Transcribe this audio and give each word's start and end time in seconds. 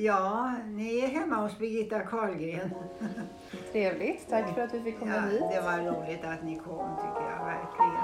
Ja, 0.00 0.52
ni 0.66 0.98
är 0.98 1.08
hemma 1.08 1.36
hos 1.36 1.58
Birgitta 1.58 2.00
Karlgren. 2.00 2.70
Trevligt. 3.72 4.28
Tack 4.28 4.54
för 4.54 4.62
att 4.62 4.74
vi 4.74 4.80
fick 4.80 4.98
komma 4.98 5.14
ja, 5.14 5.20
hit. 5.20 5.40
Det 5.40 5.60
var 5.60 5.78
roligt 5.78 6.24
att 6.24 6.44
ni 6.44 6.56
kom 6.56 6.96
tycker 6.96 7.30
jag 7.30 7.44
verkligen. 7.44 7.97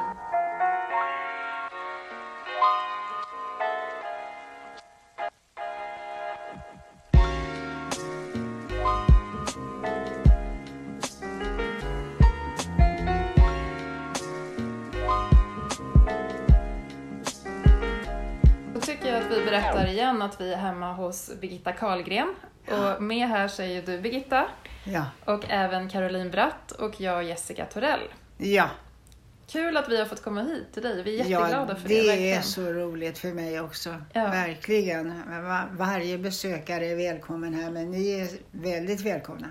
Att 20.25 20.41
vi 20.41 20.53
är 20.53 20.57
hemma 20.57 20.93
hos 20.93 21.31
Birgitta 21.41 21.73
Karlgren. 21.73 22.35
Och 22.71 23.03
med 23.03 23.29
här 23.29 23.49
ju 23.65 23.83
du 23.83 24.01
Birgitta 24.01 24.47
Ja. 24.85 25.05
och 25.25 25.45
även 25.49 25.89
Caroline 25.89 26.31
Bratt 26.31 26.73
och 26.73 27.01
jag 27.01 27.25
Jessica 27.25 27.65
Torell. 27.67 28.01
Ja, 28.39 28.71
Kul 29.47 29.77
att 29.77 29.89
vi 29.89 29.99
har 29.99 30.05
fått 30.07 30.23
komma 30.23 30.43
hit 30.43 30.67
till 30.73 30.83
dig. 30.83 31.03
Vi 31.03 31.21
är 31.21 31.25
ja 31.25 31.41
jätteglada 31.41 31.77
för 31.77 31.89
det. 31.89 31.95
det 32.03 32.09
verkligen. 32.09 32.39
är 32.39 32.43
så 32.43 32.63
roligt 32.63 33.19
för 33.19 33.29
mig 33.33 33.61
också. 33.61 33.95
Ja. 34.13 34.23
Verkligen. 34.27 35.23
Va- 35.49 35.69
Varje 35.73 36.19
besökare 36.19 36.87
är 36.87 36.97
välkommen 36.97 37.55
här, 37.55 37.71
men 37.71 37.91
ni 37.91 38.11
är 38.21 38.29
väldigt 38.51 39.01
välkomna. 39.01 39.47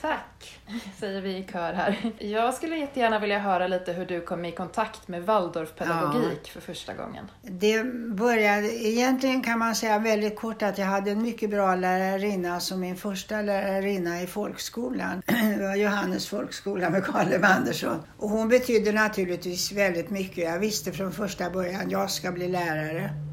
Tack, 0.00 0.60
säger 0.98 1.20
vi 1.20 1.36
i 1.36 1.46
kör 1.52 1.72
här. 1.72 2.12
Jag 2.18 2.54
skulle 2.54 2.76
jättegärna 2.76 3.18
vilja 3.18 3.38
höra 3.38 3.66
lite 3.66 3.92
hur 3.92 4.06
du 4.06 4.20
kom 4.20 4.44
i 4.44 4.52
kontakt 4.52 5.08
med 5.08 5.22
Waldorfpedagogik 5.22 6.50
för 6.52 6.60
första 6.60 6.94
gången. 6.94 7.30
Det 7.42 7.84
började, 8.16 8.86
egentligen 8.86 9.42
kan 9.42 9.58
man 9.58 9.74
säga 9.74 9.98
väldigt 9.98 10.36
kort 10.36 10.62
att 10.62 10.78
jag 10.78 10.86
hade 10.86 11.10
en 11.10 11.22
mycket 11.22 11.50
bra 11.50 11.74
lärarinna 11.74 12.60
som 12.60 12.80
min 12.80 12.96
första 12.96 13.42
lärarinna 13.42 14.22
i 14.22 14.26
folkskolan. 14.26 15.22
Det 15.58 15.66
var 15.66 15.76
Johannes 15.76 16.28
folkskola 16.28 16.90
med 16.90 17.04
Karl 17.04 17.28
Lev 17.28 17.44
Andersson. 17.44 18.02
Och 18.18 18.28
hon 18.28 18.48
betydde 18.48 18.92
naturligtvis 18.92 19.72
väldigt 19.72 20.10
mycket. 20.10 20.44
Jag 20.44 20.58
visste 20.58 20.92
från 20.92 21.12
första 21.12 21.50
början, 21.50 21.90
jag 21.90 22.10
ska 22.10 22.32
bli 22.32 22.48
lärare. 22.48 23.29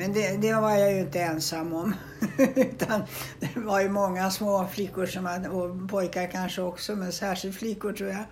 Men 0.00 0.12
det, 0.12 0.36
det 0.36 0.52
var 0.52 0.70
jag 0.70 0.92
ju 0.92 1.00
inte 1.00 1.20
ensam 1.20 1.72
om. 1.72 1.94
Utan 2.56 3.02
det 3.40 3.60
var 3.60 3.80
ju 3.80 3.88
många 3.88 4.30
små 4.30 4.66
flickor 4.66 5.06
som 5.06 5.26
hade, 5.26 5.48
och 5.48 5.88
pojkar 5.88 6.26
kanske 6.26 6.62
också, 6.62 6.96
men 6.96 7.12
särskilt 7.12 7.56
flickor 7.56 7.92
tror 7.92 8.10
jag, 8.10 8.24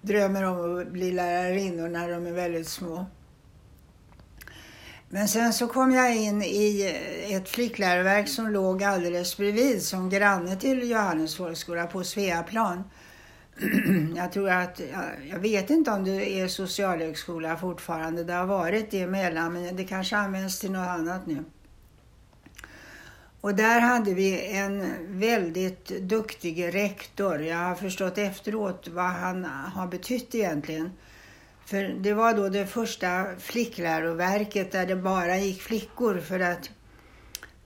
drömmer 0.00 0.44
om 0.44 0.80
att 0.80 0.88
bli 0.88 1.12
lärarinnor 1.12 1.88
när 1.88 2.10
de 2.10 2.26
är 2.26 2.32
väldigt 2.32 2.68
små. 2.68 3.06
Men 5.08 5.28
sen 5.28 5.52
så 5.52 5.66
kom 5.66 5.92
jag 5.92 6.16
in 6.16 6.42
i 6.42 6.94
ett 7.30 7.48
flickläroverk 7.48 8.28
som 8.28 8.50
låg 8.50 8.84
alldeles 8.84 9.36
bredvid 9.36 9.82
som 9.82 10.10
granne 10.10 10.56
till 10.56 10.90
Johannes 10.90 11.36
folkskola 11.36 11.86
på 11.86 12.04
Sveaplan. 12.04 12.84
Jag 14.16 14.32
tror 14.32 14.50
att, 14.50 14.80
jag- 15.30 15.38
vet 15.38 15.70
inte 15.70 15.90
om 15.90 16.04
det 16.04 16.30
är 16.40 16.48
socialhögskola 16.48 17.56
fortfarande. 17.56 18.24
Det 18.24 18.32
har 18.32 18.46
varit 18.46 18.90
det 18.90 19.00
emellan 19.00 19.52
men 19.52 19.76
det 19.76 19.84
kanske 19.84 20.16
används 20.16 20.60
till 20.60 20.72
något 20.72 20.88
annat 20.88 21.26
nu. 21.26 21.44
Och 23.40 23.54
där 23.54 23.80
hade 23.80 24.14
vi 24.14 24.56
en 24.56 24.94
väldigt 25.18 25.88
duktig 25.88 26.74
rektor. 26.74 27.42
Jag 27.42 27.56
har 27.58 27.74
förstått 27.74 28.18
efteråt 28.18 28.88
vad 28.88 29.04
han 29.10 29.44
har 29.44 29.86
betytt 29.86 30.34
egentligen. 30.34 30.90
För 31.64 31.82
det 31.82 32.12
var 32.12 32.34
då 32.34 32.48
det 32.48 32.66
första 32.66 33.26
flickläroverket 33.38 34.72
där 34.72 34.86
det 34.86 34.96
bara 34.96 35.38
gick 35.38 35.62
flickor 35.62 36.18
för 36.18 36.40
att 36.40 36.70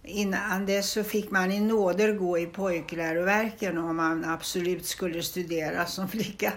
innan 0.04 0.66
dess 0.66 0.90
så 0.90 1.04
fick 1.04 1.30
man 1.30 1.52
i 1.52 1.60
nåder 1.60 2.12
gå 2.12 2.38
i 2.38 2.46
pojkläroverken 2.46 3.78
om 3.78 3.96
man 3.96 4.24
absolut 4.24 4.86
skulle 4.86 5.22
studera 5.22 5.86
som 5.86 6.08
flicka. 6.14 6.52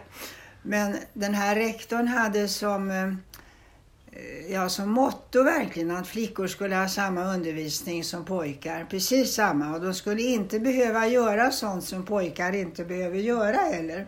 Men 0.61 0.97
den 1.13 1.33
här 1.33 1.55
rektorn 1.55 2.07
hade 2.07 2.47
som, 2.47 2.91
eh, 2.91 4.51
ja, 4.51 4.69
som 4.69 4.89
motto 4.91 5.43
verkligen 5.43 5.91
att 5.91 6.07
flickor 6.07 6.47
skulle 6.47 6.75
ha 6.75 6.89
samma 6.89 7.33
undervisning 7.33 8.03
som 8.03 8.25
pojkar. 8.25 8.85
Precis 8.89 9.33
samma 9.33 9.75
och 9.75 9.81
de 9.81 9.93
skulle 9.93 10.21
inte 10.21 10.59
behöva 10.59 11.07
göra 11.07 11.51
sånt 11.51 11.83
som 11.83 12.05
pojkar 12.05 12.55
inte 12.55 12.85
behöver 12.85 13.19
göra 13.19 13.57
heller. 13.57 14.07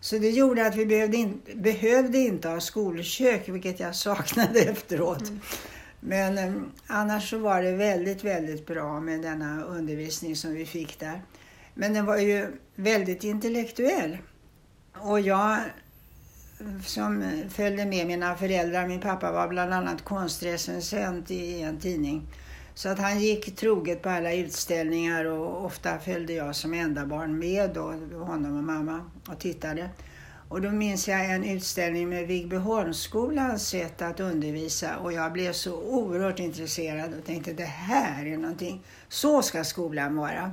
Så 0.00 0.18
det 0.18 0.30
gjorde 0.30 0.66
att 0.66 0.76
vi 0.76 0.86
behövde, 0.86 1.16
in, 1.16 1.40
behövde 1.54 2.18
inte 2.18 2.48
ha 2.48 2.60
skolkök, 2.60 3.48
vilket 3.48 3.80
jag 3.80 3.94
saknade 3.94 4.60
efteråt. 4.70 5.22
Men 6.00 6.38
eh, 6.38 6.52
annars 6.86 7.30
så 7.30 7.38
var 7.38 7.62
det 7.62 7.72
väldigt, 7.72 8.24
väldigt 8.24 8.66
bra 8.66 9.00
med 9.00 9.22
denna 9.22 9.62
undervisning 9.64 10.36
som 10.36 10.54
vi 10.54 10.66
fick 10.66 11.00
där. 11.00 11.22
Men 11.74 11.92
den 11.92 12.06
var 12.06 12.16
ju 12.16 12.46
väldigt 12.74 13.24
intellektuell. 13.24 14.18
Och 14.94 15.20
jag 15.20 15.58
som 16.84 17.24
följde 17.50 17.86
med 17.86 18.06
mina 18.06 18.36
föräldrar, 18.36 18.88
min 18.88 19.00
pappa 19.00 19.32
var 19.32 19.48
bland 19.48 19.74
annat 19.74 20.04
konstrecensent 20.04 21.30
i 21.30 21.62
en 21.62 21.78
tidning. 21.78 22.22
Så 22.74 22.88
att 22.88 22.98
han 22.98 23.20
gick 23.20 23.56
troget 23.56 24.02
på 24.02 24.08
alla 24.08 24.34
utställningar 24.34 25.24
och 25.24 25.64
ofta 25.64 25.98
följde 25.98 26.32
jag 26.32 26.56
som 26.56 26.74
enda 26.74 27.06
barn 27.06 27.38
med 27.38 27.70
då, 27.74 27.82
honom 28.24 28.56
och 28.56 28.64
mamma 28.64 29.10
och 29.28 29.38
tittade. 29.38 29.90
Och 30.48 30.60
då 30.60 30.70
minns 30.70 31.08
jag 31.08 31.30
en 31.30 31.44
utställning 31.44 32.08
med 32.08 32.26
Vigbyholmsskolans 32.26 33.68
sätt 33.68 34.02
att 34.02 34.20
undervisa 34.20 34.98
och 34.98 35.12
jag 35.12 35.32
blev 35.32 35.52
så 35.52 35.74
oerhört 35.74 36.38
intresserad 36.38 37.14
och 37.18 37.24
tänkte 37.24 37.52
det 37.52 37.64
här 37.64 38.26
är 38.26 38.36
någonting, 38.36 38.80
så 39.08 39.42
ska 39.42 39.64
skolan 39.64 40.16
vara. 40.16 40.50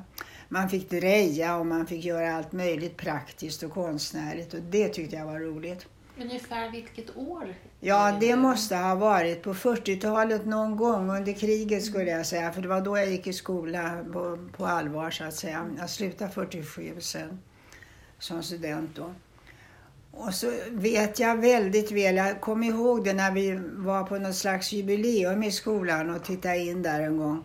Man 0.49 0.69
fick 0.69 0.89
dreja 0.89 1.57
och 1.57 1.65
man 1.65 1.87
fick 1.87 2.05
göra 2.05 2.35
allt 2.35 2.51
möjligt 2.51 2.97
praktiskt 2.97 3.63
och 3.63 3.71
konstnärligt 3.71 4.53
och 4.53 4.61
det 4.61 4.89
tyckte 4.89 5.15
jag 5.15 5.25
var 5.25 5.39
roligt. 5.39 5.87
Ungefär 6.21 6.71
vilket 6.71 7.17
år? 7.17 7.55
Ja, 7.79 8.17
det 8.19 8.35
måste 8.35 8.75
ha 8.75 8.95
varit 8.95 9.43
på 9.43 9.53
40-talet 9.53 10.45
någon 10.45 10.75
gång 10.75 11.09
under 11.09 11.33
kriget 11.33 11.85
skulle 11.85 12.11
jag 12.11 12.25
säga. 12.25 12.51
För 12.51 12.61
det 12.61 12.67
var 12.67 12.81
då 12.81 12.97
jag 12.97 13.11
gick 13.11 13.27
i 13.27 13.33
skola 13.33 14.05
på, 14.13 14.49
på 14.57 14.65
allvar 14.65 15.11
så 15.11 15.23
att 15.23 15.35
säga. 15.35 15.65
Jag 15.77 15.89
slutade 15.89 16.31
47 16.31 16.95
sen 16.99 17.39
som 18.19 18.43
student 18.43 18.95
då. 18.95 19.13
Och 20.17 20.33
så 20.33 20.51
vet 20.71 21.19
jag 21.19 21.37
väldigt 21.37 21.91
väl, 21.91 22.15
jag 22.15 22.41
kommer 22.41 22.67
ihåg 22.67 23.03
det 23.03 23.13
när 23.13 23.31
vi 23.31 23.59
var 23.73 24.03
på 24.03 24.17
något 24.17 24.35
slags 24.35 24.71
jubileum 24.71 25.43
i 25.43 25.51
skolan 25.51 26.09
och 26.09 26.23
tittade 26.23 26.57
in 26.57 26.81
där 26.81 27.01
en 27.01 27.17
gång. 27.17 27.43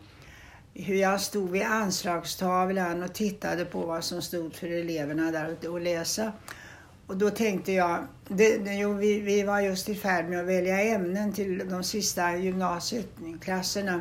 Hur 0.75 0.95
jag 0.95 1.21
stod 1.21 1.51
vid 1.51 1.63
anslagstavlan 1.63 3.03
och 3.03 3.13
tittade 3.15 3.65
på 3.65 3.81
vad 3.81 4.05
som 4.05 4.23
stod 4.23 4.55
för 4.55 4.67
eleverna 4.67 5.31
där 5.31 5.51
ute 5.51 5.69
och 5.69 5.81
läsa. 5.81 6.33
Och 7.07 7.17
då 7.17 7.31
tänkte 7.31 7.73
jag, 7.73 7.99
det, 8.29 8.59
det, 8.59 8.75
jo, 8.75 8.93
vi, 8.93 9.21
vi 9.21 9.43
var 9.43 9.61
just 9.61 9.89
i 9.89 9.95
färd 9.95 10.29
med 10.29 10.41
att 10.41 10.47
välja 10.47 10.83
ämnen 10.83 11.33
till 11.33 11.69
de 11.71 11.85
sista 11.85 12.37
gymnasieklasserna. 12.37 14.01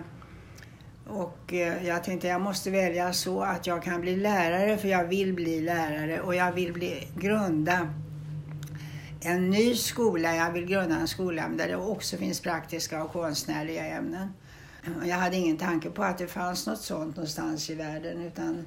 Och 1.08 1.54
eh, 1.54 1.88
jag 1.88 2.04
tänkte 2.04 2.28
jag 2.28 2.42
måste 2.42 2.72
välja 2.72 3.14
så 3.14 3.42
att 3.42 3.68
jag 3.68 3.84
kan 3.84 4.02
bli 4.02 4.16
lärare 4.16 4.78
för 4.78 4.88
jag 4.88 5.04
vill 5.04 5.34
bli 5.34 5.62
lärare 5.62 6.22
och 6.22 6.36
jag 6.36 6.52
vill 6.52 6.74
bli, 6.74 7.08
grunda 7.18 7.94
en 9.22 9.50
ny 9.50 9.76
skola. 9.76 10.36
Jag 10.36 10.52
vill 10.52 10.66
grunda 10.66 10.96
en 10.96 11.08
skola 11.08 11.50
där 11.50 11.68
det 11.68 11.76
också 11.76 12.18
finns 12.18 12.40
praktiska 12.40 13.04
och 13.04 13.12
konstnärliga 13.12 13.86
ämnen. 13.86 14.34
Jag 15.06 15.16
hade 15.16 15.36
ingen 15.36 15.58
tanke 15.58 15.90
på 15.90 16.04
att 16.04 16.18
det 16.18 16.28
fanns 16.28 16.68
något 16.68 16.82
sånt 16.82 17.16
någonstans 17.16 17.70
i 17.70 17.76
världen 17.76 18.22
utan 18.22 18.66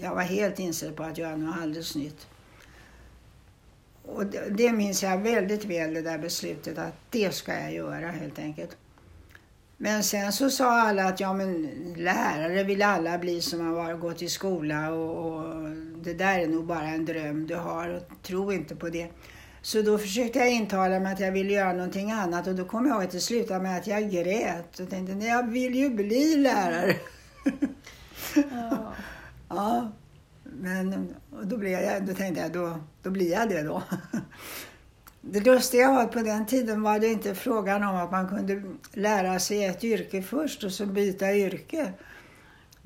jag 0.00 0.14
var 0.14 0.22
helt 0.22 0.58
inställd 0.58 0.96
på 0.96 1.02
att 1.02 1.18
göra 1.18 1.36
något 1.36 1.56
alldeles 1.62 1.94
nytt. 1.96 2.26
Och 4.02 4.26
det, 4.26 4.48
det 4.50 4.72
minns 4.72 5.02
jag 5.02 5.18
väldigt 5.18 5.64
väl, 5.64 5.94
det 5.94 6.02
där 6.02 6.18
beslutet 6.18 6.78
att 6.78 6.94
det 7.10 7.34
ska 7.34 7.52
jag 7.52 7.72
göra 7.72 8.10
helt 8.10 8.38
enkelt. 8.38 8.76
Men 9.76 10.04
sen 10.04 10.32
så 10.32 10.50
sa 10.50 10.80
alla 10.80 11.04
att 11.04 11.20
ja 11.20 11.32
men 11.32 11.70
lärare 11.96 12.62
vill 12.64 12.82
alla 12.82 13.18
bli 13.18 13.42
som 13.42 13.76
har 13.76 13.94
gått 13.94 14.22
i 14.22 14.28
skola 14.28 14.90
och, 14.90 15.34
och 15.34 15.70
det 15.96 16.14
där 16.14 16.38
är 16.38 16.46
nog 16.46 16.64
bara 16.64 16.88
en 16.88 17.04
dröm 17.04 17.46
du 17.46 17.54
har 17.54 17.88
och 17.88 18.22
tro 18.22 18.52
inte 18.52 18.76
på 18.76 18.88
det. 18.88 19.08
Så 19.64 19.82
då 19.82 19.98
försökte 19.98 20.38
jag 20.38 20.52
intala 20.52 21.00
mig 21.00 21.12
att 21.12 21.20
jag 21.20 21.32
ville 21.32 21.52
göra 21.52 21.72
någonting 21.72 22.10
annat 22.10 22.46
och 22.46 22.54
då 22.54 22.64
kom 22.64 22.86
jag 22.86 22.94
ihåg 22.94 23.04
att 23.04 23.10
det 23.10 23.20
slutade 23.20 23.60
med 23.60 23.78
att 23.78 23.86
jag 23.86 24.10
grät 24.10 24.80
och 24.80 24.90
tänkte 24.90 25.14
nej 25.14 25.28
jag 25.28 25.50
vill 25.50 25.74
ju 25.74 25.90
bli 25.90 26.36
lärare. 26.36 26.96
Ja. 28.34 28.92
Ja, 29.48 29.92
men 30.42 31.14
då, 31.42 31.56
blev 31.56 31.80
jag, 31.80 32.06
då 32.06 32.14
tänkte 32.14 32.42
jag 32.42 32.52
då, 32.52 32.78
då 33.02 33.10
blir 33.10 33.32
jag 33.32 33.48
det 33.48 33.62
då. 33.62 33.82
Det 35.20 35.40
lustiga 35.40 35.90
var 35.90 36.02
att 36.02 36.12
på 36.12 36.18
den 36.18 36.46
tiden 36.46 36.82
var 36.82 36.98
det 36.98 37.06
inte 37.06 37.34
frågan 37.34 37.82
om 37.82 37.96
att 37.96 38.10
man 38.10 38.28
kunde 38.28 38.62
lära 38.92 39.40
sig 39.40 39.64
ett 39.64 39.84
yrke 39.84 40.22
först 40.22 40.64
och 40.64 40.72
så 40.72 40.86
byta 40.86 41.34
yrke. 41.34 41.92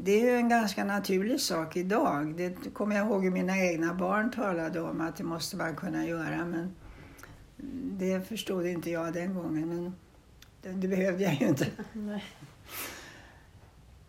Det 0.00 0.12
är 0.12 0.24
ju 0.24 0.36
en 0.36 0.48
ganska 0.48 0.84
naturlig 0.84 1.40
sak 1.40 1.76
idag. 1.76 2.34
Det 2.36 2.74
kommer 2.74 2.96
jag 2.96 3.06
ihåg 3.06 3.24
hur 3.24 3.30
mina 3.30 3.58
egna 3.58 3.94
barn 3.94 4.30
talade 4.30 4.80
om 4.80 5.00
att 5.00 5.16
det 5.16 5.24
måste 5.24 5.56
man 5.56 5.76
kunna 5.76 6.06
göra. 6.06 6.44
Men 6.44 6.74
det 7.98 8.28
förstod 8.28 8.66
inte 8.66 8.90
jag 8.90 9.12
den 9.12 9.34
gången. 9.34 9.68
Men 9.68 9.94
det, 10.80 10.88
behövde 10.88 11.24
jag 11.24 11.34
ju 11.34 11.48
inte. 11.48 11.66
Nej. 11.92 12.24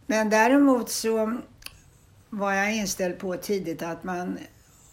Men 0.06 0.30
däremot 0.30 0.90
så 0.90 1.38
var 2.30 2.54
jag 2.54 2.76
inställd 2.76 3.20
på 3.20 3.38
tidigt 3.38 3.82
att 3.82 4.04
man 4.04 4.38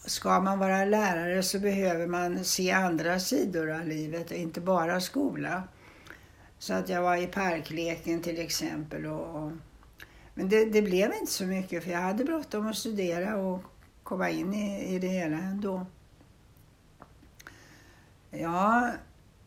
ska 0.05 0.41
man 0.41 0.59
vara 0.59 0.85
lärare 0.85 1.43
så 1.43 1.59
behöver 1.59 2.07
man 2.07 2.45
se 2.45 2.71
andra 2.71 3.21
sidor 3.21 3.71
av 3.71 3.87
livet 3.87 4.31
och 4.31 4.37
inte 4.37 4.61
bara 4.61 5.01
skola. 5.01 5.63
Så 6.59 6.75
att 6.75 6.89
jag 6.89 7.03
var 7.03 7.17
i 7.17 7.27
parkleken 7.27 8.23
till 8.23 8.39
exempel. 8.39 9.07
Och, 9.07 9.43
och 9.43 9.53
men 10.39 10.49
det, 10.49 10.65
det, 10.65 10.83
blev 10.83 11.13
inte 11.13 11.33
så 11.33 11.45
mycket 11.45 11.85
för 11.85 11.91
jag 11.91 11.99
hade 11.99 12.25
bråttom 12.25 12.67
att 12.67 12.77
studera 12.77 13.37
och 13.37 13.63
komma 14.03 14.31
in 14.31 14.55
i, 14.55 14.95
i 14.95 14.99
det 14.99 15.09
hela 15.09 15.37
ändå. 15.37 15.87
Ja, 18.31 18.93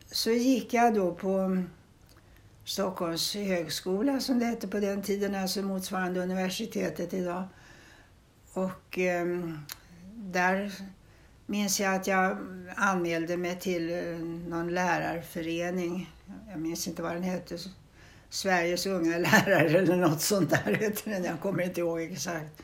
så 0.06 0.30
gick 0.30 0.74
jag 0.74 0.94
då 0.94 1.14
på 1.14 1.62
Stockholms 2.64 3.34
högskola 3.34 4.20
som 4.20 4.38
det 4.38 4.44
hette 4.46 4.68
på 4.68 4.80
den 4.80 5.02
tiden, 5.02 5.34
alltså 5.34 5.62
motsvarande 5.62 6.20
universitetet 6.20 7.14
idag. 7.14 7.44
Och 8.52 8.98
eh, 8.98 9.26
där 10.14 10.72
minns 11.46 11.80
jag 11.80 11.94
att 11.94 12.06
jag 12.06 12.36
anmälde 12.76 13.36
mig 13.36 13.58
till 13.58 13.90
eh, 13.90 14.18
någon 14.48 14.74
lärarförening. 14.74 16.10
Jag 16.50 16.60
minns 16.60 16.88
inte 16.88 17.02
vad 17.02 17.12
den 17.12 17.22
hette. 17.22 17.58
Sveriges 18.30 18.86
unga 18.86 19.18
lärare 19.18 19.78
eller 19.78 19.96
något 19.96 20.20
sånt 20.20 20.50
där 20.50 20.74
heter 20.80 21.10
den. 21.10 21.24
Jag 21.24 21.40
kommer 21.40 21.62
inte 21.62 21.80
ihåg 21.80 22.00
exakt. 22.00 22.62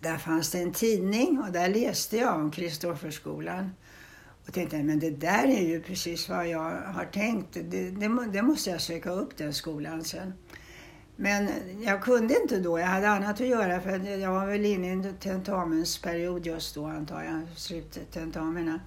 Där 0.00 0.18
fanns 0.18 0.50
det 0.50 0.58
en 0.58 0.72
tidning 0.72 1.38
och 1.46 1.52
där 1.52 1.68
läste 1.68 2.16
jag 2.16 2.34
om 2.34 2.50
Kristofferskolan. 2.50 3.70
Och 4.46 4.52
tänkte, 4.52 4.82
men 4.82 4.98
det 4.98 5.10
där 5.10 5.44
är 5.44 5.68
ju 5.68 5.82
precis 5.82 6.28
vad 6.28 6.48
jag 6.48 6.70
har 6.80 7.04
tänkt. 7.12 7.48
Det, 7.52 7.90
det, 7.90 8.08
det 8.32 8.42
måste 8.42 8.70
jag 8.70 8.80
söka 8.80 9.10
upp 9.10 9.36
den 9.36 9.54
skolan 9.54 10.04
sen. 10.04 10.32
Men 11.16 11.50
jag 11.80 12.02
kunde 12.02 12.40
inte 12.42 12.58
då. 12.60 12.78
Jag 12.78 12.86
hade 12.86 13.08
annat 13.08 13.40
att 13.40 13.46
göra 13.46 13.80
för 13.80 14.18
jag 14.18 14.30
var 14.30 14.46
väl 14.46 14.64
inne 14.64 14.86
i 14.86 14.90
en 14.90 15.16
tentamensperiod 15.16 16.46
just 16.46 16.74
då 16.74 16.86
antar 16.86 17.22
jag. 17.22 17.42
Sluttentamina. 17.56 18.80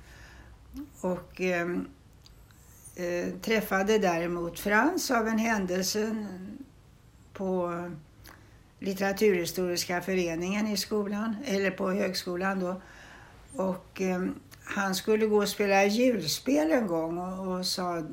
Och 1.02 1.42
ehm, 1.42 1.88
eh, 2.96 3.34
träffade 3.42 3.98
däremot 3.98 4.60
Frans 4.60 5.12
av 5.12 5.28
en 5.28 5.38
händelse 5.38 6.26
på 7.34 7.74
Litteraturhistoriska 8.80 10.02
föreningen 10.02 10.68
i 10.68 10.78
skolan, 10.78 11.36
eller 11.46 11.72
på 11.72 11.92
högskolan 11.92 12.60
då. 12.60 12.82
Och 13.56 14.02
eh, 14.02 14.26
han 14.64 14.96
skulle 14.96 15.26
gå 15.26 15.38
och 15.38 15.50
spela 15.50 15.86
julspel 15.86 16.72
en 16.72 16.88
gång 16.88 17.18
och, 17.18 17.56
och 17.56 17.66
sa 17.66 18.04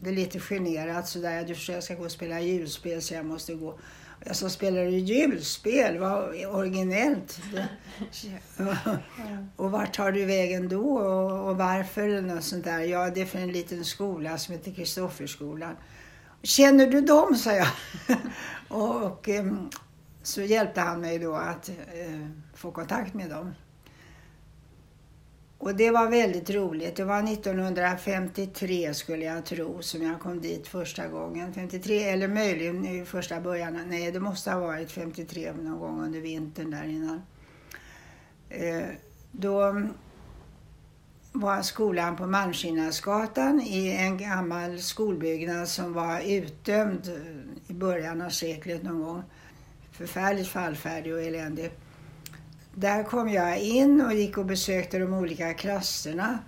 det 0.00 0.10
lite 0.10 0.40
generat 0.40 1.08
sådär. 1.08 1.44
Du 1.44 1.54
förstår 1.54 1.74
jag 1.74 1.84
ska 1.84 1.94
gå 1.94 2.04
och 2.04 2.12
spela 2.12 2.40
julspel 2.40 3.02
så 3.02 3.14
jag 3.14 3.26
måste 3.26 3.54
gå. 3.54 3.78
Jag 4.24 4.36
sa, 4.36 4.48
spelar 4.48 4.84
du 4.84 4.90
julspel? 4.90 5.98
Vad 5.98 6.46
originellt. 6.46 7.40
och 9.56 9.70
vart 9.70 9.94
tar 9.94 10.12
du 10.12 10.24
vägen 10.24 10.68
då 10.68 10.98
och, 10.98 11.48
och 11.48 11.56
varför? 11.56 12.08
Eller 12.08 12.34
något 12.34 12.44
sånt 12.44 12.64
där. 12.64 12.80
Ja, 12.80 13.10
det 13.10 13.20
är 13.20 13.26
för 13.26 13.38
en 13.38 13.52
liten 13.52 13.84
skola 13.84 14.38
som 14.38 14.54
heter 14.54 14.72
Kristofferskolan. 14.72 15.76
Känner 16.42 16.86
du 16.86 17.00
dem? 17.00 17.34
sa 17.34 17.52
jag. 17.52 17.68
och, 18.68 19.02
och 19.02 19.28
ehm, 19.28 19.70
så 20.22 20.42
hjälpte 20.42 20.80
han 20.80 21.00
mig 21.00 21.18
då 21.18 21.34
att 21.34 21.68
eh, 21.68 22.28
få 22.54 22.70
kontakt 22.70 23.14
med 23.14 23.30
dem. 23.30 23.54
Och 25.62 25.74
det 25.74 25.90
var 25.90 26.10
väldigt 26.10 26.50
roligt. 26.50 26.96
Det 26.96 27.04
var 27.04 27.32
1953 27.32 28.94
skulle 28.94 29.24
jag 29.24 29.44
tro 29.44 29.82
som 29.82 30.02
jag 30.02 30.20
kom 30.20 30.40
dit 30.40 30.68
första 30.68 31.08
gången. 31.08 31.54
53 31.54 32.02
eller 32.02 32.28
möjligen 32.28 32.86
i 32.86 33.04
första 33.04 33.40
början. 33.40 33.80
Nej, 33.86 34.12
det 34.12 34.20
måste 34.20 34.50
ha 34.50 34.60
varit 34.60 34.90
53 34.90 35.52
någon 35.52 35.78
gång 35.78 36.04
under 36.04 36.20
vintern 36.20 36.70
där 36.70 36.84
innan. 36.84 37.22
Eh, 38.48 38.82
då 39.32 39.82
var 41.32 41.62
skolan 41.62 42.16
på 42.16 42.26
Malmskillnadsgatan 42.26 43.60
i 43.60 43.92
en 43.92 44.18
gammal 44.18 44.78
skolbyggnad 44.78 45.68
som 45.68 45.92
var 45.92 46.20
utdömd 46.20 47.10
i 47.66 47.72
början 47.72 48.22
av 48.22 48.30
seklet 48.30 48.82
någon 48.82 49.02
gång. 49.02 49.22
Förfärligt 49.92 50.48
fallfärdig 50.48 51.14
och 51.14 51.22
eländig. 51.22 51.70
Där 52.74 53.02
kom 53.02 53.28
jag 53.28 53.58
in 53.60 54.00
och 54.00 54.14
gick 54.14 54.38
och 54.38 54.46
besökte 54.46 54.98
de 54.98 55.14
olika 55.14 55.54
klasserna. 55.54 56.38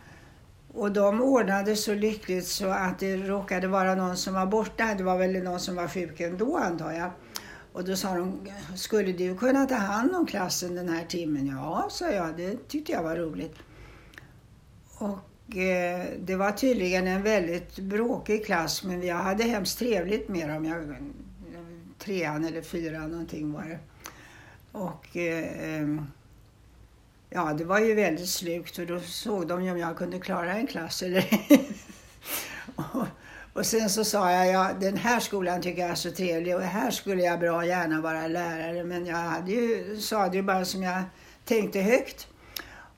Och 0.72 0.92
de 0.92 1.22
ordnade 1.22 1.76
så 1.76 1.94
lyckligt 1.94 2.46
så 2.46 2.68
att 2.68 2.98
det 2.98 3.16
råkade 3.16 3.68
vara 3.68 3.94
någon 3.94 4.16
som 4.16 4.34
var 4.34 4.46
borta. 4.46 4.94
Det 4.98 5.04
var 5.04 5.18
väl 5.18 5.42
någon 5.42 5.60
som 5.60 5.76
var 5.76 5.88
sjuk 5.88 6.20
ändå 6.20 6.56
antar 6.56 6.92
jag. 6.92 7.10
Och 7.72 7.84
då 7.84 7.96
sa 7.96 8.14
de, 8.14 8.48
skulle 8.76 9.12
du 9.12 9.36
kunna 9.36 9.66
ta 9.66 9.74
hand 9.74 10.14
om 10.14 10.26
klassen 10.26 10.74
den 10.74 10.88
här 10.88 11.04
timmen? 11.04 11.46
Ja, 11.46 11.88
sa 11.90 12.10
jag, 12.10 12.36
det 12.36 12.68
tyckte 12.68 12.92
jag 12.92 13.02
var 13.02 13.16
roligt. 13.16 13.54
Och 14.98 15.56
eh, 15.56 16.06
det 16.20 16.36
var 16.36 16.52
tydligen 16.52 17.06
en 17.06 17.22
väldigt 17.22 17.78
bråkig 17.78 18.46
klass 18.46 18.84
men 18.84 19.02
jag 19.02 19.16
hade 19.16 19.44
hemskt 19.44 19.78
trevligt 19.78 20.28
med 20.28 20.48
dem. 20.48 20.64
Jag, 20.64 20.96
trean 21.98 22.44
eller 22.44 22.62
fyran 22.62 23.10
någonting 23.10 23.52
var 23.52 23.62
det. 23.62 23.78
Och 24.74 25.16
eh, 25.16 25.86
ja, 27.30 27.52
det 27.52 27.64
var 27.64 27.78
ju 27.78 27.94
väldigt 27.94 28.28
slukt 28.28 28.78
och 28.78 28.86
då 28.86 29.00
såg 29.00 29.46
de 29.46 29.64
ju 29.64 29.70
om 29.70 29.78
jag 29.78 29.96
kunde 29.96 30.18
klara 30.18 30.52
en 30.52 30.66
klass 30.66 31.02
eller 31.02 31.24
och, 32.76 33.06
och 33.52 33.66
sen 33.66 33.90
så 33.90 34.04
sa 34.04 34.32
jag, 34.32 34.48
ja, 34.48 34.70
den 34.80 34.96
här 34.96 35.20
skolan 35.20 35.62
tycker 35.62 35.82
jag 35.82 35.90
är 35.90 35.94
så 35.94 36.10
trevlig 36.10 36.56
och 36.56 36.62
här 36.62 36.90
skulle 36.90 37.22
jag 37.22 37.40
bra 37.40 37.64
gärna 37.66 38.00
vara 38.00 38.26
lärare. 38.26 38.84
Men 38.84 39.06
jag 39.06 39.16
hade 39.16 39.50
ju, 39.52 39.96
sa 40.00 40.28
det 40.28 40.36
ju 40.36 40.42
bara 40.42 40.64
som 40.64 40.82
jag 40.82 41.02
tänkte 41.44 41.80
högt. 41.80 42.28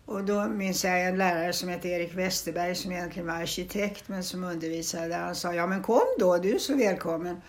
Och 0.05 0.25
då 0.25 0.49
minns 0.49 0.85
jag 0.85 1.07
en 1.07 1.19
lärare 1.19 1.53
som 1.53 1.69
hette 1.69 1.89
Erik 1.89 2.15
Westerberg 2.15 2.75
som 2.75 2.93
egentligen 2.93 3.29
var 3.29 3.35
arkitekt 3.35 4.09
men 4.09 4.25
som 4.25 4.45
undervisade. 4.45 5.15
Han 5.15 5.35
sa, 5.35 5.55
ja 5.55 5.67
men 5.67 5.83
kom 5.83 6.07
då, 6.19 6.37
du 6.39 6.55
är 6.55 6.59
så 6.59 6.77
välkommen. 6.77 7.41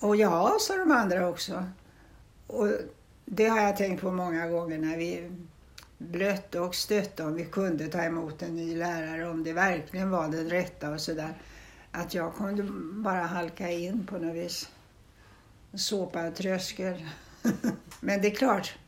Och 0.00 0.16
ja, 0.16 0.56
sa 0.60 0.76
de 0.76 0.90
andra 0.92 1.28
också. 1.28 1.64
Och 2.52 2.68
det 3.24 3.46
har 3.46 3.60
jag 3.60 3.76
tänkt 3.76 4.00
på 4.00 4.10
många 4.10 4.48
gånger 4.48 4.78
när 4.78 4.96
vi 4.96 5.30
blötte 5.98 6.60
och 6.60 6.74
stötte 6.74 7.24
om 7.24 7.34
vi 7.34 7.44
kunde 7.44 7.88
ta 7.88 8.02
emot 8.02 8.42
en 8.42 8.56
ny 8.56 8.76
lärare, 8.76 9.28
om 9.28 9.44
det 9.44 9.52
verkligen 9.52 10.10
var 10.10 10.28
den 10.28 10.50
rätta 10.50 10.90
och 10.90 11.00
sådär. 11.00 11.34
Att 11.90 12.14
jag 12.14 12.34
kunde 12.34 12.62
bara 13.02 13.22
halka 13.22 13.70
in 13.70 14.06
på 14.06 14.18
något 14.18 14.36
vis. 14.36 14.68
Såpa 15.74 16.30
tröskel. 16.30 17.06
Men 18.00 18.22
det 18.22 18.28
är 18.28 18.34
klart, 18.34 18.78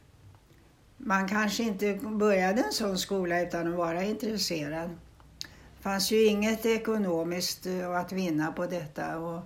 man 0.97 1.29
kanske 1.29 1.63
inte 1.63 1.95
började 2.03 2.63
en 2.63 2.73
sån 2.73 2.99
skola 2.99 3.41
utan 3.41 3.69
att 3.69 3.75
vara 3.75 4.03
intresserad. 4.03 4.91
Det 5.77 5.83
fanns 5.83 6.11
ju 6.11 6.25
inget 6.25 6.67
ekonomiskt 6.67 7.67
att 7.97 8.13
vinna 8.13 8.53
på 8.53 8.67
detta 8.67 9.19
och 9.19 9.43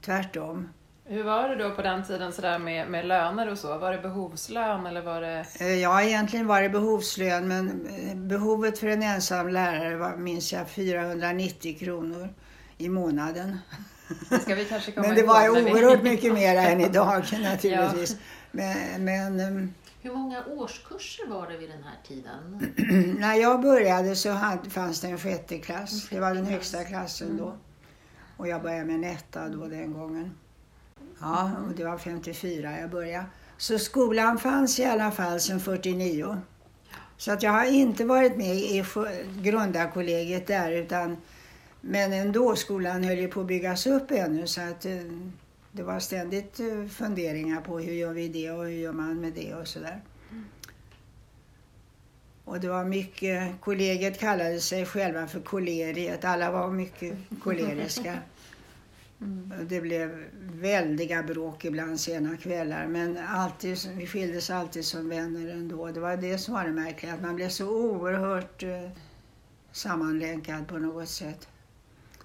tvärtom. 0.00 0.68
Hur 1.06 1.24
var 1.24 1.48
det 1.48 1.56
då 1.56 1.70
på 1.70 1.82
den 1.82 2.04
tiden 2.04 2.32
sådär 2.32 2.58
med, 2.58 2.88
med 2.88 3.06
löner 3.06 3.50
och 3.50 3.58
så? 3.58 3.78
Var 3.78 3.92
det 3.92 3.98
behovslön 3.98 4.86
eller 4.86 5.02
var 5.02 5.20
det? 5.20 5.46
Eh, 5.60 5.74
ja, 5.74 6.02
egentligen 6.02 6.46
var 6.46 6.62
det 6.62 6.68
behovslön 6.68 7.48
men 7.48 7.86
eh, 7.86 8.16
behovet 8.16 8.78
för 8.78 8.86
en 8.86 9.02
ensam 9.02 9.48
lärare 9.48 9.96
var, 9.96 10.16
minns 10.16 10.52
jag, 10.52 10.68
490 10.68 11.78
kronor 11.78 12.28
i 12.78 12.88
månaden. 12.88 13.58
Det 14.30 14.38
ska 14.38 14.54
vi 14.54 14.64
kanske 14.64 14.92
komma 14.92 15.06
Men 15.06 15.16
det 15.16 15.22
var 15.22 15.44
ihåg, 15.44 15.56
oerhört 15.56 16.00
vi... 16.00 16.10
mycket 16.10 16.34
mer 16.34 16.56
än 16.56 16.80
idag 16.80 17.24
naturligtvis. 17.42 18.10
Ja. 18.10 18.16
Men, 18.50 19.04
men, 19.04 19.40
ehm, 19.40 19.74
Hur 20.02 20.12
många 20.12 20.44
årskurser 20.44 21.26
var 21.26 21.48
det 21.48 21.56
vid 21.56 21.70
den 21.70 21.82
här 21.84 21.98
tiden? 22.06 22.72
när 23.20 23.34
jag 23.34 23.60
började 23.60 24.16
så 24.16 24.30
hade, 24.30 24.70
fanns 24.70 25.00
det 25.00 25.08
en 25.08 25.18
sjätte 25.18 25.58
klass. 25.58 26.08
Det 26.10 26.20
var 26.20 26.34
den 26.34 26.46
högsta 26.46 26.84
klassen 26.84 27.36
då. 27.36 27.46
Mm. 27.46 27.58
Och 28.36 28.48
jag 28.48 28.62
började 28.62 28.84
med 28.84 28.94
en 28.94 29.04
etta 29.04 29.48
då 29.48 29.66
den 29.66 29.92
gången. 29.92 30.34
Ja, 31.20 31.52
och 31.68 31.74
det 31.76 31.84
var 31.84 31.98
54 31.98 32.80
jag 32.80 32.90
började. 32.90 33.26
Så 33.56 33.78
skolan 33.78 34.38
fanns 34.38 34.78
i 34.80 34.84
alla 34.84 35.10
fall 35.10 35.40
sedan 35.40 35.60
49. 35.60 36.36
Så 37.16 37.32
att 37.32 37.42
jag 37.42 37.50
har 37.50 37.64
inte 37.64 38.04
varit 38.04 38.36
med 38.36 38.56
i 38.56 38.84
grundarkollegiet 39.42 40.46
där 40.46 40.72
utan 40.72 41.16
men 41.86 42.12
ändå, 42.12 42.56
skolan 42.56 43.04
höll 43.04 43.18
ju 43.18 43.28
på 43.28 43.40
att 43.40 43.46
byggas 43.46 43.86
upp 43.86 44.10
ännu 44.10 44.46
så 44.46 44.60
att 44.60 44.84
eh, 44.84 44.92
det 45.72 45.82
var 45.82 46.00
ständigt 46.00 46.60
eh, 46.60 46.86
funderingar 46.88 47.60
på 47.60 47.78
hur 47.78 47.92
gör 47.92 48.12
vi 48.12 48.28
det 48.28 48.50
och 48.50 48.64
hur 48.64 48.70
gör 48.70 48.92
man 48.92 49.20
med 49.20 49.32
det 49.32 49.54
och 49.54 49.68
sådär. 49.68 50.00
Och 52.44 52.60
det 52.60 52.68
var 52.68 52.84
mycket, 52.84 53.60
kollegiet 53.60 54.20
kallade 54.20 54.60
sig 54.60 54.86
själva 54.86 55.26
för 55.26 55.40
koleriet, 55.40 56.24
alla 56.24 56.50
var 56.50 56.70
mycket 56.70 57.16
koleriska. 57.42 58.18
Mm. 59.20 59.52
Det 59.68 59.80
blev 59.80 60.24
väldiga 60.38 61.22
bråk 61.22 61.64
ibland 61.64 62.00
sena 62.00 62.36
kvällar 62.36 62.86
men 62.86 63.18
alltid, 63.28 63.78
vi 63.96 64.06
skildes 64.06 64.50
alltid 64.50 64.84
som 64.84 65.08
vänner 65.08 65.48
ändå. 65.48 65.86
Det 65.86 66.00
var 66.00 66.16
det 66.16 66.38
som 66.38 66.54
var 66.54 66.64
det 66.64 66.72
märkliga, 66.72 67.14
att 67.14 67.22
man 67.22 67.36
blev 67.36 67.48
så 67.48 67.68
oerhört 67.68 68.62
eh, 68.62 68.90
sammanlänkad 69.72 70.68
på 70.68 70.78
något 70.78 71.08
sätt. 71.08 71.48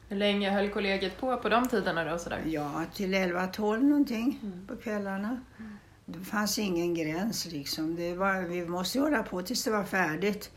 Hur 0.09 0.17
länge 0.17 0.51
höll 0.51 0.69
kollegiet 0.69 1.17
på 1.17 1.37
på 1.37 1.49
de 1.49 1.67
tiderna 1.67 2.03
då? 2.03 2.17
Sådär? 2.17 2.41
Ja, 2.45 2.85
till 2.93 3.13
11-12 3.13 3.81
någonting 3.81 4.39
på 4.67 4.75
kvällarna. 4.75 5.41
Det 6.05 6.19
fanns 6.19 6.59
ingen 6.59 6.93
gräns 6.93 7.45
liksom. 7.45 7.95
Det 7.95 8.13
var, 8.13 8.41
vi 8.41 8.65
måste 8.65 8.99
hålla 8.99 9.23
på 9.23 9.41
tills 9.41 9.63
det 9.63 9.71
var 9.71 9.83
färdigt. 9.83 10.51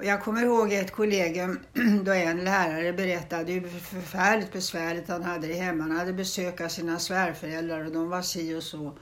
Och 0.00 0.06
jag 0.06 0.22
kommer 0.22 0.42
ihåg 0.42 0.72
ett 0.72 0.90
kollegium 0.90 1.60
då 2.04 2.12
en 2.12 2.44
lärare 2.44 2.92
berättade 2.92 3.52
hur 3.52 3.68
förfärligt 3.68 4.52
besvärligt 4.52 5.08
han 5.08 5.22
hade 5.22 5.46
det 5.46 5.54
hemma. 5.54 5.82
Han 5.82 5.96
hade 5.96 6.12
besök 6.12 6.60
av 6.60 6.68
sina 6.68 6.98
svärföräldrar 6.98 7.84
och 7.84 7.92
de 7.92 8.08
var 8.08 8.22
si 8.22 8.54
och 8.54 8.62
så. 8.62 8.98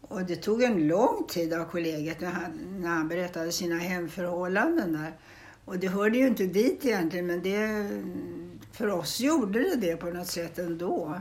Och 0.00 0.24
det 0.24 0.36
tog 0.36 0.62
en 0.62 0.88
lång 0.88 1.26
tid 1.28 1.52
av 1.52 1.64
kollegiet 1.64 2.20
när 2.20 2.30
han, 2.30 2.80
när 2.80 2.88
han 2.88 3.08
berättade 3.08 3.52
sina 3.52 3.78
hemförhållanden 3.78 4.92
där. 4.92 5.12
Och 5.64 5.78
det 5.78 5.88
hörde 5.88 6.18
ju 6.18 6.26
inte 6.26 6.46
dit 6.46 6.84
egentligen 6.84 7.26
men 7.26 7.42
det, 7.42 7.88
för 8.72 8.88
oss 8.88 9.20
gjorde 9.20 9.58
det 9.58 9.76
det 9.76 9.96
på 9.96 10.06
något 10.06 10.28
sätt 10.28 10.58
ändå. 10.58 11.20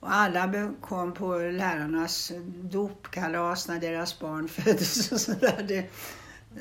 Och 0.00 0.12
alla 0.12 0.72
kom 0.80 1.12
på 1.12 1.38
lärarnas 1.38 2.32
dopkalas 2.46 3.68
när 3.68 3.80
deras 3.80 4.20
barn 4.20 4.48
föddes 4.48 5.12
och 5.12 5.20
sådär. 5.20 5.88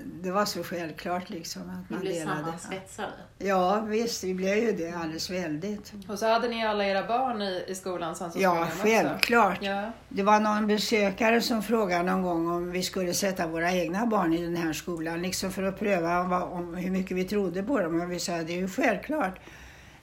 Det, 0.04 0.32
var 0.32 0.46
så 0.46 0.64
självklart 0.64 1.30
liksom 1.30 1.62
att 1.62 1.90
man 1.90 2.00
blev 2.00 2.14
delade. 2.14 2.38
sammansvetsade. 2.38 3.12
Ja 3.38 3.80
visst, 3.80 4.24
vi 4.24 4.34
blev 4.34 4.58
ju 4.58 4.72
det 4.72 4.92
alldeles 4.92 5.30
väldigt. 5.30 5.94
Och 6.08 6.20
så 6.20 6.28
hade 6.28 6.48
ni 6.48 6.66
alla 6.66 6.86
era 6.86 7.08
barn 7.08 7.42
i, 7.42 7.64
i 7.68 7.76
skolan 7.76 8.16
sen 8.16 8.32
så 8.32 8.40
Ja, 8.42 8.68
självklart. 8.82 9.58
Ja. 9.62 9.92
Det 10.10 10.24
var 10.24 10.40
någon 10.40 10.68
besökare 10.68 11.42
som 11.42 11.64
frågade 11.64 12.04
någon 12.04 12.22
gång 12.22 12.50
om 12.50 12.72
vi 12.72 12.84
skulle 12.84 13.14
sätta 13.14 13.48
våra 13.48 13.72
egna 13.72 14.06
barn 14.06 14.34
i 14.34 14.44
den 14.44 14.56
här 14.56 14.74
skolan, 14.74 15.22
liksom 15.22 15.52
för 15.52 15.64
att 15.64 15.80
pröva 15.80 16.24
vad, 16.24 16.44
om 16.44 16.76
hur 16.76 16.92
mycket 16.92 17.18
vi 17.18 17.24
trodde 17.24 17.64
på 17.64 17.80
dem. 17.80 18.02
Och 18.02 18.12
vi 18.12 18.20
sa, 18.20 18.32
det 18.32 18.54
är 18.54 18.58
ju 18.58 18.68
självklart. 18.68 19.40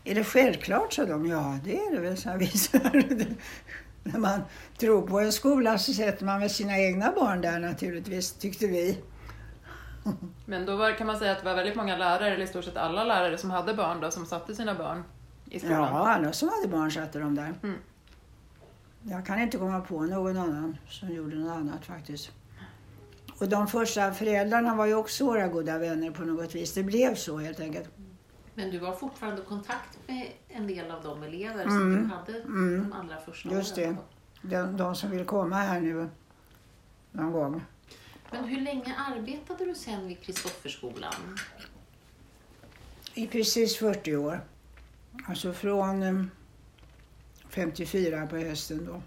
Är 0.05 0.15
det 0.15 0.25
självklart, 0.25 0.93
sa 0.93 1.05
de. 1.05 1.27
Ja, 1.27 1.59
det 1.65 1.77
är 1.77 1.95
det 1.95 2.01
väl, 2.01 2.17
sa 2.17 2.33
vi. 2.33 2.51
När 4.05 4.19
man 4.19 4.41
tror 4.79 5.07
på 5.07 5.21
en 5.21 5.33
skola 5.33 5.79
så 5.79 5.93
sätter 5.93 6.25
man 6.25 6.41
väl 6.41 6.51
sina 6.51 6.79
egna 6.79 7.13
barn 7.13 7.41
där 7.41 7.59
naturligtvis, 7.59 8.33
tyckte 8.33 8.67
vi. 8.67 8.99
Men 10.47 10.67
då 10.67 10.77
var, 10.77 10.93
kan 10.99 11.07
man 11.07 11.19
säga 11.19 11.33
att 11.33 11.39
det 11.39 11.45
var 11.45 11.55
väldigt 11.55 11.77
många 11.77 11.97
lärare, 11.97 12.31
eller 12.35 12.45
i 12.45 12.49
stort 12.49 12.65
sett 12.65 12.77
alla 12.77 13.05
lärare 13.05 13.39
som 13.39 13.51
hade 13.51 13.75
barn 13.75 14.01
då, 14.01 14.11
som 14.11 14.27
satte 14.27 14.55
sina 14.55 14.75
barn 14.75 15.05
i 15.51 15.59
skolan? 15.59 15.79
Ja, 15.81 16.09
alla 16.09 16.33
som 16.33 16.49
hade 16.49 16.69
barn 16.69 16.91
satte 16.91 17.19
de 17.19 17.35
där. 17.35 17.55
Mm. 17.63 17.77
Jag 19.03 19.27
kan 19.27 19.41
inte 19.41 19.59
komma 19.59 19.81
på 19.81 20.01
någon 20.01 20.37
annan 20.37 20.77
som 20.89 21.11
gjorde 21.11 21.37
något 21.37 21.53
annat 21.57 21.85
faktiskt. 21.87 22.31
Och 23.41 23.49
de 23.49 23.67
första 23.67 24.13
föräldrarna 24.13 24.75
var 24.75 24.87
ju 24.87 24.95
också 24.95 25.25
våra 25.27 25.49
goda 25.49 25.79
vänner 25.79 26.11
på 26.11 26.23
något 26.23 26.55
vis. 26.55 26.75
Det 26.75 26.83
blev 26.83 27.15
så 27.15 27.39
helt 27.39 27.61
enkelt. 27.61 27.89
Men 28.55 28.71
du 28.71 28.81
har 28.81 28.93
fortfarande 28.93 29.43
kontakt 29.43 29.99
med 30.07 30.27
en 30.49 30.67
del 30.67 30.91
av 30.91 31.03
de 31.03 31.23
elever 31.23 31.63
Mm. 31.65 31.69
som 31.79 31.93
du 32.03 32.15
hade 32.15 32.43
Mm. 32.43 32.81
de 32.91 32.93
allra 32.93 33.17
första 33.21 33.49
Just 33.49 33.79
åren. 33.79 33.97
De, 34.43 34.77
de 34.77 34.95
som 34.95 35.11
vill 35.11 35.25
komma 35.25 35.57
här 35.57 35.81
nu 35.81 36.09
någon 37.13 37.33
gång. 37.33 37.65
Men 38.33 38.45
hur 38.45 38.61
länge 38.61 38.95
arbetade 38.97 39.65
du 39.65 39.75
sen 39.75 40.09
vid 40.09 40.21
Kristofferskolan? 40.21 41.39
I 43.15 43.27
precis 43.27 43.77
40 43.77 44.17
år. 44.17 44.41
Alltså 45.29 45.53
från 45.53 46.03
eh, 46.03 46.25
54 47.49 48.27
på 48.27 48.37
hösten 48.37 48.85
då 48.87 49.03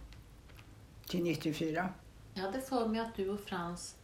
till 1.07 1.23
94. 1.23 1.89
Jag 2.33 2.41
hade 2.43 2.61
för 2.61 2.87
mig 2.87 2.99
att 3.01 3.15
du 3.15 3.29
och 3.29 3.39
Frans 3.39 3.95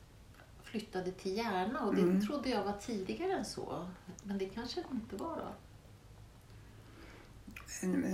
flyttade 0.63 1.11
till 1.11 1.37
Järna 1.37 1.79
och 1.79 1.95
det 1.95 2.01
Mm. 2.01 2.27
trodde 2.27 2.49
jag 2.49 2.63
var 2.63 2.73
tidigare 2.73 3.33
än 3.33 3.45
så. 3.45 3.87
Men 4.23 4.37
det 4.37 4.45
kanske 4.45 4.81
det 4.81 4.87
inte 4.95 5.15
var 5.15 5.35
då? 5.37 5.51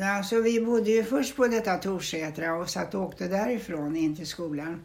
Alltså 0.04 0.42
vi 0.42 0.66
bodde 0.66 0.92
ju 0.92 1.04
först 1.04 1.36
på 1.36 1.48
detta 1.48 1.78
Torsätra 1.78 2.56
och 2.56 2.70
satt 2.70 2.94
och 2.96 3.02
åkte 3.02 3.28
därifrån 3.28 3.96
in 3.96 4.16
till 4.16 4.28
skolan. 4.28 4.84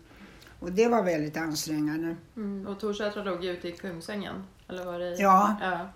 Och 0.62 0.73
det 0.73 0.88
var 0.88 1.02
väldigt 1.02 1.37
ansträngande. 1.37 2.16
Mm. 2.37 2.66
Och 2.66 2.81
Torsätra 2.81 3.25
låg 3.25 3.45
ute 3.45 3.69
i 3.69 3.73
Kungsängen? 3.73 4.45
Eller 4.69 4.85
var 4.85 4.99
det. 4.99 5.16
Ja, 5.16 5.57
ja. 5.61 5.88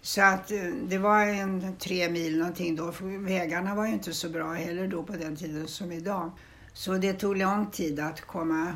så 0.00 0.22
att 0.22 0.50
eh, 0.50 0.62
det 0.88 0.98
var 0.98 1.26
en 1.26 1.76
tre 1.76 2.10
mil 2.10 2.38
någonting 2.38 2.76
då. 2.76 2.92
För 2.92 3.24
vägarna 3.24 3.74
var 3.74 3.86
ju 3.86 3.92
inte 3.92 4.12
så 4.12 4.28
bra 4.28 4.52
heller 4.52 4.86
då 4.86 5.02
på 5.02 5.12
den 5.12 5.36
tiden 5.36 5.68
som 5.68 5.92
idag. 5.92 6.30
Så 6.72 6.92
det 6.92 7.12
tog 7.12 7.36
lång 7.36 7.70
tid 7.70 8.00
att 8.00 8.20
komma 8.20 8.72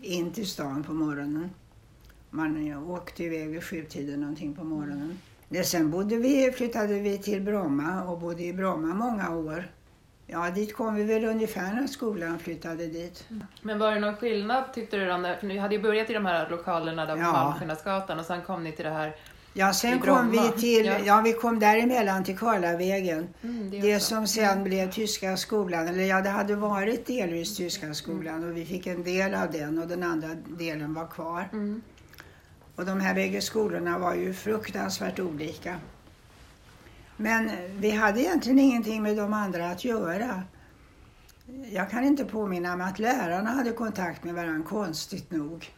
in 0.00 0.32
till 0.32 0.46
stan 0.46 0.84
på 0.84 0.92
morgonen. 0.92 1.50
Man 2.30 2.70
eh, 2.70 2.90
åkte 2.90 3.24
iväg 3.24 3.48
vid 3.48 3.64
sjutiden 3.64 4.20
någonting 4.20 4.54
på 4.54 4.64
morgonen. 4.64 5.18
Det, 5.48 5.64
sen 5.64 5.90
bodde 5.90 6.16
vi, 6.16 6.52
flyttade 6.52 6.98
vi 6.98 7.18
till 7.18 7.42
Bromma 7.42 8.04
och 8.04 8.20
bodde 8.20 8.42
i 8.42 8.52
Bromma 8.52 8.94
många 8.94 9.36
år. 9.36 9.70
Ja, 10.26 10.50
dit 10.50 10.76
kom 10.76 10.94
vi 10.94 11.04
väl 11.04 11.24
ungefär 11.24 11.72
när 11.74 11.86
skolan 11.86 12.38
flyttade 12.38 12.86
dit. 12.86 13.24
Men 13.62 13.78
var 13.78 13.94
det 13.94 14.00
någon 14.00 14.16
skillnad 14.16 14.64
tyckte 14.74 14.96
du 14.96 15.06
För 15.40 15.46
ni 15.46 15.58
hade 15.58 15.74
ju 15.74 15.82
börjat 15.82 16.10
i 16.10 16.12
de 16.12 16.26
här 16.26 16.50
lokalerna 16.50 17.06
där 17.06 17.14
på 17.16 17.20
Ja. 17.22 17.32
Malmskillnadsgatan 17.32 18.18
och 18.18 18.24
sen 18.24 18.42
kom 18.42 18.64
ni 18.64 18.72
till 18.72 18.84
det 18.84 18.90
här... 18.90 19.16
Ja, 19.54 19.72
sen 19.72 19.98
kom 20.00 20.30
vi 20.30 20.60
till, 20.60 20.86
Ja. 20.86 20.94
ja. 21.04 21.20
vi 21.24 21.32
kom 21.32 21.58
däremellan 21.58 22.24
till 22.24 22.38
Karlavägen. 22.38 23.28
Mm, 23.42 23.70
Det 23.70 23.96
också. 23.96 24.06
som 24.06 24.26
sen 24.26 24.64
blev 24.64 24.90
Tyska 24.90 25.36
skolan, 25.36 25.88
eller 25.88 26.04
ja 26.04 26.20
det 26.20 26.28
hade 26.28 26.54
varit 26.54 27.06
delvis 27.06 27.56
Tyska 27.56 27.94
skolan 27.94 28.50
och 28.50 28.56
vi 28.56 28.64
fick 28.64 28.86
en 28.86 29.02
del 29.02 29.34
av 29.34 29.52
den 29.52 29.78
och 29.78 29.88
den 29.88 30.02
andra 30.02 30.28
delen 30.46 30.94
var 30.94 31.06
kvar. 31.06 31.48
Mm. 31.52 31.82
Och 32.76 32.84
de 32.86 33.00
här 33.00 33.14
bägge 33.14 33.40
skolorna 33.40 33.98
var 33.98 34.14
ju 34.14 34.34
fruktansvärt 34.34 35.20
olika. 35.20 35.76
Men 37.16 37.50
vi 37.78 37.90
hade 37.90 38.20
egentligen 38.20 38.58
ingenting 38.58 39.02
med 39.02 39.16
de 39.16 39.32
andra 39.32 39.70
att 39.70 39.84
göra. 39.84 40.42
Jag 41.72 41.90
kan 41.90 42.04
inte 42.04 42.24
påminna 42.24 42.76
mig 42.76 42.86
att 42.86 42.98
lärarna 42.98 43.50
hade 43.50 43.72
kontakt 43.72 44.24
med 44.24 44.34
varandra, 44.34 44.68
konstigt 44.68 45.30
nog. 45.30 45.70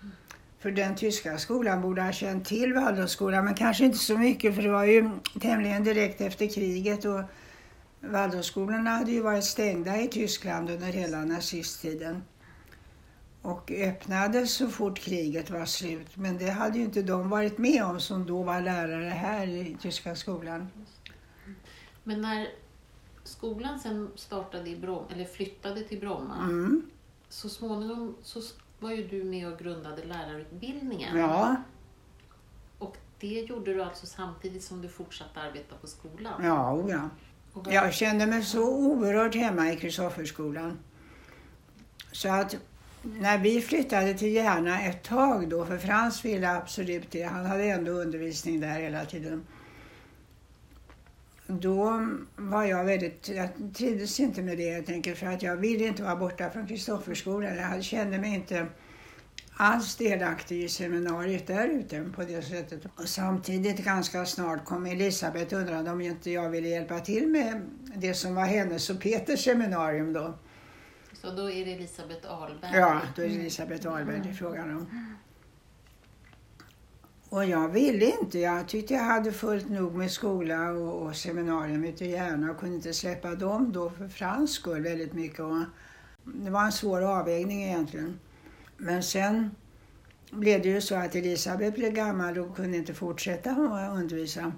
För 0.58 0.70
den 0.70 0.96
tyska 0.96 1.38
skolan 1.38 1.82
borde 1.82 2.02
ha 2.02 2.12
känt 2.12 2.44
till 2.44 2.74
Waldorfskolan, 2.74 3.44
men 3.44 3.54
kanske 3.54 3.84
inte 3.84 3.98
så 3.98 4.18
mycket 4.18 4.54
för 4.54 4.62
det 4.62 4.70
var 4.70 4.84
ju 4.84 5.10
tämligen 5.40 5.84
direkt 5.84 6.20
efter 6.20 6.54
kriget 6.54 7.04
och 7.04 7.20
Waldorfskolorna 8.00 8.90
hade 8.90 9.10
ju 9.10 9.20
varit 9.20 9.44
stängda 9.44 10.00
i 10.00 10.08
Tyskland 10.08 10.70
under 10.70 10.86
hela 10.86 11.24
nazisttiden 11.24 12.22
och 13.42 13.70
öppnades 13.70 14.52
så 14.52 14.68
fort 14.68 14.98
kriget 14.98 15.50
var 15.50 15.64
slut. 15.64 16.16
Men 16.16 16.38
det 16.38 16.50
hade 16.50 16.78
ju 16.78 16.84
inte 16.84 17.02
de 17.02 17.28
varit 17.28 17.58
med 17.58 17.84
om 17.84 18.00
som 18.00 18.26
då 18.26 18.42
var 18.42 18.60
lärare 18.60 19.08
här 19.08 19.46
i 19.46 19.76
tyska 19.80 20.16
skolan. 20.16 20.68
Men 22.04 22.20
när 22.20 22.48
skolan 23.24 23.78
sen 23.80 24.10
startade 24.14 24.70
i 24.70 24.76
Bromma, 24.76 25.06
eller 25.12 25.24
flyttade 25.24 25.82
till 25.82 26.00
Bromma, 26.00 26.36
Mm. 26.42 26.90
så 27.28 27.48
småningom 27.48 28.14
så 28.22 28.40
var 28.78 28.90
ju 28.92 29.08
du 29.08 29.24
med 29.24 29.52
och 29.52 29.58
grundade 29.58 30.04
lärarutbildningen. 30.04 31.18
Ja, 31.18 31.56
Och 32.78 32.96
det 33.20 33.40
gjorde 33.40 33.74
du 33.74 33.82
alltså 33.82 34.06
samtidigt 34.06 34.62
som 34.64 34.82
du 34.82 34.88
fortsatte 34.88 35.40
arbeta 35.40 35.76
på 35.80 35.86
skolan? 35.86 36.44
ja, 36.44 36.84
ja. 36.88 37.08
Jag 37.72 37.94
kände 37.94 38.26
mig 38.26 38.42
så 38.42 38.74
oerhört 38.74 39.34
hemma 39.34 39.72
i 39.72 39.76
Kristofferskolan. 39.76 40.78
Så 42.12 42.28
att 42.28 42.56
när 43.02 43.38
vi 43.38 43.60
flyttade 43.60 44.14
till 44.14 44.32
Järna 44.32 44.80
ett 44.82 45.02
tag 45.02 45.48
då, 45.48 45.64
för 45.64 45.78
Frans 45.78 46.24
ville 46.24 46.56
absolut 46.56 47.10
det, 47.10 47.22
han 47.22 47.46
hade 47.46 47.64
ändå 47.64 47.92
undervisning 47.92 48.60
där 48.60 48.80
hela 48.80 49.04
tiden. 49.04 49.46
Då 51.46 52.08
var 52.36 52.64
jag 52.64 52.84
väldigt, 52.84 53.28
jag 53.28 53.48
trivdes 53.74 54.20
inte 54.20 54.42
med 54.42 54.58
det 54.58 54.70
helt 54.70 54.88
enkelt 54.88 55.18
för 55.18 55.26
att 55.26 55.42
jag 55.42 55.56
ville 55.56 55.86
inte 55.86 56.02
vara 56.02 56.16
borta 56.16 56.50
från 56.50 56.66
Kristofferskolan. 56.66 57.56
Jag 57.56 57.84
kände 57.84 58.18
mig 58.18 58.34
inte 58.34 58.66
alls 59.56 59.96
delaktig 59.96 60.64
i 60.64 60.68
seminariet 60.68 61.46
där 61.46 61.68
ute 61.68 62.04
på 62.16 62.22
det 62.22 62.42
sättet. 62.42 62.80
Och 62.96 63.08
samtidigt 63.08 63.84
ganska 63.84 64.26
snart 64.26 64.64
kom 64.64 64.86
Elisabeth 64.86 65.54
och 65.54 65.60
undrade 65.60 65.90
om 65.90 66.00
inte 66.00 66.30
jag 66.30 66.50
ville 66.50 66.68
hjälpa 66.68 67.00
till 67.00 67.28
med 67.28 67.62
det 67.96 68.14
som 68.14 68.34
var 68.34 68.44
hennes 68.44 68.90
och 68.90 69.00
Peters 69.00 69.44
seminarium 69.44 70.12
då. 70.12 70.34
Så 71.12 71.30
då 71.30 71.50
är 71.50 71.64
det 71.64 71.72
Elisabeth 71.72 72.32
Ahlberg? 72.32 72.70
Ja, 72.74 73.00
då 73.16 73.22
är 73.22 73.28
det 73.28 73.34
Elisabeth 73.34 73.88
Ahlberg 73.92 74.20
det 74.22 74.28
är 74.28 74.34
frågan 74.34 74.76
om. 74.76 75.16
Och 77.34 77.44
jag 77.44 77.68
ville 77.68 78.04
inte. 78.20 78.38
Jag 78.38 78.68
tyckte 78.68 78.94
jag 78.94 79.02
hade 79.02 79.32
fullt 79.32 79.68
nog 79.68 79.94
med 79.94 80.10
skola 80.10 80.70
och, 80.70 81.02
och 81.02 81.16
seminarium 81.16 81.84
ute 81.84 82.04
i 82.04 82.10
Järna 82.10 82.50
och 82.50 82.58
kunde 82.58 82.74
inte 82.74 82.92
släppa 82.92 83.34
dem 83.34 83.72
då 83.72 83.90
för 83.90 84.08
Frans 84.08 84.52
skull 84.52 84.82
väldigt 84.82 85.12
mycket. 85.12 85.40
Och 85.40 85.64
det 86.24 86.50
var 86.50 86.64
en 86.64 86.72
svår 86.72 87.02
avvägning 87.02 87.64
egentligen. 87.64 88.18
Men 88.76 89.02
sen 89.02 89.50
blev 90.30 90.62
det 90.62 90.68
ju 90.68 90.80
så 90.80 90.94
att 90.94 91.14
Elisabeth 91.14 91.78
blev 91.78 91.92
gammal 91.92 92.38
och 92.38 92.56
kunde 92.56 92.76
inte 92.76 92.94
fortsätta 92.94 93.50
att 93.50 93.98
undervisa. 93.98 94.52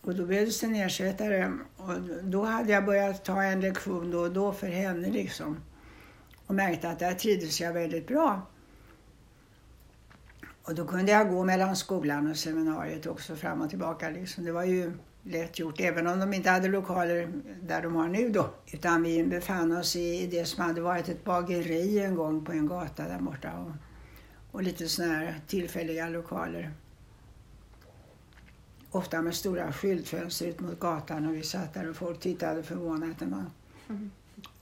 Och 0.00 0.14
då 0.14 0.26
behövdes 0.26 0.60
det 0.60 0.66
en 0.66 0.74
ersättare. 0.74 1.52
Och 1.76 2.00
då 2.22 2.44
hade 2.44 2.72
jag 2.72 2.84
börjat 2.84 3.24
ta 3.24 3.42
en 3.42 3.60
lektion 3.60 4.10
då 4.10 4.18
och 4.18 4.32
då 4.32 4.52
för 4.52 4.66
henne 4.66 5.10
liksom. 5.10 5.56
Och 6.46 6.54
märkte 6.54 6.90
att 6.90 6.98
där 6.98 7.14
trivdes 7.14 7.60
jag 7.60 7.72
väldigt 7.72 8.06
bra. 8.06 8.46
Och 10.70 10.76
då 10.76 10.84
kunde 10.84 11.12
jag 11.12 11.30
gå 11.30 11.44
mellan 11.44 11.76
skolan 11.76 12.30
och 12.30 12.36
seminariet 12.36 13.06
också 13.06 13.36
fram 13.36 13.60
och 13.60 13.70
tillbaka. 13.70 14.10
Liksom. 14.10 14.44
Det 14.44 14.52
var 14.52 14.64
ju 14.64 14.92
lätt 15.22 15.58
gjort, 15.58 15.80
även 15.80 16.06
om 16.06 16.20
de 16.20 16.34
inte 16.34 16.50
hade 16.50 16.68
lokaler 16.68 17.32
där 17.62 17.82
de 17.82 17.96
har 17.96 18.08
nu 18.08 18.30
då. 18.30 18.50
Utan 18.72 19.02
vi 19.02 19.24
befann 19.24 19.76
oss 19.76 19.96
i 19.96 20.26
det 20.26 20.44
som 20.44 20.64
hade 20.64 20.80
varit 20.80 21.08
ett 21.08 21.24
bageri 21.24 21.98
en 21.98 22.14
gång 22.14 22.44
på 22.44 22.52
en 22.52 22.66
gata 22.66 23.08
där 23.08 23.18
borta. 23.18 23.52
Och, 23.58 23.72
och 24.52 24.62
lite 24.62 24.88
sådana 24.88 25.14
här 25.14 25.40
tillfälliga 25.46 26.08
lokaler. 26.08 26.72
Ofta 28.90 29.22
med 29.22 29.34
stora 29.34 29.72
skyltfönster 29.72 30.46
ut 30.46 30.60
mot 30.60 30.80
gatan 30.80 31.26
och 31.26 31.34
vi 31.34 31.42
satt 31.42 31.74
där 31.74 31.90
och 31.90 31.96
folk 31.96 32.20
tittade 32.20 32.62
förvånat 32.62 33.20
när 33.20 33.28
man... 33.28 33.50
Mm. 33.88 34.10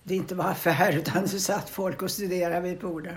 Det 0.03 0.15
inte 0.15 0.35
var 0.35 0.45
affär 0.45 0.97
utan 0.97 1.23
det 1.23 1.29
satt 1.29 1.71
folk 1.71 2.03
och 2.03 2.11
studerade 2.11 2.61
vid 2.61 2.81
bordet. 2.81 3.17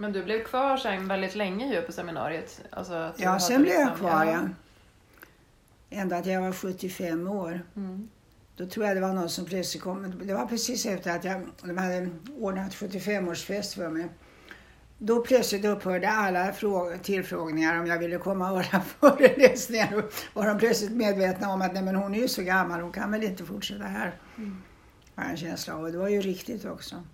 Men 0.00 0.12
du 0.12 0.24
blev 0.24 0.44
kvar 0.44 0.76
sen 0.76 1.08
väldigt 1.08 1.34
länge 1.34 1.74
ju 1.74 1.82
på 1.82 1.92
seminariet? 1.92 2.60
Alltså 2.70 3.12
ja, 3.16 3.40
sen 3.40 3.62
blev 3.62 3.74
jag 3.74 3.88
liksom- 3.88 4.08
kvar 4.08 4.24
ja. 4.24 4.48
Ända 5.90 6.22
till 6.22 6.32
jag 6.32 6.40
var 6.40 6.52
75 6.52 7.28
år. 7.28 7.62
Mm. 7.76 8.08
Då 8.56 8.66
tror 8.66 8.86
jag 8.86 8.96
det 8.96 9.00
var 9.00 9.12
någon 9.12 9.28
som 9.28 9.44
plötsligt 9.44 9.82
kom. 9.82 10.26
Det 10.26 10.34
var 10.34 10.46
precis 10.46 10.86
efter 10.86 11.16
att 11.16 11.24
jag, 11.24 11.46
de 11.62 11.78
hade 11.78 12.10
ordnat 12.38 12.74
75-årsfest 12.74 13.74
för 13.74 13.88
mig. 13.90 14.08
Då 14.98 15.20
plötsligt 15.20 15.64
upphörde 15.64 16.08
alla 16.10 16.52
tillfrågningar 17.02 17.80
om 17.80 17.86
jag 17.86 17.98
ville 17.98 18.18
komma 18.18 18.50
och 18.50 18.56
hålla 18.56 18.80
föreläsningar. 19.00 19.90
Då 19.90 20.02
var 20.34 20.46
de 20.46 20.58
plötsligt 20.58 20.92
medvetna 20.92 21.50
om 21.50 21.62
att 21.62 21.74
nej, 21.74 21.82
men 21.82 21.96
hon 21.96 22.14
är 22.14 22.18
ju 22.20 22.28
så 22.28 22.42
gammal, 22.42 22.80
hon 22.80 22.92
kan 22.92 23.10
väl 23.10 23.22
inte 23.22 23.44
fortsätta 23.44 23.84
här. 23.84 24.14
Mm. 24.36 24.62
Har 25.14 25.24
jag 25.24 25.30
en 25.30 25.36
känsla 25.36 25.74
av. 25.74 25.82
Och 25.82 25.92
det 25.92 25.98
var 25.98 26.08
ju 26.08 26.20
riktigt 26.20 26.64
också. 26.64 27.04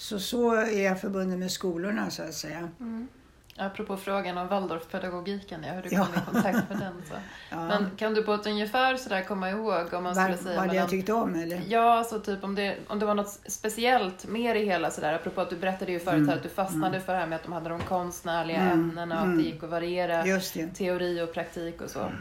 Så 0.00 0.20
så 0.20 0.54
är 0.54 0.84
jag 0.84 1.00
förbunden 1.00 1.38
med 1.38 1.50
skolorna 1.50 2.10
så 2.10 2.22
att 2.22 2.34
säga. 2.34 2.68
Mm. 2.80 3.08
Apropå 3.56 3.96
frågan 3.96 4.38
om 4.38 4.48
Waldorfpedagogiken, 4.48 5.64
ja, 5.66 5.72
hur 5.72 5.82
du 5.82 5.88
kom 5.88 5.98
ja. 6.14 6.20
i 6.20 6.32
kontakt 6.32 6.70
med 6.70 6.78
den. 6.78 7.02
Så. 7.08 7.14
Ja. 7.50 7.68
Men 7.68 7.90
kan 7.96 8.14
du 8.14 8.22
på 8.22 8.34
ett 8.34 8.46
ungefär 8.46 8.96
sådär 8.96 9.22
komma 9.22 9.50
ihåg 9.50 9.94
om 9.94 10.02
man 10.02 10.14
Var, 10.14 10.22
skulle 10.22 10.36
säga... 10.36 10.56
Vad 10.56 10.66
mellan... 10.66 10.76
jag 10.76 10.88
tyckte 10.88 11.12
om 11.12 11.34
eller? 11.34 11.62
Ja, 11.68 11.98
alltså 11.98 12.20
typ 12.20 12.44
om 12.44 12.54
det, 12.54 12.76
om 12.88 12.98
det 12.98 13.06
var 13.06 13.14
något 13.14 13.40
speciellt 13.46 14.26
mer 14.26 14.54
i 14.54 14.64
hela 14.64 14.90
sådär, 14.90 15.14
apropå 15.14 15.40
att 15.40 15.50
du 15.50 15.56
berättade 15.56 15.92
ju 15.92 16.00
förut 16.00 16.18
mm. 16.18 16.36
att 16.36 16.42
du 16.42 16.48
fastnade 16.48 16.96
mm. 16.96 17.02
för 17.02 17.12
det 17.12 17.18
här 17.18 17.26
med 17.26 17.36
att 17.36 17.42
de 17.42 17.52
hade 17.52 17.68
de 17.68 17.80
konstnärliga 17.80 18.60
mm. 18.60 18.72
ämnena 18.72 19.14
och 19.14 19.20
att 19.20 19.26
det 19.26 19.32
mm. 19.32 19.44
gick 19.44 19.62
att 19.62 19.70
variera 19.70 20.40
teori 20.74 21.22
och 21.22 21.32
praktik 21.34 21.80
och 21.80 21.90
så. 21.90 22.00
Mm. 22.00 22.14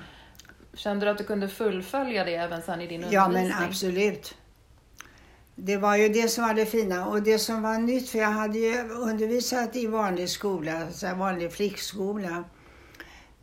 Kände 0.73 1.05
du 1.05 1.09
att 1.09 1.17
du 1.17 1.23
kunde 1.23 1.47
fullfölja 1.47 2.23
det 2.23 2.35
även 2.35 2.61
sen 2.61 2.81
i 2.81 2.87
din 2.87 3.03
undervisning? 3.03 3.47
Ja, 3.47 3.57
men 3.57 3.67
absolut. 3.67 4.35
Det 5.61 5.77
var 5.77 5.95
ju 5.95 6.09
det 6.09 6.27
som 6.27 6.43
var 6.43 6.53
det 6.53 6.65
fina 6.65 7.07
och 7.07 7.23
det 7.23 7.39
som 7.39 7.61
var 7.61 7.77
nytt, 7.77 8.09
för 8.09 8.19
jag 8.19 8.29
hade 8.29 8.59
ju 8.59 8.89
undervisat 8.89 9.75
i 9.75 9.87
vanlig 9.87 10.29
skola, 10.29 10.91
så 10.91 11.15
vanlig 11.15 11.51
flickskola, 11.51 12.43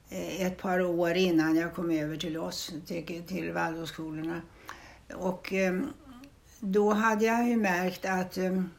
eh, 0.09 0.47
ett 0.47 0.59
par 0.59 0.81
år 0.81 1.15
innan 1.15 1.57
jag 1.57 1.75
kom 1.75 1.91
över 1.91 2.17
till 2.17 2.39
oss, 2.39 2.73
till, 2.87 3.23
till 3.27 3.53
Waldorfskolorna. 3.53 4.43
Och 5.15 5.53
ehm, 5.53 5.89
då 6.61 6.93
hade 6.93 7.25
jag 7.25 7.49
ju 7.49 7.57
märkt 7.57 8.05
att 8.05 8.39
ehm, 8.39 8.71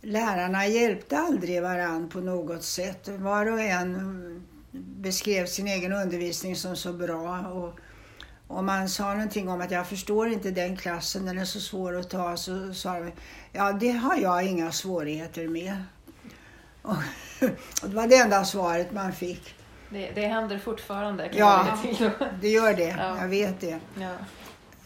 lärarna 0.00 0.66
hjälpte 0.66 1.18
aldrig 1.18 1.62
varann 1.62 2.08
på 2.08 2.20
något 2.20 2.62
sätt. 2.62 3.08
Var 3.08 3.52
och 3.52 3.60
en 3.60 4.44
beskrev 4.96 5.46
sin 5.46 5.66
egen 5.66 5.92
undervisning 5.92 6.56
som 6.56 6.76
så 6.76 6.92
bra. 6.92 7.38
Och 7.40 7.80
om 8.48 8.66
man 8.66 8.88
sa 8.88 9.14
någonting 9.14 9.48
om 9.48 9.60
att 9.60 9.70
jag 9.70 9.86
förstår 9.86 10.28
inte 10.28 10.50
den 10.50 10.76
klassen, 10.76 11.26
den 11.26 11.38
är 11.38 11.44
så 11.44 11.60
svår 11.60 11.96
att 11.96 12.10
ta, 12.10 12.36
så 12.36 12.74
sa 12.74 13.00
de 13.00 13.12
ja 13.52 13.72
det 13.72 13.90
har 13.90 14.16
jag 14.16 14.44
inga 14.44 14.72
svårigheter 14.72 15.48
med. 15.48 15.84
Och, 16.82 16.90
och 17.82 17.88
det 17.88 17.96
var 17.96 18.06
det 18.06 18.16
enda 18.16 18.44
svaret 18.44 18.92
man 18.92 19.12
fick. 19.12 19.54
Det, 19.90 20.10
det 20.14 20.26
händer 20.26 20.58
fortfarande? 20.58 21.28
Kan 21.28 21.38
ja, 21.38 21.78
det, 22.40 22.48
gör 22.48 22.74
det. 22.74 22.96
Ja. 22.98 23.18
Jag 23.20 23.28
vet 23.28 23.60
det. 23.60 23.78
Ja. 24.00 24.12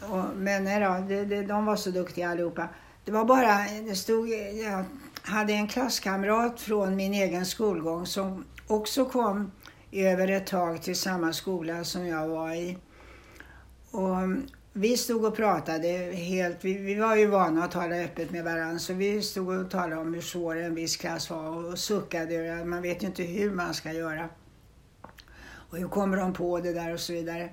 Och, 0.08 0.24
men 0.36 0.64
nej 0.64 0.80
då, 0.80 1.04
det, 1.08 1.24
det, 1.24 1.42
de 1.42 1.64
var 1.64 1.76
så 1.76 1.90
duktiga 1.90 2.30
allihopa. 2.30 2.68
Det 3.04 3.12
var 3.12 3.24
bara, 3.24 3.58
det 3.86 3.94
stod, 3.94 4.28
jag 4.64 4.84
hade 5.22 5.52
en 5.52 5.68
klasskamrat 5.68 6.60
från 6.60 6.96
min 6.96 7.14
egen 7.14 7.46
skolgång 7.46 8.06
som 8.06 8.44
också 8.66 9.04
kom 9.04 9.52
över 9.92 10.28
ett 10.28 10.46
tag 10.46 10.82
till 10.82 10.96
samma 10.96 11.32
skola 11.32 11.84
som 11.84 12.06
jag 12.06 12.28
var 12.28 12.54
i. 12.54 12.78
Och 13.90 14.16
mm, 14.16 14.46
vi 14.72 14.96
stod 14.96 15.24
och 15.24 15.36
pratade 15.36 15.88
helt, 16.14 16.64
vi, 16.64 16.78
vi, 16.78 16.94
var 16.94 17.16
ju 17.16 17.26
vana 17.26 17.64
att 17.64 17.70
tala 17.70 17.96
öppet 17.96 18.30
med 18.30 18.44
varandra, 18.44 18.78
så 18.78 18.92
vi 18.92 19.22
stod 19.22 19.48
och 19.48 19.70
talade 19.70 20.00
om 20.00 20.14
hur 20.14 20.20
svår 20.20 20.56
en 20.56 20.74
viss 20.74 20.96
klass 20.96 21.30
var 21.30 21.72
och 21.72 21.78
suckade. 21.78 22.64
Man 22.64 22.82
vet 22.82 23.02
ju 23.02 23.06
inte 23.06 23.22
hur 23.22 23.50
man 23.50 23.74
ska 23.74 23.92
göra. 23.92 24.28
Och 25.70 25.78
hur 25.78 25.88
kommer 25.88 26.16
de 26.16 26.32
på 26.32 26.60
det 26.60 26.72
där 26.72 26.92
och 26.92 27.00
så 27.00 27.12
vidare. 27.12 27.48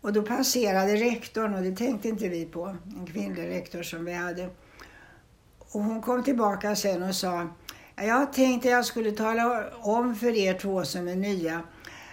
Och 0.00 0.12
då 0.12 0.22
passerade 0.22 0.96
rektorn 0.96 1.54
och 1.54 1.62
det 1.62 1.76
tänkte 1.76 2.08
inte 2.08 2.28
vi 2.28 2.44
på, 2.44 2.76
en 2.98 3.06
kvinnlig 3.06 3.48
rektor 3.48 3.82
som 3.82 4.04
vi 4.04 4.12
hade. 4.12 4.48
Och 5.58 5.82
hon 5.82 6.02
kom 6.02 6.24
tillbaka 6.24 6.76
sen 6.76 7.02
och 7.02 7.14
sa, 7.14 7.46
jag 7.96 8.32
tänkte 8.32 8.68
jag 8.68 8.84
skulle 8.84 9.12
tala 9.12 9.70
om 9.80 10.14
för 10.14 10.36
er 10.36 10.54
två 10.54 10.84
som 10.84 11.08
är 11.08 11.16
nya 11.16 11.62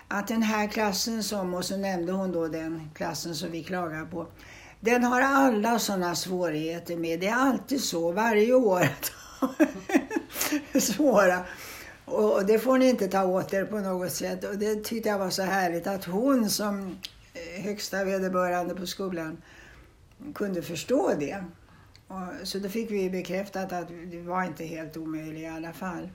att 0.08 0.28
den 0.28 0.44
här 0.44 0.68
klassen 0.68 1.24
som, 1.24 1.54
och 1.54 1.66
så 1.66 1.78
nämnde 1.78 2.12
hon 2.12 2.32
då 2.32 2.48
den 2.48 2.90
klassen 2.94 3.36
som 3.36 3.52
vi 3.52 3.64
klagar 3.64 4.06
på, 4.06 4.28
den 4.80 5.04
har 5.04 5.22
alla 5.22 5.80
sådana 5.80 6.16
svårigheter 6.16 6.98
med. 6.98 7.20
Det 7.20 7.28
är 7.28 7.36
alltid 7.36 7.84
så 7.84 8.12
varje 8.12 8.54
år. 8.54 8.88
Svåra. 10.80 11.46
Och 12.06 12.46
det 12.46 12.60
får 12.60 12.78
ni 12.78 12.90
inte 12.90 13.08
ta 13.08 13.26
åt 13.26 13.54
er 13.54 13.66
på 13.66 13.80
något 13.80 14.12
sätt. 14.12 14.44
Och 14.44 14.58
det 14.58 14.84
tyckte 14.84 15.10
jag 15.10 15.20
var 15.20 15.30
så 15.30 15.44
härligt 15.44 15.88
att 15.88 16.06
hon 16.06 16.50
som 16.50 16.98
eh, 17.34 17.64
högsta 17.64 18.04
vederbörande 18.04 18.76
på 18.76 18.88
skolan 18.88 19.38
kunde 20.36 20.62
förstå 20.62 21.14
det. 21.20 21.44
Och, 22.08 22.48
så 22.48 22.60
då 22.60 22.70
fick 22.70 22.92
vi 22.92 23.10
bekräftat 23.10 23.74
att 23.74 23.88
det 24.12 24.22
var 24.22 24.44
inte 24.44 24.66
helt 24.66 24.98
omöjligt 24.98 25.44
i 25.44 25.48
alla 25.48 25.74
fall. 25.74 26.10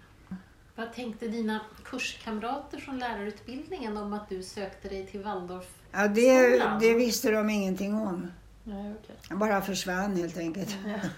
Vad 0.80 0.92
tänkte 0.92 1.28
dina 1.28 1.60
kurskamrater 1.84 2.78
från 2.78 2.98
lärarutbildningen 2.98 3.96
om 3.96 4.12
att 4.12 4.28
du 4.28 4.42
sökte 4.42 4.88
dig 4.88 5.06
till 5.06 5.22
Waldorfskolan? 5.22 5.90
Ja, 5.92 6.08
det, 6.08 6.62
det 6.80 6.94
visste 6.94 7.30
de 7.30 7.50
ingenting 7.50 7.94
om. 7.94 8.26
Nej, 8.64 8.92
okay. 8.92 9.16
Jag 9.28 9.38
bara 9.38 9.62
försvann 9.62 10.16
helt 10.16 10.36
enkelt. 10.38 10.76
Ja. 10.86 11.08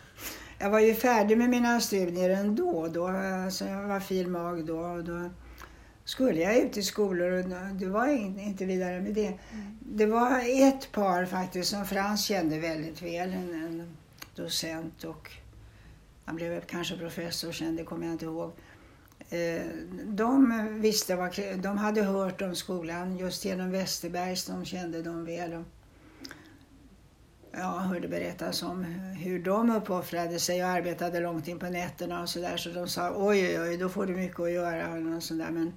Jag 0.59 0.71
var 0.71 0.81
ju 0.81 0.95
färdig 0.95 1.39
med 1.39 1.51
mina 1.51 1.81
studier 1.81 2.31
ändå. 2.31 2.89
Då, 2.89 3.07
alltså 3.07 3.65
jag 3.65 3.89
var 3.89 4.01
filmag 4.01 4.67
då. 4.67 4.79
Och 4.79 5.05
då 5.05 5.31
skulle 6.05 6.41
jag 6.41 6.57
ut 6.57 6.77
i 6.77 6.83
skolor 6.83 7.33
och 7.33 7.45
det 7.75 7.87
var 7.87 8.09
inte 8.39 8.65
vidare 8.65 9.01
med 9.01 9.15
det. 9.15 9.27
Mm. 9.27 9.79
Det 9.81 10.07
var 10.07 10.41
ett 10.69 10.93
par 10.93 11.27
faktiskt 11.27 11.71
som 11.71 11.87
Frans 11.87 12.25
kände 12.25 12.59
väldigt 12.59 13.03
väl. 13.03 13.33
En, 13.33 13.55
en 13.55 13.97
docent 14.35 15.05
och 15.05 15.31
han 16.25 16.37
blev 16.37 16.61
kanske 16.61 16.99
professor 16.99 17.53
sen, 17.53 17.77
det 17.77 17.85
kommer 17.85 18.07
jag 18.07 18.15
inte 18.15 18.25
ihåg. 18.25 18.53
Eh, 19.33 19.63
de 20.05 20.69
visste 20.81 21.17
vad, 21.17 21.39
de 21.57 21.79
hade 21.79 22.03
hört 22.03 22.43
om 22.43 22.55
skolan 22.55 23.19
just 23.19 23.45
genom 23.45 23.71
Westerbergs, 23.71 24.47
de 24.47 24.65
kände 24.65 25.03
dem 25.03 25.25
väl. 25.25 25.53
Och, 25.53 25.65
ja, 27.53 27.79
hörde 27.79 28.09
berättas 28.09 28.63
om 28.63 28.85
hur 29.19 29.45
de 29.45 29.71
uppoffrade 29.71 30.39
sig 30.39 30.65
och 30.65 30.71
arbetade 30.71 31.21
långt 31.21 31.49
in 31.49 31.59
på 31.59 31.67
nätterna 31.67 32.23
och 32.23 32.29
sådär. 32.29 32.57
Så 32.57 32.71
de 32.71 32.89
sa 32.89 33.13
oj, 33.17 33.49
oj, 33.49 33.61
oj, 33.61 33.77
då 33.77 33.89
får 33.89 34.07
du 34.07 34.17
mycket 34.17 34.41
att 34.41 34.51
göra 34.51 34.93
och 34.93 35.03
något 35.03 35.31
Men 35.31 35.73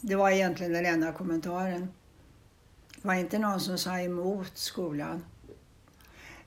det 0.00 0.14
var 0.14 0.30
egentligen 0.30 0.72
den 0.72 0.86
enda 0.86 1.12
kommentaren. 1.12 1.88
Det 2.96 3.08
var 3.08 3.14
inte 3.14 3.38
någon 3.38 3.60
som 3.60 3.78
sa 3.78 4.00
emot 4.00 4.58
skolan. 4.58 5.24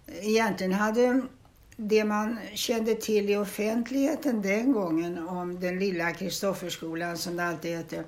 Egentligen 0.07 0.73
hade 0.73 1.21
det 1.77 2.05
man 2.05 2.39
kände 2.53 2.95
till 2.95 3.29
i 3.29 3.37
offentligheten 3.37 4.41
den 4.41 4.71
gången 4.71 5.27
om 5.27 5.59
den 5.59 5.79
lilla 5.79 6.13
Kristofferskolan 6.13 7.17
som 7.17 7.37
det 7.37 7.43
alltid 7.43 7.77
hette. 7.77 8.03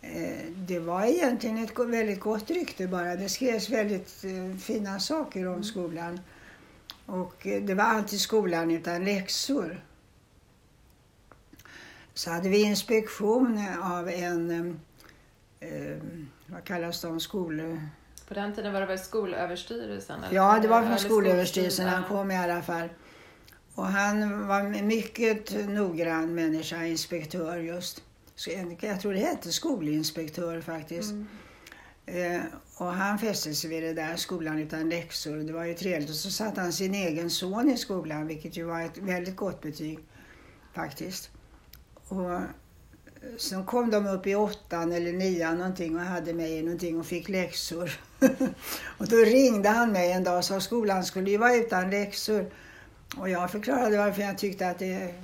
Eh, 0.00 0.50
det 0.56 0.78
var 0.78 1.04
egentligen 1.04 1.58
ett 1.58 1.78
väldigt 1.78 2.20
gott 2.20 2.50
rykte 2.50 2.86
bara. 2.86 3.16
Det 3.16 3.28
skrevs 3.28 3.70
väldigt 3.70 4.24
eh, 4.24 4.56
fina 4.58 5.00
saker 5.00 5.46
om 5.46 5.52
mm. 5.52 5.64
skolan. 5.64 6.20
Och 7.06 7.46
eh, 7.46 7.62
det 7.62 7.74
var 7.74 7.84
alltid 7.84 8.20
skolan 8.20 8.70
utan 8.70 9.04
läxor. 9.04 9.84
Så 12.14 12.30
hade 12.30 12.48
vi 12.48 12.62
inspektion 12.62 13.60
av 13.82 14.08
en, 14.08 14.80
vad 16.46 16.64
kallas 16.64 17.00
de, 17.00 17.20
skol 17.20 17.78
på 18.28 18.34
den 18.34 18.54
tiden 18.54 18.72
var 18.72 18.80
det 18.80 18.86
väl 18.86 18.98
Skolöverstyrelsen? 18.98 20.24
Eller? 20.24 20.34
Ja, 20.34 20.58
det 20.62 20.68
var 20.68 20.82
från 20.82 20.98
Skolöverstyrelsen 20.98 21.88
han 21.88 22.04
kom 22.04 22.30
i 22.30 22.36
alla 22.36 22.62
fall. 22.62 22.88
Och 23.74 23.86
han 23.86 24.46
var 24.46 24.60
en 24.60 24.86
mycket 24.86 25.68
noggrann 25.68 26.34
människa, 26.34 26.84
inspektör 26.84 27.56
just. 27.56 28.02
Jag 28.80 29.00
tror 29.00 29.14
det 29.14 29.20
hette 29.20 29.52
skolinspektör 29.52 30.60
faktiskt. 30.60 31.10
Mm. 31.10 31.26
Eh, 32.06 32.42
och 32.76 32.92
han 32.92 33.18
fäste 33.18 33.54
sig 33.54 33.70
vid 33.70 33.82
det 33.82 33.92
där, 33.92 34.16
skolan 34.16 34.58
utan 34.58 34.88
läxor. 34.88 35.36
Det 35.36 35.52
var 35.52 35.64
ju 35.64 35.74
trevligt. 35.74 36.10
Och 36.10 36.16
så 36.16 36.30
satte 36.30 36.60
han 36.60 36.72
sin 36.72 36.94
egen 36.94 37.30
son 37.30 37.70
i 37.70 37.76
skolan, 37.76 38.26
vilket 38.26 38.56
ju 38.56 38.64
var 38.64 38.80
ett 38.80 38.98
väldigt 38.98 39.36
gott 39.36 39.62
betyg 39.62 39.98
faktiskt. 40.74 41.30
Och 42.08 42.40
Sen 43.38 43.64
kom 43.64 43.90
de 43.90 44.06
upp 44.06 44.26
i 44.26 44.34
åttan 44.34 44.92
eller 44.92 45.12
nian 45.12 45.58
någonting 45.58 45.96
och 45.96 46.02
hade 46.02 46.32
mig 46.32 46.52
i 46.52 46.62
någonting 46.62 47.00
och 47.00 47.06
fick 47.06 47.28
läxor. 47.28 47.90
och 48.98 49.08
då 49.08 49.16
ringde 49.16 49.68
han 49.68 49.92
mig 49.92 50.12
en 50.12 50.24
dag 50.24 50.38
och 50.38 50.44
sa 50.44 50.56
att 50.56 50.62
skolan 50.62 51.04
skulle 51.04 51.30
ju 51.30 51.36
vara 51.36 51.54
utan 51.54 51.90
läxor. 51.90 52.50
Och 53.16 53.28
jag 53.28 53.50
förklarade 53.50 53.98
varför 53.98 54.22
jag 54.22 54.38
tyckte 54.38 54.68
att 54.68 54.78
det 54.78 55.14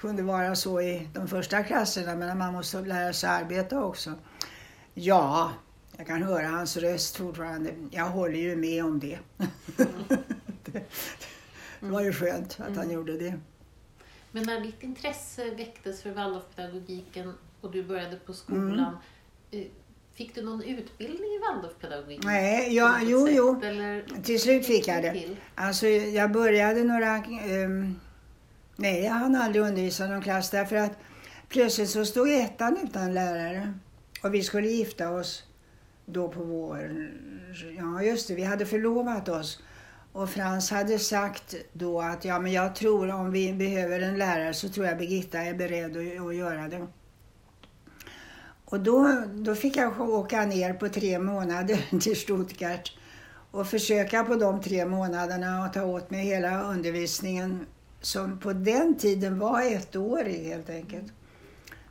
kunde 0.00 0.22
vara 0.22 0.56
så 0.56 0.80
i 0.80 1.08
de 1.14 1.28
första 1.28 1.62
klasserna 1.62 2.14
men 2.14 2.38
man 2.38 2.52
måste 2.52 2.80
lära 2.80 3.12
sig 3.12 3.30
arbeta 3.30 3.84
också. 3.84 4.12
Ja, 4.94 5.52
jag 5.96 6.06
kan 6.06 6.22
höra 6.22 6.46
hans 6.46 6.76
röst 6.76 7.16
fortfarande. 7.16 7.70
Jag 7.90 8.04
håller 8.04 8.38
ju 8.38 8.56
med 8.56 8.84
om 8.84 9.00
det. 9.00 9.18
Mm. 11.80 11.90
det, 11.92 11.96
var 11.96 12.02
ju 12.02 12.12
skönt 12.12 12.52
att 12.60 12.66
mm. 12.66 12.78
han 12.78 12.90
gjorde 12.90 13.18
det. 13.18 13.40
Men 14.34 14.42
när 14.42 14.60
ditt 14.60 14.82
intresse 14.82 15.50
väcktes 15.50 16.02
för 16.02 16.10
Waldorfpedagogiken 16.10 17.34
och 17.60 17.70
du 17.70 17.82
började 17.82 18.16
på 18.16 18.32
skolan, 18.32 18.96
mm. 19.50 19.68
fick 20.14 20.34
du 20.34 20.42
någon 20.42 20.62
utbildning 20.62 21.30
i 21.30 21.38
Waldorfpedagogik? 21.38 22.24
Nej, 22.24 22.76
ja, 22.76 22.98
jo, 23.02 23.26
sätt, 23.26 23.34
jo. 23.36 23.60
Eller? 23.64 24.22
Till 24.22 24.40
slut 24.40 24.66
fick 24.66 24.88
jag 24.88 25.02
det. 25.02 25.36
Alltså, 25.54 25.86
jag 25.86 26.32
började 26.32 26.84
några... 26.84 27.16
Um, 27.16 28.00
nej, 28.76 29.04
jag 29.04 29.12
hann 29.12 29.36
aldrig 29.36 29.64
undervisa 29.64 30.06
någon 30.06 30.22
klass 30.22 30.50
därför 30.50 30.76
att 30.76 30.98
plötsligt 31.48 31.90
så 31.90 32.04
stod 32.04 32.28
ettan 32.28 32.78
utan 32.84 33.14
lärare. 33.14 33.74
Och 34.22 34.34
vi 34.34 34.42
skulle 34.42 34.68
gifta 34.68 35.10
oss 35.10 35.44
då 36.06 36.28
på 36.28 36.42
våren. 36.42 37.10
Ja, 37.78 38.02
just 38.02 38.28
det, 38.28 38.34
vi 38.34 38.42
hade 38.44 38.66
förlovat 38.66 39.28
oss. 39.28 39.62
Och 40.14 40.30
Frans 40.30 40.70
hade 40.70 40.98
sagt 40.98 41.54
då 41.72 42.00
att 42.00 42.24
ja, 42.24 42.38
men 42.38 42.52
jag 42.52 42.74
tror 42.74 43.10
om 43.10 43.30
vi 43.30 43.52
behöver 43.52 44.00
en 44.00 44.18
lärare 44.18 44.54
så 44.54 44.68
tror 44.68 44.86
jag 44.86 44.98
Birgitta 44.98 45.38
är 45.38 45.54
beredd 45.54 45.96
att, 45.96 46.26
att 46.26 46.34
göra 46.34 46.68
det. 46.68 46.86
Och 48.64 48.80
då, 48.80 49.22
då 49.32 49.54
fick 49.54 49.76
jag 49.76 50.00
åka 50.00 50.46
ner 50.46 50.74
på 50.74 50.88
tre 50.88 51.18
månader 51.18 51.98
till 52.00 52.16
Stuttgart 52.16 52.92
och 53.50 53.66
försöka 53.66 54.24
på 54.24 54.34
de 54.34 54.62
tre 54.62 54.86
månaderna 54.86 55.64
att 55.64 55.72
ta 55.72 55.84
åt 55.84 56.10
mig 56.10 56.24
hela 56.24 56.62
undervisningen 56.62 57.66
som 58.00 58.38
på 58.38 58.52
den 58.52 58.98
tiden 58.98 59.38
var 59.38 59.62
ettårig 59.62 60.44
helt 60.44 60.70
enkelt. 60.70 61.12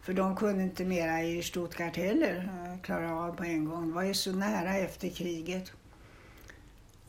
För 0.02 0.14
de 0.14 0.36
kunde 0.36 0.64
inte 0.64 0.86
mera 0.86 1.24
i 1.24 1.44
Stuttgart 1.44 1.98
heller 1.98 2.36
eh, 2.36 2.82
klara 2.82 3.16
av 3.16 3.36
på 3.36 3.44
en 3.44 3.66
gång. 3.66 3.88
Det 3.88 3.96
var 3.96 4.04
ju 4.04 4.14
så 4.14 4.32
nära 4.32 4.78
efter 4.78 5.10
kriget. 5.10 5.72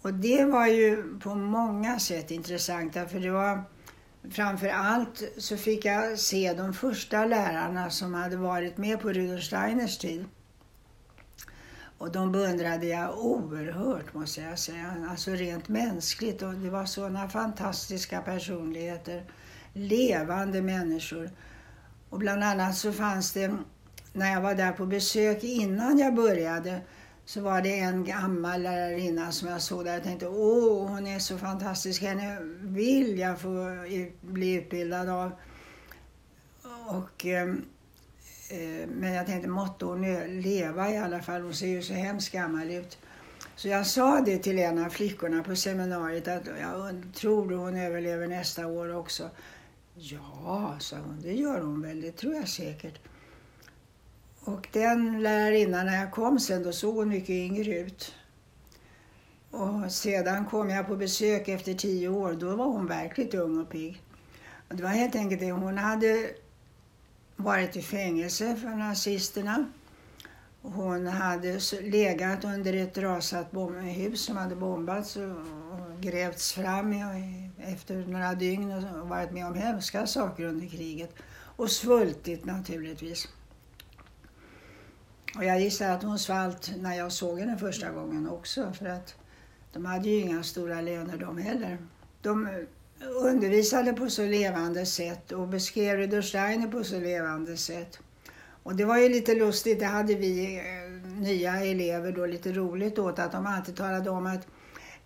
Och 0.04 0.14
det 0.14 0.44
var 0.44 0.66
ju 0.66 1.18
på 1.18 1.34
många 1.34 1.98
sätt 1.98 2.30
intressant 2.30 2.92
för 2.92 3.20
det 3.20 3.30
var 3.30 3.64
framför 4.30 4.68
allt 4.68 5.22
så 5.38 5.56
fick 5.56 5.84
jag 5.84 6.18
se 6.18 6.54
de 6.54 6.74
första 6.74 7.24
lärarna 7.24 7.90
som 7.90 8.14
hade 8.14 8.36
varit 8.36 8.76
med 8.76 9.00
på 9.00 9.12
Rudolf 9.12 9.42
Steiners 9.42 9.98
tid. 9.98 10.24
Och 11.98 12.12
de 12.12 12.32
beundrade 12.32 12.86
jag 12.86 13.18
oerhört 13.18 14.14
måste 14.14 14.40
jag 14.40 14.58
säga. 14.58 15.06
Alltså 15.10 15.30
rent 15.30 15.68
mänskligt. 15.68 16.42
Och 16.42 16.54
det 16.54 16.70
var 16.70 16.84
sådana 16.84 17.28
fantastiska 17.28 18.20
personligheter. 18.20 19.24
Levande 19.72 20.62
människor. 20.62 21.30
Och 22.10 22.18
bland 22.18 22.44
annat 22.44 22.76
så 22.76 22.92
fanns 22.92 23.32
det, 23.32 23.56
när 24.12 24.32
jag 24.32 24.40
var 24.40 24.54
där 24.54 24.72
på 24.72 24.86
besök 24.86 25.44
innan 25.44 25.98
jag 25.98 26.14
började, 26.14 26.80
så 27.26 27.40
var 27.40 27.62
det 27.62 27.78
en 27.78 28.04
gammal 28.04 28.62
lärarinna 28.62 29.32
som 29.32 29.48
jag 29.48 29.62
såg 29.62 29.84
där 29.84 29.98
och 29.98 30.04
tänkte 30.04 30.28
åh, 30.28 30.88
hon 30.88 31.06
är 31.06 31.18
så 31.18 31.38
fantastisk, 31.38 32.02
henne 32.02 32.38
vill 32.60 33.18
jag 33.18 33.40
få 33.40 33.84
bli 34.20 34.54
utbildad 34.54 35.08
av. 35.08 35.32
Och, 36.87 37.26
ehm, 37.26 37.64
eh, 38.50 38.88
men 38.88 39.12
jag 39.12 39.26
tänkte, 39.26 39.48
måtte 39.48 39.84
hon 39.84 40.02
leva 40.40 40.90
i 40.90 40.98
alla 40.98 41.22
fall, 41.22 41.42
hon 41.42 41.54
ser 41.54 41.66
ju 41.66 41.82
så 41.82 41.92
hemskt 41.92 42.32
gammal 42.32 42.70
ut. 42.70 42.98
Så 43.56 43.68
jag 43.68 43.87
sa 43.87 44.20
det 44.20 44.38
till 44.38 44.58
en 44.58 44.84
av 44.84 44.90
flickorna 44.90 45.42
på 45.42 45.56
seminariet 45.56 46.28
att 46.28 46.46
jag 46.60 47.02
tror 47.14 47.52
hon 47.52 47.76
överlever 47.76 48.28
nästa 48.28 48.66
år 48.66 48.96
också. 48.96 49.30
Ja, 49.94 50.76
sa 50.80 50.96
hon, 50.96 51.20
det 51.22 51.32
gör 51.32 51.60
hon 51.60 51.82
väl, 51.82 52.00
det 52.00 52.12
tror 52.12 52.34
jag 52.34 52.48
säkert. 52.48 52.98
Och 54.44 54.68
den 54.72 55.22
lärarinnan, 55.22 55.87
när 55.87 56.00
jag 56.00 56.12
kom 56.12 56.40
sen, 56.40 56.62
då 56.62 56.72
såg 56.72 56.94
hon 56.94 57.09
mycket 57.09 57.30
yngre 57.30 57.78
ut. 57.78 58.14
Och 59.50 59.92
sedan 59.92 60.46
kom 60.46 60.70
jag 60.70 60.87
på 60.87 60.96
besök 60.96 61.48
efter 61.48 61.74
tio 61.74 62.09
år, 62.09 62.33
då 62.33 62.57
var 62.57 62.66
hon 62.66 62.87
verkligt 62.87 63.35
ung 63.35 63.59
och 63.59 63.70
pigg. 63.70 64.02
Och 64.68 64.76
det 64.76 64.83
var 64.83 64.90
helt 64.90 65.14
enkelt 65.14 65.40
det, 65.40 65.52
hon 65.52 65.78
hade 65.78 66.30
varit 67.37 67.76
i 67.76 67.83
fängelse 67.83 68.57
för 68.57 68.68
nazisterna. 68.68 69.66
Hon 70.62 71.07
hade 71.07 71.61
legat 71.83 72.44
under 72.44 72.72
ett 72.72 72.98
rasat 72.98 73.46
hus 73.83 74.20
som 74.20 74.37
hade 74.37 74.57
bombats 74.57 75.16
och 75.16 76.00
grävts 76.00 76.52
fram 76.52 76.92
efter 77.59 78.07
några 78.07 78.35
dygn 78.35 78.72
och 78.72 79.09
varit 79.09 79.33
med 79.33 79.46
om 79.46 79.54
hemska 79.54 80.07
saker 80.07 80.44
under 80.44 80.66
kriget. 80.66 81.14
Och 81.57 81.70
svultit 81.70 82.44
naturligtvis. 82.44 83.28
Och 85.37 85.44
jag 85.44 85.61
gissar 85.61 85.90
att 85.90 86.03
hon 86.03 86.18
svalt 86.18 86.73
när 86.77 86.94
jag 86.94 87.12
såg 87.12 87.40
henne 87.40 87.59
första 87.59 87.90
gången 87.90 88.29
också 88.29 88.73
för 88.73 88.87
att 88.87 89.14
de 89.73 89.85
hade 89.85 90.09
ju 90.09 90.20
inga 90.20 90.42
stora 90.42 90.81
löner 90.81 91.16
de 91.16 91.38
heller. 91.38 91.79
De 92.23 92.49
undervisade 93.01 93.92
på 93.92 94.11
så 94.11 94.23
levande 94.23 94.87
sätt 94.87 95.33
och 95.33 95.49
beskrev 95.49 95.97
Rudolf 95.97 96.25
Steiner 96.25 96.68
på 96.68 96.85
så 96.85 97.01
levande 97.01 97.57
sätt. 97.57 97.99
Och 98.62 98.77
det 98.77 98.85
var 98.85 98.99
ju 98.99 99.09
lite 99.09 99.35
lustigt, 99.35 99.79
det 99.79 99.87
hade 99.87 100.14
vi 100.14 100.57
eh, 100.57 101.20
nya 101.20 101.61
elever 101.61 102.12
då 102.12 102.27
lite 102.27 102.53
roligt 102.53 102.99
åt 102.99 103.18
att 103.18 103.33
de 103.33 103.47
alltid 103.47 103.77
talade 103.77 104.11
om 104.11 104.27
att 104.27 104.47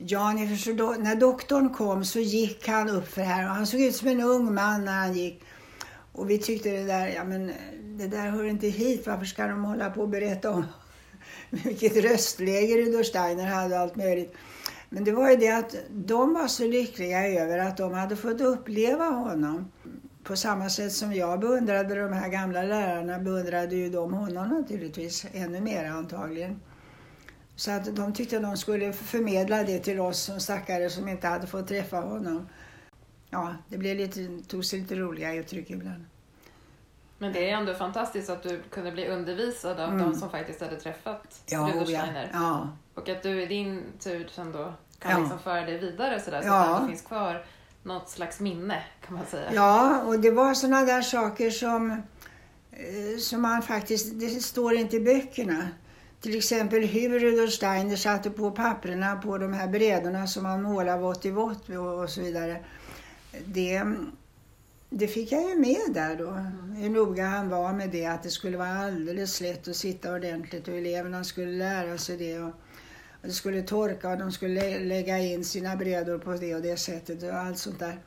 Ja, 0.01 0.33
ni 0.33 0.49
förstår, 0.49 0.97
när 0.97 1.17
doktorn 1.17 1.75
kom 1.75 2.05
så 2.05 2.19
gick 2.19 2.69
han 2.69 2.89
upp 2.89 3.09
för 3.09 3.23
här 3.23 3.45
och 3.45 3.55
han 3.55 3.67
såg 3.67 3.81
ut 3.81 3.97
som 3.97 4.09
en 4.09 4.21
ung 4.21 4.55
man 4.55 4.85
när 4.85 4.99
han 4.99 5.15
gick. 5.15 5.43
Och 6.13 6.31
vi 6.31 6.39
tyckte 6.39 6.71
det 6.71 6.85
där, 6.85 7.07
ja 7.09 7.25
men 7.25 7.51
eh, 7.51 7.55
det 7.99 8.09
där 8.09 8.31
hör 8.31 8.45
inte 8.45 8.67
hit. 8.67 9.07
Varför 9.07 9.25
ska 9.25 9.47
de 9.47 9.65
hålla 9.65 9.91
på 9.91 10.01
och 10.01 10.09
berätta 10.09 10.51
om 10.51 10.65
vilket 11.51 11.97
röstläge 11.97 12.77
Rudolf 12.77 13.07
Steiner 13.07 13.47
hade 13.47 13.75
och 13.75 13.81
allt 13.81 13.97
möjligt. 13.97 14.35
Men 14.89 15.05
det 15.05 15.13
var 15.13 15.31
ju 15.31 15.37
det 15.37 15.49
att 15.49 15.75
de 15.91 16.35
var 16.35 16.49
så 16.49 16.65
lyckliga 16.65 17.29
över 17.29 17.59
att 17.59 17.77
de 17.77 17.93
hade 17.93 18.17
fått 18.17 18.41
uppleva 18.41 19.05
honom. 19.05 19.73
På 20.25 20.37
samma 20.37 20.69
sätt 20.69 20.93
som 20.93 21.15
jag 21.15 21.41
beundrade 21.41 21.95
de 21.95 22.13
här 22.13 22.29
gamla 22.29 22.63
lärarna 22.63 23.19
beundrade 23.19 23.77
ju 23.77 23.91
de 23.91 24.13
honom 24.15 24.49
naturligtvis, 24.49 25.27
ännu 25.33 25.61
mer 25.61 25.85
antagligen. 25.85 26.61
Så 27.57 27.71
att 27.71 27.97
de 27.97 28.13
tyckte 28.13 28.37
att 28.37 28.43
de 28.43 28.57
skulle 28.57 28.93
förmedla 28.93 29.65
det 29.65 29.79
till 29.79 30.01
oss 30.01 30.21
som 30.21 30.41
stackare 30.41 30.91
som 30.91 31.09
inte 31.09 31.27
hade 31.27 31.47
fått 31.47 31.69
träffa 31.69 31.97
honom. 31.97 32.49
Ja, 33.31 33.55
det 33.69 33.79
blev 33.79 33.97
lite, 33.97 34.29
tog 34.49 34.65
sig 34.65 34.81
lite 34.81 34.95
roliga 34.95 35.35
uttryck 35.35 35.71
ibland. 35.71 36.05
Men 37.19 37.33
det 37.33 37.51
är 37.51 37.57
ändå 37.57 37.75
fantastiskt 37.75 38.31
att 38.31 38.43
du 38.43 38.63
kunde 38.71 38.93
bli 38.93 39.09
undervisad 39.09 39.81
av 39.81 39.93
mm. 39.93 39.99
de 39.99 40.19
som 40.19 40.31
faktiskt 40.31 40.61
hade 40.61 40.77
träffat 40.77 41.43
ja, 41.47 41.59
Rudolf 41.59 41.89
Steiner. 41.89 42.31
Ja. 42.33 42.39
ja. 42.39 42.69
Och 42.95 43.09
att 43.09 43.23
du 43.23 43.43
i 43.43 43.47
din 43.47 43.83
tur 44.01 44.29
sen 44.33 44.53
då 44.53 44.73
kan 44.99 45.11
ja. 45.11 45.19
liksom 45.19 45.39
föra 45.39 45.61
det 45.61 45.79
vidare 45.79 46.21
sådär, 46.21 46.43
så 46.43 46.53
att 46.53 46.83
det 46.83 46.89
finns 46.89 47.03
kvar 47.03 47.45
något 47.83 48.09
slags 48.09 48.41
minne 48.41 48.83
kan 49.07 49.17
man 49.17 49.27
säga. 49.27 49.55
Ja, 49.55 50.03
och 50.03 50.21
det 50.21 50.31
var 50.31 50.55
sådana 50.55 50.85
där 50.85 51.03
saker 51.03 51.51
som, 51.51 51.91
eh, 52.71 53.19
som 53.21 53.43
man 53.43 53.63
faktiskt, 53.63 54.21
det 54.21 54.29
står 54.29 54.75
inte 54.75 54.97
i 54.97 55.01
böckerna. 55.01 55.69
Till 56.21 56.39
exempel 56.39 56.83
hur 56.83 57.19
Rudolf 57.19 57.53
Steiner 57.53 57.97
satte 57.97 58.31
på 58.31 58.51
papperna 58.51 59.17
på 59.17 59.39
de 59.39 59.53
här 59.53 59.69
brädorna 59.69 60.27
som 60.27 60.43
man 60.43 60.63
målade 60.63 61.03
vått 61.03 61.25
i 61.25 61.31
vått 61.31 61.69
och 61.69 62.11
så 62.11 62.21
vidare. 62.21 62.65
Det, 63.45 63.85
det 64.91 65.09
fick 65.09 65.33
jag 65.33 65.43
ju 65.51 65.59
med 65.59 65.95
där 65.95 66.17
då. 66.17 66.31
Hur 66.81 66.91
noga 66.91 67.27
han 67.27 67.49
var 67.49 67.73
med 67.73 67.91
det, 67.91 68.07
att 68.07 68.23
det 68.23 68.31
skulle 68.31 68.57
vara 68.57 68.79
alldeles 68.79 69.41
lätt 69.41 69.69
att 69.69 69.77
sitta 69.77 70.15
ordentligt 70.15 70.69
och 70.69 70.75
eleverna 70.75 71.25
skulle 71.25 71.53
lära 71.53 71.99
sig 71.99 72.17
det. 72.17 72.39
Och, 72.39 72.53
det 73.23 73.31
skulle 73.31 73.63
torka 73.63 74.11
och 74.11 74.19
de 74.19 74.33
skulle 74.33 74.79
lägga 74.79 75.19
in 75.19 75.45
sina 75.45 75.77
brädor 75.77 76.19
på 76.19 76.33
det 76.33 76.55
och 76.55 76.63
det 76.63 76.77
sättet 76.77 77.23
och 77.23 77.35
allt 77.35 77.59
sånt 77.59 77.79
där. 77.79 77.99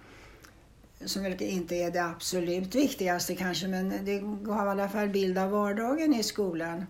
Som 1.06 1.24
väl 1.24 1.42
inte 1.42 1.76
är 1.76 1.92
det 1.92 2.04
absolut 2.04 2.76
viktigaste 2.76 3.36
kanske, 3.36 3.68
men 3.68 4.06
det 4.06 4.20
gav 4.20 4.68
i 4.68 4.70
alla 4.70 4.90
fall 4.90 5.10
bild 5.10 5.38
av 5.38 5.50
vardagen 5.50 6.14
i 6.14 6.24
skolan. 6.24 6.86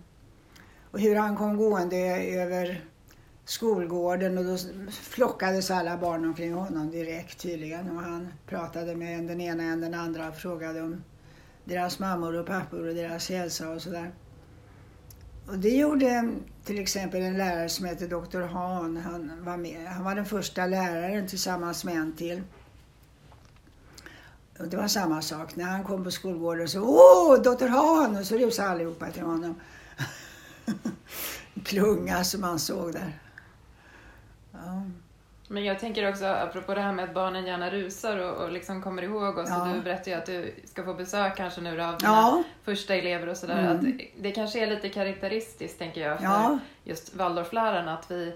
Och 0.90 1.00
hur 1.00 1.16
han 1.16 1.36
kom 1.36 1.56
gående 1.56 1.96
över 2.16 2.84
skolgården 3.44 4.38
och 4.38 4.44
då 4.44 4.56
flockades 4.90 5.70
alla 5.70 5.96
barn 5.96 6.24
omkring 6.24 6.54
honom 6.54 6.90
direkt 6.90 7.38
tydligen. 7.38 7.90
Och 7.96 8.02
han 8.02 8.28
pratade 8.46 8.96
med 8.96 9.18
en 9.18 9.26
den 9.26 9.40
ena 9.40 9.62
än 9.62 9.80
den 9.80 9.94
andra 9.94 10.28
och 10.28 10.36
frågade 10.36 10.82
om 10.82 11.04
deras 11.64 11.98
mammor 11.98 12.38
och 12.38 12.46
pappor 12.46 12.88
och 12.88 12.94
deras 12.94 13.28
hälsa 13.28 13.70
och 13.70 13.82
sådär. 13.82 14.12
Och 15.46 15.58
det 15.58 15.70
gjorde 15.70 16.32
till 16.64 16.78
exempel 16.78 17.22
en 17.22 17.38
lärare 17.38 17.68
som 17.68 17.86
hette 17.86 18.06
Dr. 18.06 18.40
Han. 18.40 18.96
Han 18.96 19.44
var, 19.44 19.56
med. 19.56 19.86
han 19.86 20.04
var 20.04 20.14
den 20.14 20.26
första 20.26 20.66
läraren 20.66 21.28
tillsammans 21.28 21.84
med 21.84 21.96
en 21.96 22.16
till. 22.16 22.42
Och 24.58 24.68
det 24.68 24.76
var 24.76 24.88
samma 24.88 25.22
sak. 25.22 25.56
När 25.56 25.64
han 25.64 25.84
kom 25.84 26.04
på 26.04 26.10
skolgården 26.10 26.68
så 26.68 26.82
Åh, 26.82 27.42
doktor 27.42 27.68
Han! 27.68 28.16
Och 28.16 28.26
så 28.26 28.36
rusade 28.36 28.68
allihopa 28.68 29.10
till 29.10 29.22
honom. 29.22 29.54
Klunga 31.64 32.24
som 32.24 32.40
man 32.40 32.58
såg 32.58 32.92
där. 32.92 33.18
Ja. 34.66 34.82
Men 35.48 35.64
jag 35.64 35.78
tänker 35.78 36.08
också, 36.08 36.24
apropå 36.24 36.74
det 36.74 36.80
här 36.80 36.92
med 36.92 37.04
att 37.04 37.14
barnen 37.14 37.46
gärna 37.46 37.70
rusar 37.70 38.18
och, 38.18 38.44
och 38.44 38.52
liksom 38.52 38.82
kommer 38.82 39.02
ihåg 39.02 39.38
oss. 39.38 39.48
Ja. 39.48 39.68
Och 39.68 39.74
du 39.74 39.80
berättade 39.80 40.10
ju 40.10 40.16
att 40.16 40.26
du 40.26 40.54
ska 40.64 40.84
få 40.84 40.94
besök 40.94 41.36
kanske 41.36 41.60
nu 41.60 41.82
av 41.82 41.98
dina 41.98 42.12
ja. 42.12 42.42
första 42.64 42.94
elever 42.94 43.28
och 43.28 43.36
sådär. 43.36 43.58
Mm. 43.58 43.76
Att 43.76 44.22
det 44.22 44.30
kanske 44.30 44.62
är 44.62 44.66
lite 44.66 44.88
karaktäristiskt, 44.88 45.78
tänker 45.78 46.00
jag, 46.00 46.18
för 46.18 46.24
ja. 46.24 46.58
just 46.84 47.14
Waldorflärarna. 47.14 47.94
Att 47.94 48.10
vi, 48.10 48.34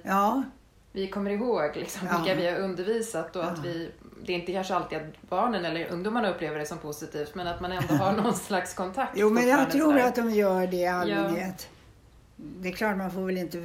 vi 0.93 1.09
kommer 1.09 1.31
ihåg 1.31 1.71
liksom, 1.75 2.09
vilka 2.17 2.35
vi 2.35 2.47
har 2.47 2.59
undervisat 2.59 3.37
och 3.37 3.45
att 3.45 3.65
vi 3.65 3.91
det 4.27 4.33
är 4.33 4.37
inte 4.37 4.53
kanske 4.53 4.75
alltid 4.75 4.99
att 4.99 5.29
barnen 5.29 5.65
eller 5.65 5.93
ungdomarna 5.93 6.31
upplever 6.31 6.59
det 6.59 6.67
som 6.67 6.79
positivt, 6.79 7.35
men 7.35 7.47
att 7.47 7.61
man 7.61 7.73
ändå 7.73 7.95
har 7.95 8.12
någon 8.23 8.35
slags 8.35 8.75
kontakt. 8.75 9.12
Jo, 9.17 9.31
men 9.31 9.49
jag 9.49 9.71
tror 9.71 9.99
att 9.99 10.15
de 10.15 10.31
gör 10.31 10.67
det 10.67 10.77
i 10.77 10.87
allmänhet. 10.87 11.69
Det 12.37 12.69
är 12.69 12.73
klart, 12.73 12.97
man 12.97 13.11
får 13.11 13.27
väl 13.27 13.39
inte 13.39 13.59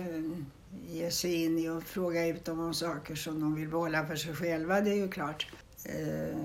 ge 0.87 1.11
sig 1.11 1.45
in 1.45 1.59
i 1.59 1.69
och 1.69 1.83
fråga 1.83 2.27
ut 2.27 2.45
dem 2.45 2.59
om 2.59 2.73
saker 2.73 3.15
som 3.15 3.39
de 3.39 3.55
vill 3.55 3.69
behålla 3.69 4.05
för 4.05 4.15
sig 4.15 4.35
själva, 4.35 4.81
det 4.81 4.89
är 4.89 4.95
ju 4.95 5.07
klart. 5.11 5.47
Eh, 5.85 6.37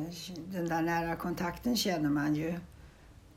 den 0.46 0.68
där 0.68 0.82
nära 0.82 1.16
kontakten 1.16 1.76
känner 1.76 2.10
man 2.10 2.34
ju. 2.34 2.54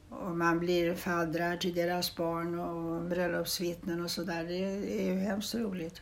Och 0.09 0.37
man 0.37 0.59
blir 0.59 0.95
faddrar 0.95 1.57
till 1.57 1.73
deras 1.73 2.15
barn 2.15 2.59
och 2.59 3.01
bröllopsvittnen 3.01 4.03
och 4.03 4.11
sådär. 4.11 4.43
Det 4.43 4.57
är 5.01 5.03
ju 5.03 5.19
hemskt 5.19 5.55
roligt. 5.55 6.01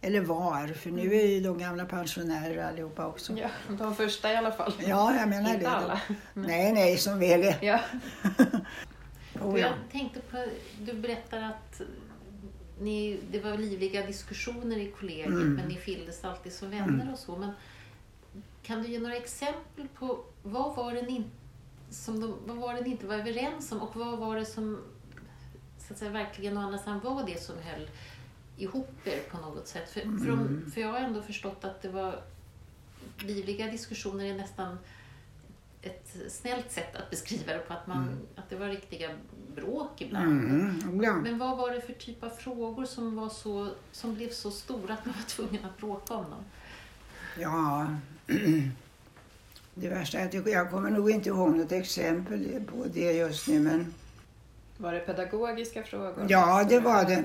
Eller 0.00 0.20
var, 0.20 0.68
för 0.68 0.90
nu 0.90 1.14
är 1.14 1.26
ju 1.26 1.40
de 1.40 1.58
gamla 1.58 1.84
pensionärer 1.84 2.68
allihopa 2.68 3.06
också. 3.06 3.32
Ja, 3.38 3.48
de 3.78 3.94
första 3.96 4.32
i 4.32 4.36
alla 4.36 4.52
fall. 4.52 4.72
Ja, 4.86 5.16
jag 5.16 5.28
menar 5.28 5.54
Inte 5.54 5.60
det. 5.60 5.70
alla. 5.70 6.00
Nej, 6.34 6.72
nej, 6.72 6.96
som 6.96 7.18
väl 7.18 7.42
är. 7.44 7.58
Ja. 7.60 7.80
oh, 9.40 9.60
ja. 9.60 9.66
Jag 9.66 9.72
tänkte 9.92 10.20
på, 10.20 10.46
du 10.80 10.92
berättar 10.92 11.42
att 11.42 11.80
ni, 12.80 13.20
det 13.30 13.40
var 13.40 13.58
livliga 13.58 14.06
diskussioner 14.06 14.76
i 14.76 14.90
kollegiet 14.98 15.26
mm. 15.26 15.54
men 15.54 15.68
ni 15.68 15.76
skildes 15.76 16.24
alltid 16.24 16.52
som 16.52 16.70
vänner 16.70 17.02
mm. 17.02 17.12
och 17.12 17.18
så. 17.18 17.36
Men 17.36 17.52
kan 18.62 18.82
du 18.82 18.88
ge 18.88 18.98
några 18.98 19.16
exempel 19.16 19.88
på 19.94 20.24
vad 20.42 20.76
var 20.76 20.94
det 20.94 21.02
ni, 21.02 21.24
som 21.90 22.20
de, 22.20 22.36
vad 22.46 22.56
var 22.56 22.74
det 22.74 22.88
inte 22.88 23.06
var 23.06 23.14
överens 23.14 23.72
om 23.72 23.80
och 23.80 23.96
vad 23.96 24.18
var 24.18 24.36
det 24.36 24.46
som 24.46 24.78
så 25.78 25.92
att 25.92 25.98
säga, 25.98 26.10
verkligen 26.10 26.56
å 26.56 26.60
andra 26.60 26.78
sidan 26.78 27.00
var 27.00 27.26
det 27.26 27.42
som 27.42 27.56
höll 27.58 27.90
ihop 28.56 29.06
er 29.06 29.20
på 29.30 29.38
något 29.38 29.68
sätt? 29.68 29.90
För, 29.90 30.00
mm. 30.00 30.18
för, 30.18 30.70
för 30.70 30.80
jag 30.80 30.88
har 30.88 31.00
ändå 31.00 31.22
förstått 31.22 31.64
att 31.64 31.82
det 31.82 31.88
var 31.88 32.22
livliga 33.18 33.66
diskussioner 33.66 34.24
är 34.24 34.34
nästan 34.34 34.78
ett 35.82 36.16
snällt 36.28 36.70
sätt 36.72 36.96
att 36.96 37.10
beskriva 37.10 37.52
det 37.52 37.58
på, 37.58 37.72
att, 37.72 37.86
man, 37.86 38.02
mm. 38.02 38.18
att 38.36 38.50
det 38.50 38.56
var 38.56 38.68
riktiga 38.68 39.10
bråk 39.54 40.00
ibland. 40.00 40.26
Mm, 40.26 41.02
ja. 41.02 41.12
Men 41.12 41.38
vad 41.38 41.56
var 41.56 41.70
det 41.70 41.80
för 41.80 41.92
typ 41.92 42.22
av 42.22 42.30
frågor 42.30 42.84
som, 42.84 43.16
var 43.16 43.28
så, 43.28 43.68
som 43.92 44.14
blev 44.14 44.30
så 44.30 44.50
stora 44.50 44.94
att 44.94 45.06
man 45.06 45.14
var 45.18 45.28
tvungen 45.28 45.64
att 45.64 45.78
bråka 45.78 46.14
om 46.14 46.24
dem? 46.24 46.44
Ja, 47.38 47.86
det 49.74 49.88
värsta 49.88 50.18
är 50.18 50.26
att 50.26 50.46
jag 50.46 50.70
kommer 50.70 50.90
nog 50.90 51.10
inte 51.10 51.28
ihåg 51.28 51.56
något 51.56 51.72
exempel 51.72 52.60
på 52.66 52.84
det 52.94 53.12
just 53.12 53.48
nu. 53.48 53.60
Men... 53.60 53.94
Var 54.76 54.92
det 54.92 55.00
pedagogiska 55.00 55.82
frågor? 55.82 56.26
Ja, 56.28 56.66
det 56.68 56.80
var 56.80 57.04
det. 57.04 57.24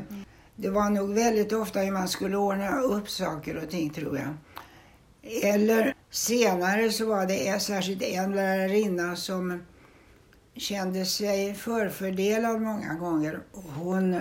Det 0.56 0.70
var 0.70 0.90
nog 0.90 1.14
väldigt 1.14 1.54
ofta 1.54 1.80
hur 1.80 1.92
man 1.92 2.08
skulle 2.08 2.38
ordna 2.38 2.80
upp 2.80 3.10
saker 3.10 3.64
och 3.64 3.70
ting 3.70 3.90
tror 3.90 4.18
jag. 4.18 4.34
Eller 5.44 5.94
senare 6.10 6.92
så 6.92 7.06
var 7.06 7.26
det 7.26 7.62
särskilt 7.62 8.02
en 8.02 8.36
lärarinna 8.36 9.16
som 9.16 9.60
kände 10.56 11.06
sig 11.06 11.54
förfördelad 11.54 12.62
många 12.62 12.94
gånger. 12.94 13.40
Hon, 13.52 14.20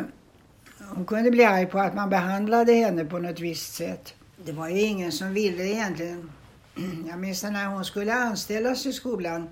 hon 0.94 1.04
kunde 1.04 1.30
bli 1.30 1.44
arg 1.44 1.66
på 1.66 1.78
att 1.78 1.94
man 1.94 2.10
behandlade 2.10 2.72
henne 2.72 3.04
på 3.04 3.18
något 3.18 3.40
visst 3.40 3.74
sätt. 3.74 4.14
Det 4.44 4.52
var 4.52 4.68
ju 4.68 4.80
ingen 4.80 5.12
som 5.12 5.34
ville 5.34 5.64
egentligen. 5.64 6.30
Jag 7.08 7.18
minns 7.18 7.42
när 7.42 7.66
hon 7.66 7.84
skulle 7.84 8.14
anställas 8.14 8.86
i 8.86 8.92
skolan 8.92 9.48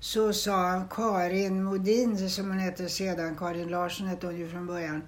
så 0.00 0.32
sa 0.32 0.84
Karin 0.90 1.64
Modin, 1.64 2.30
som 2.30 2.48
hon 2.48 2.58
hette 2.58 2.88
sedan, 2.88 3.36
Karin 3.36 3.68
Larsson 3.68 4.06
hette 4.06 4.26
hon 4.26 4.36
ju 4.36 4.48
från 4.48 4.66
början, 4.66 5.02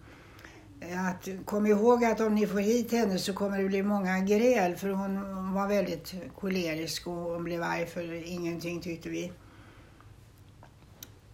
att 1.11 1.29
kom 1.45 1.67
ihåg 1.67 2.05
att 2.05 2.21
om 2.21 2.35
ni 2.35 2.47
får 2.47 2.59
hit 2.59 2.93
henne 2.93 3.19
så 3.19 3.33
kommer 3.33 3.59
det 3.59 3.69
bli 3.69 3.83
många 3.83 4.19
gräl 4.19 4.77
för 4.77 4.89
hon, 4.89 5.17
hon 5.17 5.53
var 5.53 5.69
väldigt 5.69 6.15
kolerisk 6.39 7.07
och 7.07 7.15
hon 7.15 7.45
blev 7.45 7.63
arg 7.63 7.87
för 7.87 8.33
ingenting 8.33 8.81
tyckte 8.81 9.09
vi. 9.09 9.33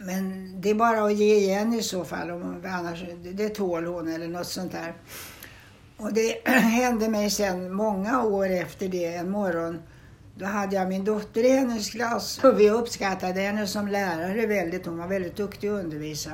Men 0.06 0.54
det 0.60 0.70
är 0.70 0.74
bara 0.74 1.04
att 1.04 1.16
ge 1.16 1.34
igen 1.34 1.74
i 1.74 1.82
så 1.82 2.04
fall, 2.04 2.30
om, 2.30 2.62
annars, 2.66 3.04
det 3.32 3.48
tål 3.48 3.86
hon 3.86 4.08
eller 4.08 4.28
något 4.28 4.46
sånt 4.46 4.72
där. 4.72 4.94
Och 5.96 6.12
det 6.12 6.40
hände 6.50 7.08
mig 7.08 7.30
sen 7.30 7.72
många 7.72 8.24
år 8.24 8.50
efter 8.50 8.88
det, 8.88 9.14
en 9.14 9.30
morgon, 9.30 9.82
då 10.34 10.44
hade 10.44 10.76
jag 10.76 10.88
min 10.88 11.04
dotter 11.04 11.44
i 11.44 11.50
hennes 11.50 11.90
klass 11.90 12.40
och 12.44 12.60
vi 12.60 12.70
uppskattade 12.70 13.40
henne 13.40 13.66
som 13.66 13.88
lärare 13.88 14.46
väldigt. 14.46 14.86
Hon 14.86 14.98
var 14.98 15.06
väldigt 15.06 15.36
duktig 15.36 15.68
att 15.68 15.84
undervisa 15.84 16.32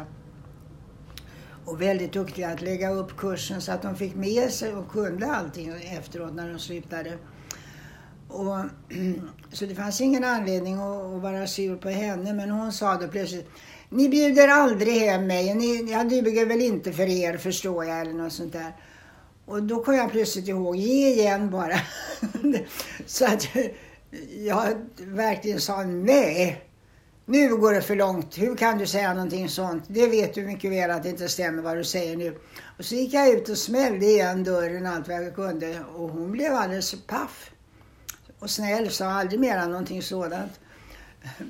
och 1.64 1.82
väldigt 1.82 2.12
duktig 2.12 2.42
att 2.42 2.62
lägga 2.62 2.90
upp 2.90 3.16
kursen 3.16 3.60
så 3.60 3.72
att 3.72 3.82
de 3.82 3.96
fick 3.96 4.14
med 4.14 4.50
sig 4.50 4.74
och 4.74 4.90
kunde 4.90 5.26
allting 5.26 5.72
efteråt 5.98 6.34
när 6.34 6.52
de 6.52 6.58
slutade. 6.58 7.18
Och, 8.28 8.56
så 9.52 9.66
det 9.66 9.74
fanns 9.74 10.00
ingen 10.00 10.24
anledning 10.24 10.74
att, 10.74 11.14
att 11.14 11.22
vara 11.22 11.46
sur 11.46 11.76
på 11.76 11.88
henne 11.88 12.32
men 12.32 12.50
hon 12.50 12.72
sa 12.72 12.94
då 12.94 13.08
plötsligt 13.08 13.48
Ni 13.88 14.08
bjuder 14.08 14.48
aldrig 14.48 14.94
hem 14.94 15.26
mig, 15.26 15.54
ni, 15.54 15.92
jag 15.92 16.08
duger 16.08 16.46
väl 16.46 16.60
inte 16.60 16.92
för 16.92 17.06
er 17.08 17.36
förstår 17.36 17.84
jag 17.84 18.00
eller 18.00 18.12
något 18.12 18.32
sånt 18.32 18.52
där. 18.52 18.72
Och 19.44 19.62
då 19.62 19.84
kom 19.84 19.94
jag 19.94 20.10
plötsligt 20.10 20.48
ihåg, 20.48 20.76
ge 20.76 21.08
igen 21.08 21.50
bara. 21.50 21.80
så 23.06 23.24
att 23.24 23.48
jag 24.44 24.74
verkligen 24.96 25.60
sa 25.60 25.82
nej 25.82 26.68
nu 27.30 27.56
går 27.56 27.72
det 27.72 27.82
för 27.82 27.96
långt. 27.96 28.38
Hur 28.38 28.56
kan 28.56 28.78
du 28.78 28.86
säga 28.86 29.14
någonting 29.14 29.48
sånt? 29.48 29.84
Det 29.88 30.08
vet 30.08 30.34
du 30.34 30.42
mycket 30.42 30.72
väl 30.72 30.90
att 30.90 31.02
det 31.02 31.08
inte 31.08 31.28
stämmer 31.28 31.62
vad 31.62 31.76
du 31.76 31.84
säger 31.84 32.16
nu. 32.16 32.38
Och 32.78 32.84
så 32.84 32.94
gick 32.94 33.14
jag 33.14 33.28
ut 33.28 33.48
och 33.48 33.58
smällde 33.58 34.06
igen 34.06 34.44
dörren 34.44 34.86
allt 34.86 35.08
vad 35.08 35.24
jag 35.24 35.34
kunde 35.34 35.80
och 35.96 36.08
hon 36.08 36.32
blev 36.32 36.54
alldeles 36.54 36.94
paff. 37.06 37.50
Och 38.38 38.50
snäll, 38.50 38.90
sa 38.90 39.06
aldrig 39.06 39.40
mera 39.40 39.66
någonting 39.66 40.02
sådant. 40.02 40.60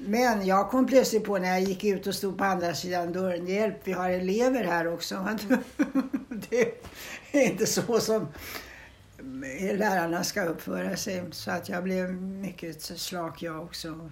Men 0.07 0.47
jag 0.47 0.71
kom 0.71 0.87
plötsligt 0.87 1.25
på 1.25 1.39
när 1.39 1.49
jag 1.49 1.61
gick 1.61 1.85
ut 1.85 2.07
och 2.07 2.15
stod 2.15 2.39
på 2.39 2.45
andra 2.45 2.75
sidan 2.75 3.13
dörren, 3.13 3.47
hjälp, 3.47 3.77
vi 3.85 3.93
har 3.93 4.11
elever 4.11 4.65
här 4.65 4.93
också. 4.93 5.29
det 6.29 6.83
är 7.33 7.51
inte 7.51 7.67
så 7.67 8.01
som 8.01 8.29
lärarna 9.73 10.25
ska 10.25 10.45
uppföra 10.45 10.97
sig. 10.97 11.25
Så 11.31 11.51
att 11.51 11.69
jag 11.69 11.85
blev 11.85 12.13
mycket 12.23 12.83
slak 12.83 13.43
jag 13.43 13.63
också 13.63 14.11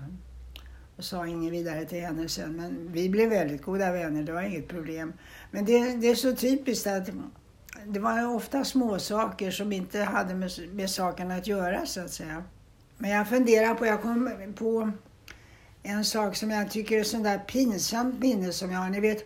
och 0.97 1.05
sa 1.05 1.27
inget 1.27 1.53
vidare 1.53 1.85
till 1.85 2.01
henne 2.01 2.29
sen. 2.29 2.57
Men 2.57 2.93
vi 2.93 3.09
blev 3.09 3.29
väldigt 3.29 3.63
goda 3.63 3.93
vänner, 3.93 4.23
det 4.23 4.33
var 4.33 4.43
inget 4.43 4.69
problem. 4.69 5.13
Men 5.51 5.65
det, 5.65 5.97
det 5.97 6.07
är 6.07 6.15
så 6.15 6.37
typiskt 6.37 6.87
att 6.87 7.09
det 7.87 8.01
var 8.01 8.35
ofta 8.35 8.65
små 8.65 8.99
saker 8.99 9.51
som 9.51 9.73
inte 9.73 10.01
hade 10.01 10.35
med, 10.35 10.51
med 10.73 10.91
saken 10.91 11.31
att 11.31 11.47
göra 11.47 11.87
så 11.87 12.01
att 12.01 12.13
säga. 12.13 12.45
Men 12.99 13.11
jag 13.11 13.29
funderar 13.29 13.75
på, 13.75 13.87
jag 13.87 14.03
kom 14.03 14.53
på 14.59 14.91
en 15.83 16.05
sak 16.05 16.37
som 16.37 16.51
jag 16.51 16.71
tycker 16.71 16.99
är 16.99 17.03
sån 17.03 17.23
där 17.23 17.39
pinsamt 17.39 18.19
minne 18.21 18.53
som 18.53 18.71
jag 18.71 18.79
har. 18.79 18.91
Ni 18.91 19.01
vet, 19.01 19.25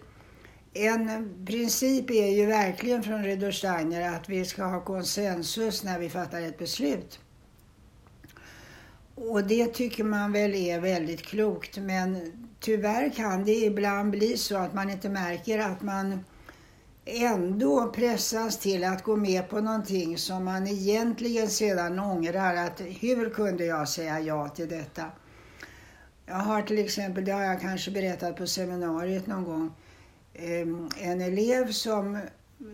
en 0.73 1.31
princip 1.47 2.11
är 2.11 2.29
ju 2.29 2.47
verkligen 2.47 3.03
från 3.03 3.25
Rudolf 3.25 3.55
Steiner 3.55 4.17
att 4.17 4.29
vi 4.29 4.45
ska 4.45 4.65
ha 4.65 4.81
konsensus 4.81 5.85
när 5.85 5.99
vi 5.99 6.11
fattar 6.11 6.43
ett 6.43 6.59
beslut. 6.59 7.21
Och 9.15 9.45
det 9.45 9.67
tycker 9.67 10.05
man 10.05 10.33
väl 10.33 10.55
är 10.55 10.81
väldigt 10.81 11.23
klokt 11.23 11.79
men 11.79 12.33
tyvärr 12.61 13.11
kan 13.11 13.45
det 13.45 13.65
ibland 13.65 14.11
bli 14.11 14.37
så 14.37 14.57
att 14.57 14.75
man 14.75 14.91
inte 14.91 15.09
märker 15.09 15.59
att 15.59 15.83
man 15.83 16.25
ändå 17.11 17.93
pressas 17.93 18.59
till 18.59 18.85
att 18.85 19.03
gå 19.03 19.17
med 19.17 19.49
på 19.49 19.61
någonting 19.61 20.19
som 20.19 20.45
man 20.45 20.67
egentligen 20.67 21.49
sedan 21.49 21.99
ångrar 21.99 22.55
att 22.55 22.81
hur 22.81 23.31
kunde 23.31 23.65
jag 23.65 23.89
säga 23.89 24.21
ja 24.21 24.49
till 24.49 24.69
detta? 24.69 25.05
Jag 26.27 26.35
har 26.35 26.63
till 26.63 26.79
exempel, 26.79 27.25
det 27.25 27.33
har 27.33 27.43
jag 27.43 27.61
kanske 27.61 27.91
berättat 27.91 28.37
på 28.37 28.47
seminariet 28.47 29.27
någon 29.27 29.45
gång, 29.45 29.73
ehm, 30.35 30.89
en 31.01 31.21
elev 31.21 31.73
som 31.73 32.19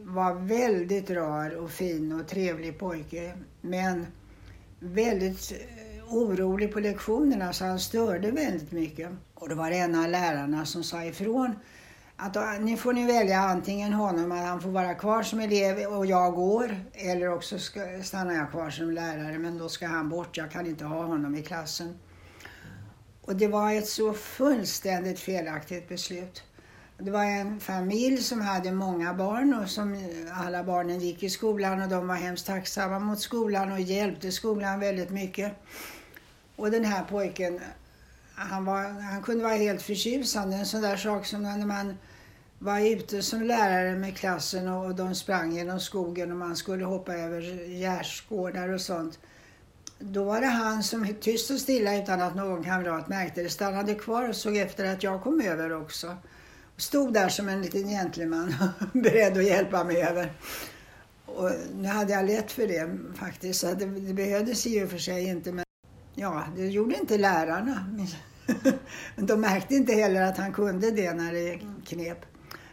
var 0.02 0.34
väldigt 0.34 1.10
rar 1.10 1.56
och 1.56 1.70
fin 1.70 2.12
och 2.12 2.28
trevlig 2.28 2.78
pojke 2.78 3.34
men 3.60 4.06
väldigt 4.78 5.52
eh, 5.52 6.14
orolig 6.14 6.72
på 6.72 6.80
lektionerna 6.80 7.52
så 7.52 7.64
han 7.64 7.80
störde 7.80 8.30
väldigt 8.30 8.72
mycket. 8.72 9.10
Och 9.34 9.48
det 9.48 9.54
var 9.54 9.70
en 9.70 9.94
av 9.94 10.08
lärarna 10.08 10.66
som 10.66 10.84
sa 10.84 11.04
ifrån 11.04 11.54
att 12.16 12.60
ni 12.60 12.76
får 12.76 12.92
ni 12.92 13.06
välja 13.06 13.38
antingen 13.38 13.92
honom 13.92 14.32
att 14.32 14.46
han 14.46 14.60
får 14.60 14.70
vara 14.70 14.94
kvar 14.94 15.22
som 15.22 15.40
elev 15.40 15.86
och 15.86 16.06
jag 16.06 16.34
går 16.34 16.76
eller 16.92 17.28
också 17.28 17.58
ska, 17.58 18.02
stannar 18.02 18.34
jag 18.34 18.50
kvar 18.50 18.70
som 18.70 18.90
lärare 18.90 19.38
men 19.38 19.58
då 19.58 19.68
ska 19.68 19.86
han 19.86 20.08
bort, 20.08 20.36
jag 20.36 20.50
kan 20.50 20.66
inte 20.66 20.84
ha 20.84 21.04
honom 21.04 21.34
i 21.34 21.42
klassen. 21.42 21.98
Och 23.22 23.36
det 23.36 23.48
var 23.48 23.72
ett 23.72 23.88
så 23.88 24.12
fullständigt 24.12 25.20
felaktigt 25.20 25.88
beslut. 25.88 26.42
Det 26.98 27.10
var 27.10 27.24
en 27.24 27.60
familj 27.60 28.16
som 28.16 28.40
hade 28.40 28.72
många 28.72 29.14
barn 29.14 29.54
och 29.54 29.68
som 29.68 29.94
eh, 29.94 30.46
alla 30.46 30.64
barnen 30.64 31.00
gick 31.00 31.22
i 31.22 31.30
skolan 31.30 31.82
och 31.82 31.88
de 31.88 32.06
var 32.06 32.14
hemskt 32.14 32.46
tacksamma 32.46 32.98
mot 32.98 33.20
skolan 33.20 33.72
och 33.72 33.80
hjälpte 33.80 34.32
skolan 34.32 34.80
väldigt 34.80 35.10
mycket. 35.10 35.52
Och 36.56 36.70
den 36.70 36.84
här 36.84 37.04
pojken, 37.04 37.60
han, 38.36 38.64
var, 38.64 38.82
han 39.00 39.22
kunde 39.22 39.44
vara 39.44 39.54
helt 39.54 39.82
förtjusande. 39.82 40.56
En 40.56 40.66
sån 40.66 40.80
där 40.80 40.96
sak 40.96 41.26
som 41.26 41.42
när 41.42 41.66
man 41.66 41.94
var 42.58 42.80
ute 42.80 43.22
som 43.22 43.42
lärare 43.42 43.96
med 43.96 44.16
klassen 44.16 44.68
och 44.68 44.94
de 44.94 45.14
sprang 45.14 45.52
genom 45.52 45.80
skogen 45.80 46.30
och 46.30 46.36
man 46.36 46.56
skulle 46.56 46.84
hoppa 46.84 47.14
över 47.14 47.40
gärdsgårdar 47.68 48.68
och 48.68 48.80
sånt. 48.80 49.18
Då 49.98 50.24
var 50.24 50.40
det 50.40 50.46
han 50.46 50.82
som 50.82 51.14
tyst 51.20 51.50
och 51.50 51.60
stilla 51.60 51.96
utan 51.96 52.20
att 52.20 52.34
någon 52.34 52.64
kamrat 52.64 53.08
märkte 53.08 53.42
det 53.42 53.48
stannade 53.48 53.94
kvar 53.94 54.28
och 54.28 54.36
såg 54.36 54.56
efter 54.56 54.84
att 54.84 55.02
jag 55.02 55.22
kom 55.22 55.40
över 55.40 55.72
också. 55.72 56.16
Stod 56.76 57.12
där 57.12 57.28
som 57.28 57.48
en 57.48 57.62
liten 57.62 57.88
gentleman 57.88 58.54
beredd 58.92 59.38
att 59.38 59.44
hjälpa 59.44 59.84
mig 59.84 60.02
över. 60.02 60.32
Och 61.26 61.50
nu 61.74 61.88
hade 61.88 62.12
jag 62.12 62.26
lätt 62.26 62.52
för 62.52 62.66
det 62.66 62.98
faktiskt, 63.14 63.60
så 63.60 63.66
det, 63.66 63.86
det 63.86 64.14
behövdes 64.14 64.66
i 64.66 64.84
och 64.84 64.90
för 64.90 64.98
sig 64.98 65.24
inte. 65.26 65.52
Men 65.52 65.65
ja, 66.16 66.44
det 66.56 66.66
gjorde 66.66 66.96
inte 66.96 67.18
lärarna. 67.18 67.86
Men 69.16 69.26
de 69.26 69.40
märkte 69.40 69.74
inte 69.74 69.92
heller 69.92 70.22
att 70.22 70.38
han 70.38 70.52
kunde 70.52 70.90
det 70.90 71.14
när 71.14 71.32
det 71.32 71.60
knep. 71.86 72.26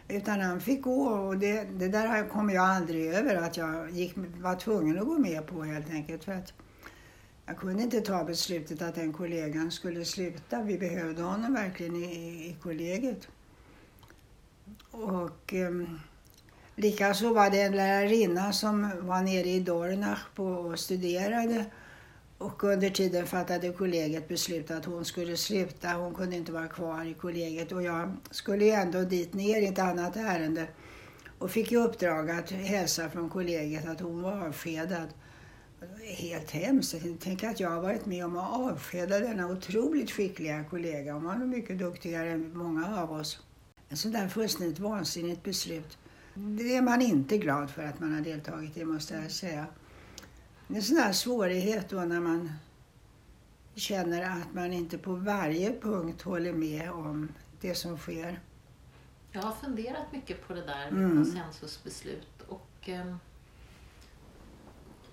Utan 0.08 0.40
han 0.40 0.60
fick 0.60 0.82
gå 0.82 1.02
och 1.04 1.38
det, 1.38 1.64
det 1.64 1.88
där 1.88 2.28
kom 2.28 2.50
jag 2.50 2.64
aldrig 2.64 3.06
över 3.06 3.36
att 3.36 3.56
jag 3.56 3.90
gick, 3.90 4.14
var 4.16 4.54
tvungen 4.54 4.98
att 4.98 5.06
gå 5.06 5.18
med 5.18 5.46
på 5.46 5.62
helt 5.62 5.90
enkelt. 5.90 6.24
För 6.24 6.32
att 6.32 6.52
jag 7.46 7.56
kunde 7.56 7.82
inte 7.82 8.00
ta 8.00 8.24
beslutet 8.24 8.82
att 8.82 8.94
den 8.94 9.12
kollegan 9.12 9.70
skulle 9.70 10.04
sluta. 10.04 10.62
Vi 10.62 10.78
behövde 10.78 11.22
honom 11.22 11.54
verkligen 11.54 11.96
i, 11.96 12.04
i 12.48 12.56
kollegiet. 12.62 13.28
Och 14.90 15.52
um, 15.52 16.00
likaså 16.76 17.34
var 17.34 17.50
det 17.50 17.60
en 17.62 17.76
lärarinna 17.76 18.52
som 18.52 18.90
var 19.00 19.22
nere 19.22 19.48
i 19.48 19.60
Dornach 19.60 20.38
och 20.38 20.78
studerade. 20.78 21.64
Och 22.38 22.64
under 22.64 22.90
tiden 22.90 23.26
fattade 23.26 23.72
kollegiet 23.72 24.28
beslut 24.28 24.70
att 24.70 24.84
hon 24.84 25.04
skulle 25.04 25.36
sluta. 25.36 25.88
Hon 25.88 26.14
kunde 26.14 26.36
inte 26.36 26.52
vara 26.52 26.68
kvar 26.68 27.04
i 27.04 27.14
kollegiet. 27.14 27.72
Och 27.72 27.82
jag 27.82 28.16
skulle 28.30 28.64
ju 28.64 28.70
ändå 28.70 29.02
dit 29.02 29.34
ner 29.34 29.62
i 29.62 29.66
ett 29.66 29.78
annat 29.78 30.16
ärende. 30.16 30.66
Och 31.38 31.50
fick 31.50 31.72
i 31.72 31.76
uppdrag 31.76 32.30
att 32.30 32.50
hälsa 32.50 33.10
från 33.10 33.30
kollegiet 33.30 33.88
att 33.88 34.00
hon 34.00 34.22
var 34.22 34.46
avskedad. 34.46 35.08
Helt 36.02 36.50
hemskt. 36.50 36.94
Tänk 37.20 37.44
att 37.44 37.60
jag 37.60 37.70
har 37.70 37.80
varit 37.80 38.06
med 38.06 38.24
om 38.24 38.36
att 38.36 38.52
avskeda 38.52 39.20
denna 39.20 39.48
otroligt 39.48 40.10
skickliga 40.10 40.64
kollega. 40.64 41.12
Hon 41.12 41.24
var 41.24 41.34
nog 41.34 41.48
mycket 41.48 41.78
duktigare 41.78 42.30
än 42.30 42.56
många 42.58 42.98
av 42.98 43.12
oss. 43.12 43.38
En 43.88 43.96
sån 43.96 44.12
där 44.12 44.28
fullständigt 44.28 44.78
vansinnigt 44.78 45.42
beslut. 45.42 45.98
Det 46.34 46.76
är 46.76 46.82
man 46.82 47.02
inte 47.02 47.38
glad 47.38 47.70
för 47.70 47.82
att 47.82 48.00
man 48.00 48.14
har 48.14 48.20
deltagit 48.20 48.76
i, 48.76 48.84
måste 48.84 49.14
jag 49.14 49.30
säga. 49.30 49.66
Det 50.68 50.74
är 50.74 50.76
en 50.76 50.82
sån 50.82 50.96
där 50.96 51.12
svårighet 51.12 51.88
då 51.88 52.00
när 52.00 52.20
man 52.20 52.52
känner 53.74 54.22
att 54.22 54.54
man 54.54 54.72
inte 54.72 54.98
på 54.98 55.14
varje 55.14 55.80
punkt 55.80 56.22
håller 56.22 56.52
med 56.52 56.90
om 56.90 57.28
det 57.60 57.74
som 57.74 57.98
sker. 57.98 58.40
Jag 59.32 59.42
har 59.42 59.52
funderat 59.52 60.12
mycket 60.12 60.48
på 60.48 60.54
det 60.54 60.66
där 60.66 60.90
med 60.90 61.04
mm. 61.04 61.16
konsensusbeslut 61.16 62.42
och 62.48 62.88
eh, 62.88 63.16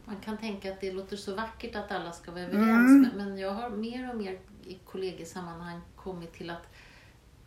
man 0.05 0.15
kan 0.21 0.37
tänka 0.37 0.73
att 0.73 0.81
det 0.81 0.91
låter 0.91 1.17
så 1.17 1.35
vackert 1.35 1.75
att 1.75 1.91
alla 1.91 2.11
ska 2.11 2.31
vara 2.31 2.43
överens 2.43 3.07
mm. 3.07 3.09
men 3.15 3.37
jag 3.37 3.51
har 3.51 3.69
mer 3.69 4.09
och 4.09 4.17
mer 4.17 4.39
i 4.63 4.79
kollegiesammanhang 4.85 5.81
kommit 5.95 6.33
till 6.33 6.49
att 6.49 6.67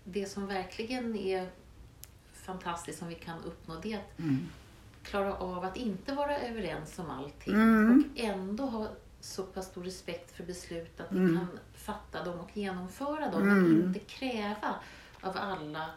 det 0.04 0.26
som 0.26 0.46
verkligen 0.46 1.16
är 1.16 1.50
fantastiskt 2.32 3.02
om 3.02 3.08
vi 3.08 3.14
kan 3.14 3.44
uppnå 3.44 3.80
det 3.82 3.94
att 3.94 4.18
mm. 4.18 4.48
Klara 5.04 5.34
av 5.34 5.64
att 5.64 5.76
inte 5.76 6.14
vara 6.14 6.38
överens 6.38 6.98
om 6.98 7.10
allting 7.10 7.54
mm. 7.54 8.04
och 8.14 8.20
ändå 8.20 8.64
ha 8.64 8.88
så 9.20 9.42
pass 9.42 9.66
stor 9.66 9.84
respekt 9.84 10.36
för 10.36 10.44
beslut 10.44 11.00
att 11.00 11.12
vi 11.12 11.18
mm. 11.18 11.36
kan 11.36 11.48
fatta 11.74 12.24
dem 12.24 12.40
och 12.40 12.56
genomföra 12.56 13.30
dem 13.30 13.46
men 13.46 13.58
mm. 13.58 13.82
inte 13.82 13.98
kräva 13.98 14.74
av 15.20 15.36
alla 15.36 15.90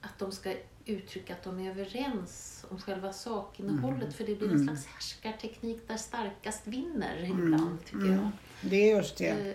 att 0.00 0.18
de 0.18 0.32
ska 0.32 0.54
uttrycka 0.84 1.32
att 1.32 1.42
de 1.42 1.60
är 1.60 1.70
överens 1.70 2.64
om 2.70 2.80
själva 2.80 3.12
sakinnehållet 3.12 4.02
mm. 4.02 4.12
för 4.12 4.26
det 4.26 4.34
blir 4.34 4.48
en 4.48 4.54
mm. 4.54 4.66
slags 4.66 4.86
härskarteknik 4.86 5.88
där 5.88 5.96
starkast 5.96 6.66
vinner 6.66 7.24
ibland 7.24 7.84
tycker 7.84 8.06
jag. 8.06 8.30
Det 8.60 8.76
är 8.76 8.96
just 8.96 9.16
det. 9.16 9.28
Eh, 9.28 9.54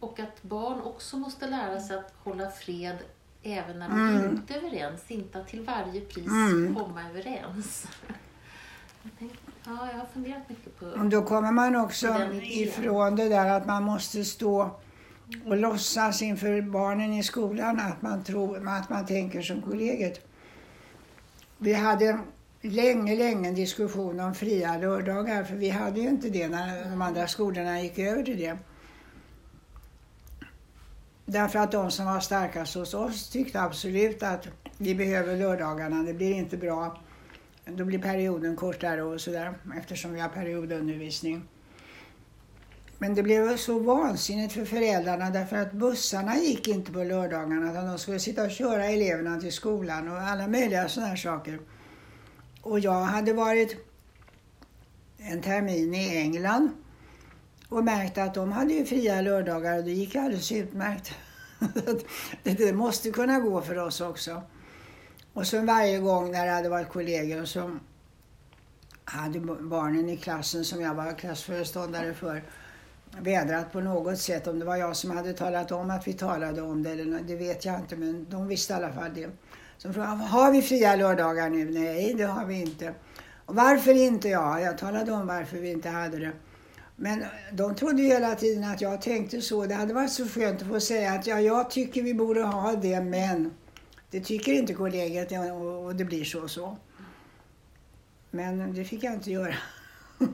och 0.00 0.20
att 0.20 0.42
barn 0.42 0.80
också 0.80 1.16
måste 1.16 1.46
lära 1.46 1.80
sig 1.80 1.98
att 1.98 2.14
hålla 2.18 2.50
fred 2.50 2.98
även 3.42 3.78
när 3.78 3.88
de 3.88 4.08
mm. 4.08 4.30
inte 4.30 4.54
är 4.54 4.58
överens. 4.58 5.04
Inte 5.08 5.38
att 5.38 5.48
till 5.48 5.60
varje 5.60 6.00
pris 6.00 6.26
mm. 6.26 6.74
komma 6.74 7.00
överens. 7.10 7.86
Jag 9.20 9.28
ja, 9.76 9.88
jag 9.92 9.98
har 9.98 10.06
funderat 10.06 10.48
mycket 10.48 10.78
på 10.78 10.86
och 10.86 11.06
Då 11.06 11.22
kommer 11.22 11.52
man 11.52 11.76
också 11.76 12.06
ifrån 12.42 13.16
det 13.16 13.28
där 13.28 13.50
att 13.50 13.66
man 13.66 13.82
måste 13.82 14.24
stå 14.24 14.70
och 15.46 15.56
låtsas 15.56 16.22
inför 16.22 16.62
barnen 16.62 17.12
i 17.12 17.22
skolan 17.22 17.80
att 17.80 18.02
man, 18.02 18.24
tror, 18.24 18.68
att 18.68 18.88
man 18.88 19.06
tänker 19.06 19.42
som 19.42 19.62
kollegiet. 19.62 20.26
Vi 21.58 21.72
hade 21.72 22.18
länge, 22.60 23.16
länge 23.16 23.48
en 23.48 23.54
diskussion 23.54 24.20
om 24.20 24.34
fria 24.34 24.78
lördagar 24.78 25.44
för 25.44 25.54
vi 25.54 25.70
hade 25.70 26.00
ju 26.00 26.08
inte 26.08 26.30
det 26.30 26.48
när 26.48 26.90
de 26.90 27.02
andra 27.02 27.28
skolorna 27.28 27.80
gick 27.80 27.98
över 27.98 28.22
till 28.22 28.38
det. 28.38 28.58
Därför 31.28 31.58
att 31.58 31.72
de 31.72 31.90
som 31.90 32.06
var 32.06 32.20
starkast 32.20 32.74
hos 32.74 32.94
oss 32.94 33.28
tyckte 33.28 33.60
absolut 33.60 34.22
att 34.22 34.48
vi 34.78 34.94
behöver 34.94 35.36
lördagarna, 35.36 36.02
det 36.02 36.14
blir 36.14 36.32
inte 36.32 36.56
bra. 36.56 37.00
Då 37.64 37.84
blir 37.84 37.98
perioden 37.98 38.56
kortare 38.56 39.02
och 39.02 39.20
sådär 39.20 39.54
eftersom 39.78 40.12
vi 40.12 40.20
har 40.20 40.28
periodundervisning. 40.28 41.48
Men 42.98 43.14
det 43.14 43.22
blev 43.22 43.56
så 43.56 43.78
vansinnigt 43.78 44.52
för 44.52 44.64
föräldrarna 44.64 45.30
därför 45.30 45.56
att 45.56 45.72
bussarna 45.72 46.36
gick 46.36 46.68
inte 46.68 46.92
på 46.92 47.04
lördagarna 47.04 47.70
utan 47.70 47.86
de 47.86 47.98
skulle 47.98 48.18
sitta 48.18 48.44
och 48.44 48.50
köra 48.50 48.84
eleverna 48.84 49.40
till 49.40 49.52
skolan 49.52 50.08
och 50.08 50.18
alla 50.18 50.48
möjliga 50.48 50.88
sådana 50.88 51.08
här 51.08 51.16
saker. 51.16 51.58
Och 52.62 52.80
jag 52.80 53.02
hade 53.02 53.32
varit 53.32 53.76
en 55.18 55.42
termin 55.42 55.94
i 55.94 56.16
England 56.16 56.70
och 57.68 57.84
märkte 57.84 58.22
att 58.22 58.34
de 58.34 58.52
hade 58.52 58.74
ju 58.74 58.84
fria 58.84 59.20
lördagar 59.20 59.78
och 59.78 59.84
det 59.84 59.90
gick 59.90 60.16
alldeles 60.16 60.52
utmärkt. 60.52 61.14
det 62.42 62.72
måste 62.72 63.10
kunna 63.10 63.40
gå 63.40 63.62
för 63.62 63.78
oss 63.78 64.00
också. 64.00 64.42
Och 65.32 65.46
så 65.46 65.60
varje 65.60 65.98
gång 65.98 66.30
när 66.30 66.46
det 66.46 66.52
hade 66.52 66.68
varit 66.68 66.88
kollegor 66.88 67.44
som 67.44 67.80
hade 69.04 69.40
barnen 69.60 70.08
i 70.08 70.16
klassen 70.16 70.64
som 70.64 70.80
jag 70.80 70.94
var 70.94 71.12
klassföreståndare 71.12 72.14
för 72.14 72.42
vädrat 73.20 73.72
på 73.72 73.80
något 73.80 74.18
sätt. 74.18 74.46
Om 74.46 74.58
det 74.58 74.64
var 74.64 74.76
jag 74.76 74.96
som 74.96 75.10
hade 75.10 75.32
talat 75.32 75.72
om 75.72 75.90
att 75.90 76.08
vi 76.08 76.12
talade 76.12 76.62
om 76.62 76.82
det, 76.82 76.90
eller 76.90 77.20
det 77.20 77.36
vet 77.36 77.64
jag 77.64 77.80
inte, 77.80 77.96
men 77.96 78.26
de 78.30 78.48
visste 78.48 78.72
i 78.72 78.76
alla 78.76 78.92
fall 78.92 79.14
det. 79.14 79.30
Så 79.78 79.92
frågade 79.92 80.16
har 80.16 80.52
vi 80.52 80.62
fria 80.62 80.96
lördagar 80.96 81.50
nu? 81.50 81.70
Nej, 81.70 82.14
det 82.14 82.24
har 82.24 82.44
vi 82.44 82.60
inte. 82.60 82.94
Och 83.46 83.54
varför 83.54 83.94
inte? 83.94 84.28
Ja, 84.28 84.60
jag 84.60 84.78
talade 84.78 85.12
om 85.12 85.26
varför 85.26 85.56
vi 85.56 85.70
inte 85.70 85.88
hade 85.88 86.18
det. 86.18 86.32
Men 86.96 87.24
de 87.52 87.74
trodde 87.74 88.02
ju 88.02 88.08
hela 88.08 88.34
tiden 88.34 88.64
att 88.64 88.80
jag 88.80 89.02
tänkte 89.02 89.40
så. 89.40 89.66
Det 89.66 89.74
hade 89.74 89.94
varit 89.94 90.12
så 90.12 90.26
skönt 90.28 90.62
att 90.62 90.68
få 90.68 90.80
säga 90.80 91.12
att 91.12 91.26
ja, 91.26 91.40
jag 91.40 91.70
tycker 91.70 92.02
vi 92.02 92.14
borde 92.14 92.42
ha 92.42 92.72
det, 92.72 93.00
men 93.00 93.50
det 94.10 94.20
tycker 94.20 94.52
inte 94.52 94.74
kollegiet 94.74 95.32
och 95.52 95.96
det 95.96 96.04
blir 96.04 96.24
så 96.24 96.42
och 96.42 96.50
så. 96.50 96.76
Men 98.30 98.74
det 98.74 98.84
fick 98.84 99.04
jag 99.04 99.14
inte 99.14 99.30
göra. 99.30 99.54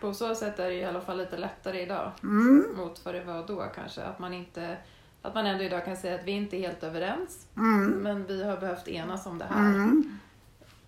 På 0.00 0.14
så 0.14 0.34
sätt 0.34 0.58
är 0.58 0.68
det 0.68 0.74
i 0.74 0.84
alla 0.84 1.00
fall 1.00 1.18
lite 1.18 1.36
lättare 1.36 1.82
idag 1.82 2.12
mm. 2.22 2.76
mot 2.76 3.04
vad 3.04 3.14
det 3.14 3.24
var 3.24 3.46
då 3.46 3.66
kanske. 3.74 4.02
Att 4.02 4.18
man, 4.18 4.34
inte, 4.34 4.76
att 5.22 5.34
man 5.34 5.46
ändå 5.46 5.64
idag 5.64 5.84
kan 5.84 5.96
säga 5.96 6.14
att 6.14 6.24
vi 6.24 6.32
inte 6.32 6.56
är 6.56 6.60
helt 6.60 6.82
överens, 6.82 7.46
mm. 7.56 7.90
men 7.90 8.26
vi 8.26 8.44
har 8.44 8.56
behövt 8.56 8.88
enas 8.88 9.26
om 9.26 9.38
det 9.38 9.44
här. 9.44 9.74
Mm. 9.74 10.18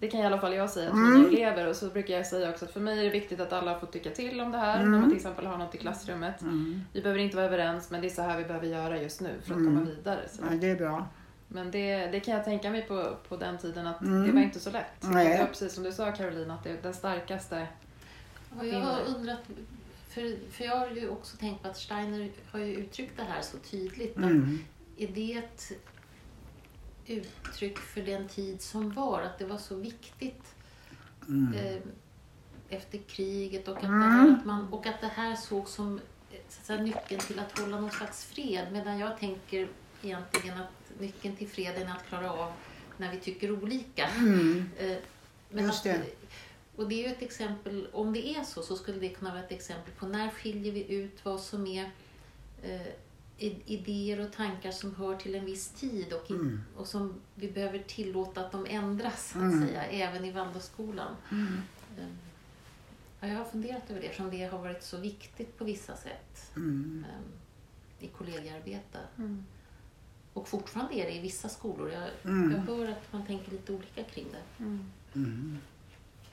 Det 0.01 0.09
kan 0.09 0.21
i 0.21 0.27
alla 0.27 0.41
fall 0.41 0.55
jag 0.55 0.71
säga 0.71 0.91
till 0.91 0.99
mm. 0.99 1.21
mina 1.21 1.29
elever 1.29 1.67
och 1.69 1.77
så 1.77 1.87
brukar 1.87 2.15
jag 2.15 2.27
säga 2.27 2.51
också 2.51 2.65
att 2.65 2.71
för 2.71 2.81
mig 2.81 2.99
är 2.99 3.05
det 3.05 3.11
viktigt 3.11 3.41
att 3.41 3.53
alla 3.53 3.81
får 3.81 3.87
tycka 3.87 4.11
till 4.11 4.41
om 4.41 4.53
det 4.53 4.59
här 4.59 4.81
mm. 4.81 4.93
när 4.93 4.99
man 4.99 5.09
till 5.09 5.17
exempel 5.17 5.47
har 5.47 5.59
något 5.59 5.75
i 5.75 5.79
klassrummet. 5.79 6.41
Mm. 6.41 6.85
Vi 6.93 7.03
behöver 7.03 7.21
inte 7.21 7.37
vara 7.37 7.47
överens 7.47 7.91
men 7.91 8.01
det 8.01 8.07
är 8.07 8.11
så 8.11 8.23
här 8.23 8.39
vi 8.39 8.45
behöver 8.45 8.67
göra 8.67 9.03
just 9.03 9.21
nu 9.21 9.31
för 9.45 9.55
att 9.55 9.65
komma 9.65 9.81
vidare. 9.81 10.21
Så. 10.29 10.43
Ja, 10.51 10.57
det 10.57 10.71
är 10.71 10.77
bra. 10.77 11.09
Men 11.49 11.71
det, 11.71 12.07
det 12.07 12.21
kan 12.21 12.35
jag 12.35 12.45
tänka 12.45 12.71
mig 12.71 12.83
på, 12.83 13.17
på 13.29 13.37
den 13.37 13.59
tiden 13.59 13.87
att 13.87 14.01
mm. 14.01 14.27
det 14.27 14.33
var 14.33 14.41
inte 14.41 14.61
så 14.61 14.71
lätt. 14.71 14.87
Nej. 15.01 15.29
Det 15.29 15.39
var 15.39 15.47
precis 15.47 15.73
som 15.73 15.85
du 15.85 15.93
sa 15.93 16.13
Caroline, 16.13 16.51
att 16.51 16.65
det 16.65 16.71
är 16.71 16.77
den 16.83 16.95
starkaste 16.95 17.67
och 18.59 18.67
Jag 18.67 18.81
har 18.81 19.01
undrat, 19.17 19.39
för, 20.09 20.51
för 20.51 20.65
jag 20.65 20.77
har 20.77 20.91
ju 20.91 21.09
också 21.09 21.37
tänkt 21.37 21.63
på 21.63 21.69
att 21.69 21.77
Steiner 21.77 22.31
har 22.51 22.59
ju 22.59 22.75
uttryckt 22.75 23.17
det 23.17 23.23
här 23.23 23.43
så 23.43 23.57
tydligt. 23.59 24.17
Mm. 24.17 24.59
Är 24.97 25.09
det 25.09 25.33
ett 25.33 25.73
uttryck 27.11 27.79
för 27.79 28.03
den 28.03 28.29
tid 28.29 28.63
som 28.63 28.91
var? 28.91 29.23
Att 29.23 29.39
det 29.39 29.47
var 29.47 29.59
så 29.59 29.75
viktigt 29.75 30.55
mm. 31.29 31.55
eh, 31.55 31.83
efter 32.69 32.99
kriget 32.99 33.69
och 33.69 33.77
att, 33.77 33.83
mm. 33.83 34.03
här, 34.03 34.33
att 34.33 34.45
man, 34.45 34.73
och 34.73 34.87
att 34.87 35.01
det 35.01 35.07
här 35.07 35.37
såg 35.37 35.69
som 35.69 36.01
så 36.49 36.73
att 36.73 36.81
nyckeln 36.81 37.21
till 37.21 37.39
att 37.39 37.59
hålla 37.59 37.81
någon 37.81 37.91
slags 37.91 38.25
fred. 38.25 38.67
Medan 38.73 38.99
jag 38.99 39.19
tänker 39.19 39.69
egentligen 40.03 40.59
att 40.59 41.01
nyckeln 41.01 41.37
till 41.37 41.49
freden 41.49 41.89
är 41.89 41.93
att 41.93 42.07
klara 42.09 42.33
av 42.33 42.53
när 42.97 43.11
vi 43.11 43.21
tycker 43.21 43.53
olika. 43.53 44.07
Mm. 44.09 44.71
Eh, 44.79 44.97
men 45.51 45.65
Just 45.65 45.85
det. 45.85 45.95
Att, 45.95 46.03
och 46.77 46.89
det 46.89 46.95
är 46.95 47.09
ju 47.09 47.15
ett 47.15 47.23
exempel, 47.23 47.89
om 47.93 48.13
det 48.13 48.29
är 48.29 48.45
så, 48.45 48.63
så 48.63 48.77
skulle 48.77 48.99
det 48.99 49.09
kunna 49.09 49.31
vara 49.31 49.45
ett 49.45 49.53
exempel 49.53 49.95
på 49.95 50.07
när 50.07 50.31
skiljer 50.31 50.73
vi 50.73 50.95
ut 50.95 51.25
vad 51.25 51.41
som 51.41 51.67
är 51.67 51.91
eh, 52.63 52.81
idéer 53.41 54.21
och 54.21 54.33
tankar 54.33 54.71
som 54.71 54.95
hör 54.95 55.17
till 55.17 55.35
en 55.35 55.45
viss 55.45 55.69
tid 55.69 56.13
och, 56.13 56.31
mm. 56.31 56.61
och 56.77 56.87
som 56.87 57.15
vi 57.35 57.51
behöver 57.51 57.79
tillåta 57.79 58.41
att 58.41 58.53
de 58.53 58.67
ändras, 58.67 59.31
så 59.33 59.39
att 59.39 59.45
mm. 59.45 59.69
säga, 59.69 59.85
även 59.85 60.25
i 60.25 60.33
Waldorfskolan. 60.33 61.17
Mm. 61.31 61.47
Ehm, 61.99 62.17
ja, 63.21 63.29
jag 63.29 63.37
har 63.37 63.45
funderat 63.45 63.91
över 63.91 64.01
det, 64.01 64.07
eftersom 64.07 64.31
det 64.31 64.45
har 64.45 64.59
varit 64.59 64.83
så 64.83 64.97
viktigt 64.97 65.59
på 65.59 65.65
vissa 65.65 65.97
sätt 65.97 66.53
mm. 66.57 67.05
um, 67.19 67.33
i 67.99 68.09
kollegiearbete. 68.09 68.99
Mm. 69.19 69.45
Och 70.33 70.49
fortfarande 70.49 70.95
är 70.95 71.07
det 71.07 71.17
i 71.17 71.21
vissa 71.21 71.49
skolor. 71.49 71.91
Jag, 71.91 72.33
mm. 72.33 72.53
jag 72.53 72.59
hör 72.59 72.89
att 72.89 73.13
man 73.13 73.27
tänker 73.27 73.51
lite 73.51 73.73
olika 73.73 74.05
kring 74.05 74.27
det. 74.33 74.65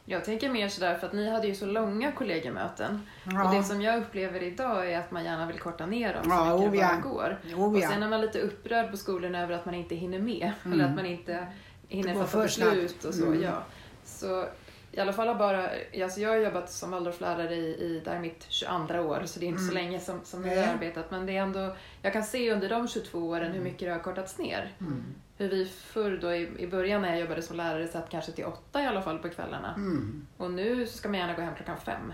Jag 0.09 0.25
tänker 0.25 0.49
mer 0.49 0.69
sådär 0.69 0.95
för 0.95 1.07
att 1.07 1.13
ni 1.13 1.29
hade 1.29 1.47
ju 1.47 1.55
så 1.55 1.65
långa 1.65 2.11
kollegiemöten. 2.11 3.01
Ja. 3.23 3.45
Och 3.45 3.55
det 3.55 3.63
som 3.63 3.81
jag 3.81 4.01
upplever 4.01 4.43
idag 4.43 4.91
är 4.91 4.99
att 4.99 5.11
man 5.11 5.25
gärna 5.25 5.45
vill 5.45 5.59
korta 5.59 5.85
ner 5.85 6.13
dem 6.13 6.23
så 6.23 6.29
ja, 6.29 6.57
mycket 6.57 6.71
det 6.71 6.77
bara 6.77 7.13
går. 7.13 7.37
Oh, 7.55 7.75
och 7.75 7.81
sen 7.81 8.03
är 8.03 8.09
man 8.09 8.21
lite 8.21 8.41
upprörd 8.41 8.91
på 8.91 8.97
skolorna 8.97 9.41
över 9.41 9.55
att 9.55 9.65
man 9.65 9.75
inte 9.75 9.95
hinner 9.95 10.19
med. 10.19 10.51
Mm. 10.65 10.73
Eller 10.79 10.89
att 10.89 10.95
man 10.95 11.05
inte 11.05 11.47
hinner 11.87 12.15
fatta 12.25 12.43
beslut 12.43 13.03
och 13.03 13.13
så. 13.13 13.25
Mm. 13.25 13.41
Ja. 13.41 13.63
Så 14.03 14.45
i 14.91 14.99
alla 14.99 15.13
fall 15.13 15.27
har 15.27 15.35
bara, 15.35 15.69
alltså 16.03 16.19
jag 16.19 16.29
har 16.29 16.37
jobbat 16.37 16.71
som 16.71 16.91
Waldorflärare 16.91 17.55
i, 17.55 17.67
i 17.67 18.01
det 18.05 18.11
här 18.11 18.19
mitt 18.19 18.45
22 18.49 18.99
år, 18.99 19.21
så 19.25 19.39
det 19.39 19.45
är 19.45 19.47
inte 19.47 19.61
mm. 19.61 19.69
så 19.69 19.73
länge 19.73 19.99
som, 19.99 20.19
som 20.23 20.41
ni 20.41 20.57
har 20.57 20.73
arbetat. 20.73 21.11
Men 21.11 21.25
det 21.25 21.37
är 21.37 21.41
ändå, 21.41 21.75
jag 22.01 22.13
kan 22.13 22.23
se 22.23 22.51
under 22.51 22.69
de 22.69 22.87
22 22.87 23.19
åren 23.19 23.43
hur 23.43 23.51
mm. 23.51 23.63
mycket 23.63 23.87
det 23.87 23.91
har 23.91 23.99
kortats 23.99 24.37
ner. 24.37 24.73
Mm. 24.79 25.03
Hur 25.37 25.49
vi 25.49 25.65
förr 25.65 26.17
då 26.21 26.33
i, 26.33 26.49
i 26.57 26.67
början 26.67 27.01
när 27.01 27.09
jag 27.09 27.19
jobbade 27.19 27.41
som 27.41 27.57
lärare 27.57 27.87
satt 27.87 28.09
kanske 28.09 28.31
till 28.31 28.45
åtta 28.45 28.83
i 28.83 28.85
alla 28.85 29.01
fall 29.01 29.19
på 29.19 29.29
kvällarna. 29.29 29.73
Mm. 29.75 30.27
Och 30.37 30.51
nu 30.51 30.87
ska 30.87 31.09
man 31.09 31.19
gärna 31.19 31.33
gå 31.33 31.41
hem 31.41 31.55
klockan 31.55 31.77
fem. 31.77 32.13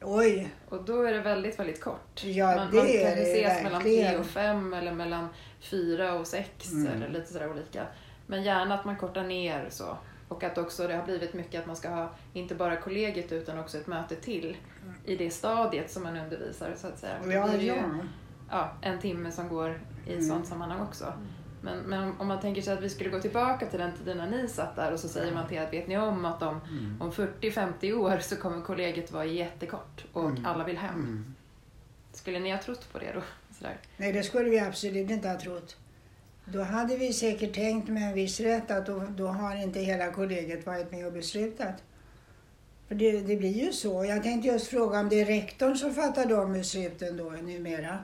Oj! 0.00 0.54
Och 0.68 0.84
då 0.84 1.02
är 1.02 1.12
det 1.12 1.20
väldigt, 1.20 1.58
väldigt 1.58 1.80
kort. 1.80 2.24
Ja, 2.24 2.56
man, 2.56 2.70
det 2.70 2.76
man 2.76 2.86
kan 2.86 2.96
är 2.96 3.12
ses 3.12 3.46
verkligen. 3.46 3.62
mellan 3.62 3.82
tre 3.82 4.16
och 4.16 4.26
fem 4.26 4.74
eller 4.74 4.92
mellan 4.92 5.28
fyra 5.60 6.14
och 6.14 6.26
sex 6.26 6.72
mm. 6.72 6.92
eller 6.92 7.08
lite 7.08 7.32
sådär 7.32 7.50
olika. 7.50 7.86
Men 8.26 8.42
gärna 8.42 8.74
att 8.74 8.84
man 8.84 8.96
kortar 8.96 9.24
ner 9.24 9.66
så. 9.70 9.98
Och 10.28 10.44
att 10.44 10.58
också 10.58 10.88
det 10.88 10.94
har 10.94 11.04
blivit 11.04 11.34
mycket 11.34 11.60
att 11.60 11.66
man 11.66 11.76
ska 11.76 11.88
ha 11.88 12.14
inte 12.32 12.54
bara 12.54 12.76
kollegiet 12.76 13.32
utan 13.32 13.58
också 13.58 13.78
ett 13.78 13.86
möte 13.86 14.16
till 14.16 14.56
mm. 14.82 14.94
i 15.04 15.16
det 15.16 15.30
stadiet 15.30 15.90
som 15.90 16.02
man 16.02 16.16
undervisar 16.16 16.74
så 16.76 16.86
att 16.86 16.98
säga. 16.98 17.16
Ja, 17.26 17.46
det 17.46 17.64
ja. 17.64 17.76
ja, 18.50 18.72
en 18.80 19.00
timme 19.00 19.32
som 19.32 19.48
går 19.48 19.80
i 20.06 20.12
mm. 20.12 20.24
sådant 20.24 20.46
sammanhang 20.46 20.80
också. 20.80 21.12
Men, 21.64 21.78
men 21.78 22.12
om 22.18 22.28
man 22.28 22.40
tänker 22.40 22.62
sig 22.62 22.72
att 22.72 22.82
vi 22.82 22.90
skulle 22.90 23.10
gå 23.10 23.20
tillbaka 23.20 23.66
till 23.66 23.78
den 23.78 23.92
tiden 23.96 24.16
när 24.16 24.30
ni 24.30 24.48
satt 24.48 24.76
där 24.76 24.92
och 24.92 25.00
så 25.00 25.08
säger 25.08 25.34
man 25.34 25.48
till 25.48 25.58
att 25.58 25.72
vet 25.72 25.88
ni 25.88 25.98
om 25.98 26.24
att 26.24 26.42
om, 26.42 26.60
mm. 26.68 27.02
om 27.02 27.12
40-50 27.12 27.92
år 27.92 28.18
så 28.18 28.36
kommer 28.36 28.60
kollegiet 28.60 29.12
vara 29.12 29.24
jättekort 29.24 30.04
och 30.12 30.30
mm. 30.30 30.46
alla 30.46 30.64
vill 30.64 30.78
hem. 30.78 30.94
Mm. 30.94 31.34
Skulle 32.12 32.38
ni 32.38 32.50
ha 32.50 32.58
trott 32.58 32.92
på 32.92 32.98
det 32.98 33.12
då? 33.14 33.22
Sådär. 33.58 33.76
Nej, 33.96 34.12
det 34.12 34.22
skulle 34.22 34.50
vi 34.50 34.60
absolut 34.60 35.10
inte 35.10 35.28
ha 35.28 35.40
trott. 35.40 35.76
Då 36.44 36.62
hade 36.62 36.96
vi 36.96 37.12
säkert 37.12 37.54
tänkt 37.54 37.88
med 37.88 38.02
en 38.02 38.14
viss 38.14 38.40
rätt 38.40 38.70
att 38.70 38.86
då, 38.86 39.02
då 39.16 39.26
har 39.26 39.62
inte 39.62 39.80
hela 39.80 40.12
kollegiet 40.12 40.66
varit 40.66 40.92
med 40.92 41.06
och 41.06 41.12
beslutat. 41.12 41.82
För 42.88 42.94
det, 42.94 43.20
det 43.20 43.36
blir 43.36 43.64
ju 43.64 43.72
så. 43.72 44.04
Jag 44.04 44.22
tänkte 44.22 44.48
just 44.48 44.66
fråga 44.66 45.00
om 45.00 45.08
det 45.08 45.20
är 45.20 45.24
rektorn 45.24 45.76
som 45.76 45.94
fattar 45.94 46.26
de 46.26 46.52
besluten 46.52 47.16
då 47.16 47.30
numera. 47.30 47.98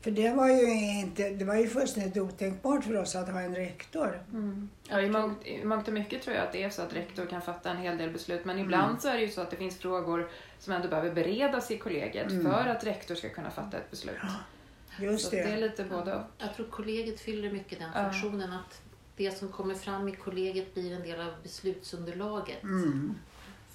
För 0.00 0.10
det 0.10 0.30
var 0.30 0.48
ju, 0.48 0.98
inte, 1.00 1.30
det 1.30 1.44
var 1.44 1.54
ju 1.54 1.68
fullständigt 1.68 2.16
otänkbart 2.16 2.84
för 2.84 2.96
oss 2.96 3.16
att 3.16 3.28
ha 3.28 3.40
en 3.40 3.54
rektor. 3.54 4.22
Mm. 4.32 4.68
Ja, 4.88 5.00
i, 5.00 5.10
mångt, 5.10 5.46
I 5.46 5.64
mångt 5.64 5.88
och 5.88 5.94
mycket 5.94 6.22
tror 6.22 6.36
jag 6.36 6.46
att 6.46 6.52
det 6.52 6.62
är 6.62 6.70
så 6.70 6.82
att 6.82 6.94
rektor 6.94 7.26
kan 7.26 7.42
fatta 7.42 7.70
en 7.70 7.76
hel 7.76 7.98
del 7.98 8.10
beslut. 8.10 8.44
Men 8.44 8.58
ibland 8.58 8.88
mm. 8.88 9.00
så 9.00 9.08
är 9.08 9.16
det 9.16 9.22
ju 9.22 9.28
så 9.28 9.40
att 9.40 9.50
det 9.50 9.56
finns 9.56 9.76
frågor 9.76 10.28
som 10.58 10.72
ändå 10.72 10.88
behöver 10.88 11.14
beredas 11.14 11.70
i 11.70 11.78
kollegiet 11.78 12.30
mm. 12.30 12.44
för 12.44 12.66
att 12.66 12.84
rektor 12.84 13.14
ska 13.14 13.28
kunna 13.28 13.50
fatta 13.50 13.76
ett 13.76 13.90
beslut. 13.90 14.16
Ja, 14.22 15.04
just 15.04 15.24
så 15.24 15.30
det. 15.30 15.42
det 15.42 15.50
är 15.50 15.56
lite 15.56 15.84
både 15.84 16.14
och. 16.14 16.22
Jag 16.38 16.54
tror 16.54 16.66
kollegiet 16.66 17.20
fyller 17.20 17.52
mycket 17.52 17.78
den 17.78 17.90
ja. 17.94 18.10
funktionen 18.10 18.52
att 18.52 18.82
det 19.16 19.38
som 19.38 19.48
kommer 19.48 19.74
fram 19.74 20.08
i 20.08 20.12
kollegiet 20.12 20.74
blir 20.74 20.94
en 20.94 21.02
del 21.02 21.20
av 21.20 21.32
beslutsunderlaget 21.42 22.62
mm. 22.62 23.14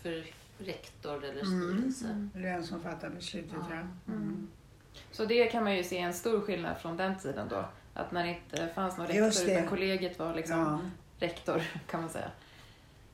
för 0.02 0.26
rektor 0.58 1.26
eller 1.26 1.46
mm. 1.46 1.62
styrelse. 1.62 2.06
Mm. 2.06 2.30
Den 2.34 2.64
som 2.64 2.84
fattar 2.84 3.10
beslutet, 3.10 3.58
ja. 3.70 4.14
Så 5.12 5.26
det 5.26 5.46
kan 5.46 5.64
man 5.64 5.76
ju 5.76 5.84
se 5.84 5.98
en 5.98 6.14
stor 6.14 6.42
skillnad 6.42 6.78
från 6.78 6.98
den 6.98 7.20
tiden 7.20 7.48
då. 7.50 7.66
Att 7.94 8.12
när 8.12 8.24
det 8.24 8.30
inte 8.30 8.74
fanns 8.76 8.98
någon 8.98 9.08
rektor 9.08 9.50
utan 9.50 9.68
kollegiet 9.68 10.20
var 10.20 10.36
liksom 10.36 10.58
ja. 10.58 10.80
rektor 11.28 11.62
kan 11.90 12.02
man 12.02 12.10
säga. 12.10 12.32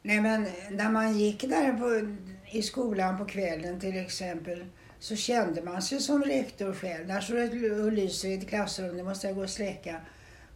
Nej 0.01 0.21
men 0.21 0.47
när 0.71 0.91
man 0.91 1.19
gick 1.19 1.41
där 1.41 1.73
på, 1.73 2.15
i 2.51 2.61
skolan 2.61 3.17
på 3.17 3.25
kvällen 3.25 3.79
till 3.79 3.97
exempel 3.97 4.65
så 4.99 5.15
kände 5.15 5.61
man 5.61 5.81
sig 5.81 5.99
som 5.99 6.23
rektor 6.23 6.73
själv. 6.73 7.07
Där 7.07 7.21
står 7.21 7.35
det 7.35 7.83
och 7.83 7.91
lyser 7.91 8.29
i 8.29 8.33
ett 8.33 8.49
klassrum, 8.49 8.97
det 8.97 9.03
måste 9.03 9.27
jag 9.27 9.35
gå 9.35 9.43
och 9.43 9.49
släcka. 9.49 10.01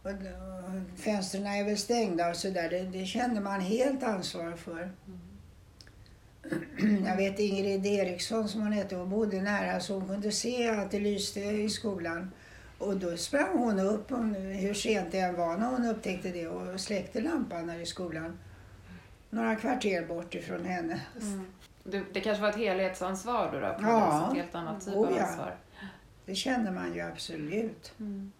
Och, 0.02 0.10
och 0.10 1.00
fönstren 1.00 1.46
är 1.46 1.64
väl 1.64 1.78
stängda 1.78 2.30
och 2.30 2.36
sådär. 2.36 2.70
Det, 2.70 2.82
det 2.82 3.06
kände 3.06 3.40
man 3.40 3.60
helt 3.60 4.02
ansvar 4.02 4.56
för. 4.56 4.82
Mm. 4.82 5.31
jag 7.06 7.16
vet 7.16 7.38
Ingrid 7.38 7.86
Eriksson 7.86 8.48
som 8.48 8.60
hon 8.60 8.72
hette, 8.72 8.96
hon 8.96 9.10
bodde 9.10 9.42
nära 9.42 9.80
så 9.80 9.94
hon 9.94 10.08
kunde 10.08 10.32
se 10.32 10.68
att 10.68 10.90
det 10.90 11.00
lyste 11.00 11.40
i 11.40 11.68
skolan. 11.68 12.30
Och 12.78 12.96
då 12.96 13.16
sprang 13.16 13.58
hon 13.58 13.78
upp, 13.78 14.10
hur 14.60 14.74
sent 14.74 15.12
det 15.12 15.18
än 15.18 15.36
var 15.36 15.56
när 15.56 15.66
hon 15.66 15.84
upptäckte 15.84 16.28
det, 16.28 16.48
och 16.48 16.80
släckte 16.80 17.20
lampan 17.20 17.66
där 17.66 17.78
i 17.78 17.86
skolan. 17.86 18.38
Några 19.30 19.56
kvarter 19.56 20.06
bort 20.06 20.34
ifrån 20.34 20.64
henne. 20.64 21.00
Mm. 21.20 21.46
Det, 21.84 22.04
det, 22.12 22.20
kanske 22.20 22.42
var 22.42 22.48
ett 22.48 22.56
helhetsansvar 22.56 23.50
då? 23.52 23.60
då 23.60 23.74
på 23.74 23.82
ja. 23.82 24.28
Ett 24.30 24.36
helt 24.36 24.54
annat 24.54 24.84
typ 24.84 24.94
oh, 24.94 25.08
av 25.08 25.18
ansvar. 25.18 25.56
Det 26.26 26.34
känner 26.34 26.70
man 26.70 26.94
ju 26.94 27.00
absolut. 27.00 27.92
Mm. 28.00 28.32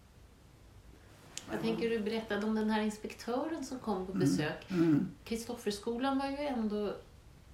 Jag 1.51 1.61
tänker 1.61 1.89
du 1.89 1.99
berättade 1.99 2.45
om 2.45 2.55
den 2.55 2.69
här 2.69 2.81
inspektören 2.81 3.65
som 3.65 3.79
kom 3.79 4.05
på 4.05 4.11
mm. 4.11 4.19
besök. 4.19 4.67
Kristofferskolan 5.23 6.13
mm. 6.13 6.27
mm. 6.27 6.35
var 6.35 6.43
ju 6.43 6.47
ändå 6.47 6.95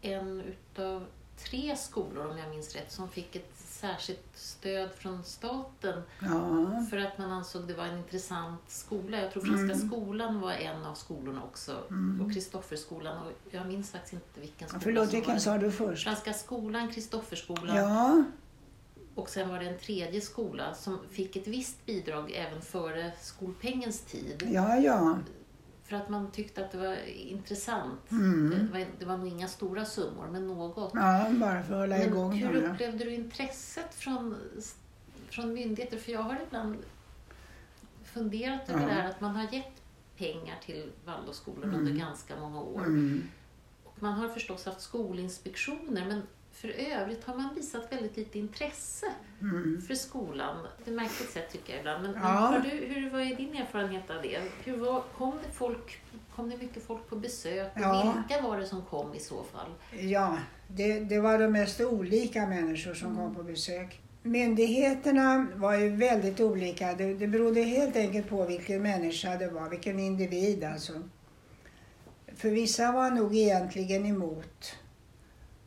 en 0.01 0.41
utav 0.41 1.05
tre 1.43 1.75
skolor, 1.75 2.27
om 2.27 2.37
jag 2.37 2.49
minns 2.49 2.75
rätt, 2.75 2.91
som 2.91 3.09
fick 3.09 3.35
ett 3.35 3.51
särskilt 3.55 4.27
stöd 4.33 4.89
från 4.91 5.23
staten 5.23 6.01
ja. 6.19 6.85
för 6.89 6.97
att 6.97 7.17
man 7.17 7.31
ansåg 7.31 7.67
det 7.67 7.73
var 7.73 7.85
en 7.85 7.97
intressant 7.97 8.61
skola. 8.67 9.21
Jag 9.21 9.31
tror 9.31 9.43
Franska 9.43 9.75
mm. 9.75 9.87
skolan 9.87 10.41
var 10.41 10.51
en 10.51 10.85
av 10.85 10.93
skolorna 10.93 11.43
också 11.43 11.77
mm. 11.89 12.25
och 12.25 12.33
Kristofferskolan 12.33 13.27
och 13.27 13.31
jag 13.51 13.67
minns 13.67 13.91
faktiskt 13.91 14.13
inte 14.13 14.39
vilken 14.39 14.67
skola 14.67 14.81
Förlåt, 14.81 15.13
vilken 15.13 15.41
sa 15.41 15.57
du 15.57 15.71
först? 15.71 16.03
Franska 16.03 16.33
skolan, 16.33 16.91
Kristofferskolan 16.91 17.75
ja. 17.75 18.23
och 19.15 19.29
sen 19.29 19.49
var 19.49 19.59
det 19.59 19.65
en 19.65 19.79
tredje 19.79 20.21
skola 20.21 20.73
som 20.73 20.99
fick 21.09 21.35
ett 21.35 21.47
visst 21.47 21.85
bidrag 21.85 22.31
även 22.35 22.61
före 22.61 23.11
skolpengens 23.21 24.01
tid. 24.01 24.49
Ja, 24.51 24.77
ja. 24.77 25.17
För 25.89 25.95
att 25.95 26.09
man 26.09 26.31
tyckte 26.31 26.65
att 26.65 26.71
det 26.71 26.77
var 26.77 26.95
intressant. 27.07 28.11
Mm. 28.11 28.49
Det, 28.49 28.79
var, 28.79 28.85
det 28.99 29.05
var 29.05 29.17
nog 29.17 29.27
inga 29.27 29.47
stora 29.47 29.85
summor, 29.85 30.27
men 30.31 30.47
något. 30.47 30.91
Ja, 30.93 31.25
bara 31.31 31.63
för 31.63 31.73
att 31.73 31.79
hålla 31.79 31.97
men 31.97 32.07
igång 32.07 32.31
Hur 32.33 32.61
dem, 32.61 32.71
upplevde 32.71 33.03
du 33.03 33.13
intresset 33.13 33.95
från, 33.95 34.35
från 35.29 35.53
myndigheter? 35.53 35.97
För 35.97 36.11
jag 36.11 36.21
har 36.21 36.37
ibland 36.47 36.77
funderat 38.03 38.69
över 38.69 38.81
ja. 38.81 38.87
det 38.87 38.93
här 38.93 39.09
att 39.09 39.21
man 39.21 39.35
har 39.35 39.53
gett 39.53 39.81
pengar 40.17 40.55
till 40.65 40.91
Waldorfskolor 41.05 41.63
mm. 41.63 41.75
under 41.75 41.91
ganska 41.93 42.39
många 42.39 42.61
år. 42.61 42.85
Mm. 42.85 43.23
Och 43.83 44.03
man 44.03 44.13
har 44.13 44.29
förstås 44.29 44.65
haft 44.65 44.81
skolinspektioner, 44.81 46.05
men 46.07 46.21
för 46.51 46.69
övrigt 46.69 47.23
har 47.23 47.35
man 47.35 47.55
visat 47.55 47.91
väldigt 47.91 48.17
lite 48.17 48.39
intresse 48.39 49.05
mm. 49.41 49.81
för 49.87 49.95
skolan. 49.95 50.67
På 50.83 50.89
ett 50.89 50.95
märkligt 50.95 51.29
sätt 51.29 51.51
tycker 51.51 51.73
jag 51.73 51.79
ibland. 51.79 52.03
Men, 52.03 52.13
ja. 52.13 52.51
men 52.51 52.61
du, 52.61 52.69
hur, 52.69 53.09
vad 53.09 53.21
är 53.21 53.35
din 53.35 53.55
erfarenhet 53.55 54.09
av 54.09 54.21
det? 54.21 54.39
Hur 54.63 54.77
var, 54.77 55.03
kom, 55.17 55.33
det 55.47 55.53
folk, 55.53 56.01
kom 56.35 56.49
det 56.49 56.57
mycket 56.57 56.83
folk 56.83 57.09
på 57.09 57.15
besök? 57.15 57.71
Ja. 57.75 58.15
Vilka 58.27 58.47
var 58.47 58.57
det 58.57 58.65
som 58.65 58.81
kom 58.81 59.13
i 59.13 59.19
så 59.19 59.43
fall? 59.43 59.69
Ja, 59.99 60.37
det, 60.67 60.99
det 60.99 61.19
var 61.19 61.39
de 61.39 61.47
mest 61.47 61.81
olika 61.81 62.47
människor 62.47 62.93
som 62.93 63.11
mm. 63.11 63.17
kom 63.17 63.35
på 63.35 63.43
besök. 63.43 64.01
Myndigheterna 64.23 65.47
var 65.55 65.75
ju 65.75 65.89
väldigt 65.89 66.39
olika. 66.39 66.93
Det, 66.93 67.13
det 67.13 67.27
berodde 67.27 67.61
helt 67.61 67.95
enkelt 67.95 68.29
på 68.29 68.45
vilken 68.45 68.81
människa 68.81 69.35
det 69.35 69.47
var, 69.47 69.69
vilken 69.69 69.99
individ 69.99 70.63
alltså. 70.63 70.93
För 72.35 72.49
vissa 72.49 72.91
var 72.91 73.11
nog 73.11 73.35
egentligen 73.37 74.05
emot 74.05 74.75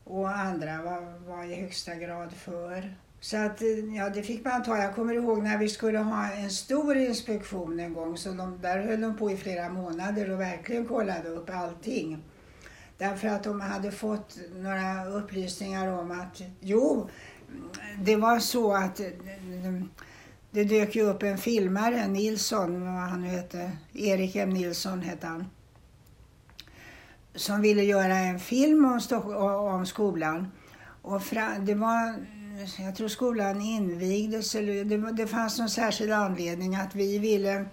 och 0.04 0.38
andra 0.38 0.82
var, 0.82 1.28
var 1.28 1.44
i 1.44 1.54
högsta 1.54 1.94
grad 1.94 2.32
för. 2.32 2.96
Så 3.20 3.36
att, 3.36 3.62
ja, 3.96 4.08
det 4.08 4.22
fick 4.22 4.44
man 4.44 4.62
ta. 4.62 4.76
Jag 4.76 4.94
kommer 4.94 5.14
ihåg 5.14 5.42
när 5.42 5.58
vi 5.58 5.68
skulle 5.68 5.98
ha 5.98 6.32
en 6.32 6.50
stor 6.50 6.96
inspektion 6.96 7.80
en 7.80 7.94
gång, 7.94 8.16
så 8.16 8.32
de, 8.32 8.58
där 8.62 8.78
höll 8.78 9.00
de 9.00 9.16
på 9.16 9.30
i 9.30 9.36
flera 9.36 9.68
månader 9.68 10.30
och 10.30 10.40
verkligen 10.40 10.86
kollade 10.86 11.28
upp 11.28 11.50
allting. 11.50 12.24
Därför 12.98 13.28
att 13.28 13.44
de 13.44 13.60
hade 13.60 13.92
fått 13.92 14.38
några 14.54 15.04
upplysningar 15.06 15.88
om 15.88 16.10
att, 16.20 16.42
jo, 16.60 17.08
det 17.98 18.16
var 18.16 18.38
så 18.38 18.72
att 18.72 19.00
det 20.50 20.64
dök 20.64 20.96
ju 20.96 21.02
upp 21.02 21.22
en 21.22 21.38
filmare, 21.38 22.08
Nilsson, 22.08 22.84
vad 22.84 23.02
han 23.02 23.22
nu 23.22 23.28
hette, 23.28 23.70
Erik 23.92 24.36
M 24.36 24.50
Nilsson 24.50 25.02
hette 25.02 25.26
han, 25.26 25.46
som 27.34 27.60
ville 27.60 27.82
göra 27.82 28.16
en 28.16 28.38
film 28.38 28.84
om, 28.84 29.00
om 29.74 29.86
skolan. 29.86 30.52
Och 31.02 31.22
det 31.60 31.74
var, 31.74 32.14
jag 32.78 32.96
tror 32.96 33.08
skolan 33.08 33.60
invigdes, 33.60 34.54
eller 34.54 34.84
det, 34.84 35.12
det 35.12 35.26
fanns 35.26 35.58
någon 35.58 35.68
särskild 35.68 36.12
anledning 36.12 36.76
att 36.76 36.94
vi 36.94 37.18
ville 37.18 37.64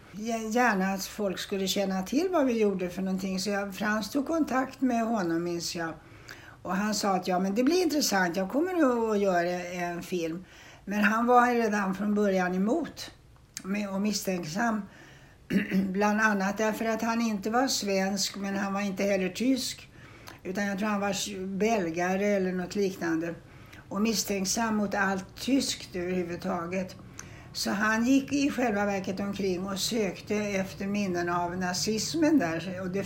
gärna 0.52 0.94
att 0.94 1.06
folk 1.06 1.40
skulle 1.40 1.68
känna 1.68 2.04
till 2.04 2.28
vad 2.32 2.46
vi 2.46 2.60
gjorde 2.60 2.90
för 2.90 3.02
någonting. 3.02 3.40
Så 3.40 3.50
jag, 3.50 3.76
Frans 3.76 4.10
tog 4.10 4.28
kontakt 4.28 4.82
med 4.82 5.06
honom 5.06 5.44
minns 5.44 5.76
jag. 5.76 5.94
Och 6.62 6.76
han 6.76 6.96
sa 6.96 7.16
att 7.16 7.28
ja 7.28 7.40
men 7.40 7.56
det 7.56 7.64
blir 7.64 7.84
intressant, 7.84 8.36
jag 8.36 8.52
kommer 8.52 8.74
nog 8.74 9.16
att 9.16 9.20
göra 9.20 9.50
en 9.64 10.04
film. 10.04 10.46
Men 10.86 11.04
han 11.04 11.26
var 11.26 11.54
redan 11.54 11.96
från 11.96 12.16
början 12.16 12.56
emot 12.56 13.12
och 13.94 14.02
misstänksam. 14.02 14.82
Bland 15.90 16.22
annat 16.22 16.58
därför 16.58 16.86
att 16.86 17.02
han 17.02 17.22
inte 17.22 17.50
var 17.50 17.68
svensk 17.68 18.36
men 18.36 18.56
han 18.56 18.74
var 18.74 18.82
inte 18.82 19.04
heller 19.04 19.30
tysk. 19.30 19.90
Utan 20.44 20.66
jag 20.66 20.80
tror 20.80 20.90
han 20.90 21.02
var 21.02 21.46
belgare 21.58 22.26
eller 22.26 22.52
något 22.52 22.76
liknande. 22.76 23.36
Och 23.90 24.02
misstänksam 24.02 24.76
mot 24.76 24.96
allt 24.96 25.36
tyskt 25.36 25.96
överhuvudtaget. 25.96 26.96
Så 27.54 27.72
han 27.72 28.06
gick 28.06 28.34
i 28.34 28.52
själva 28.52 28.86
verket 28.86 29.20
omkring 29.20 29.68
och 29.68 29.80
sökte 29.80 30.36
efter 30.36 30.88
minnen 30.88 31.30
av 31.30 31.58
nazismen 31.58 32.40
där. 32.40 32.82
Och 32.82 32.90
det 32.90 33.06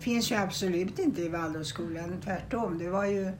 finns 0.00 0.30
ju 0.30 0.34
absolut 0.34 0.98
inte 0.98 1.22
i 1.22 1.28
Waldorfskolan, 1.28 2.20
tvärtom. 2.24 2.78
Det 2.78 2.90
var 2.90 3.04
ju 3.04 3.32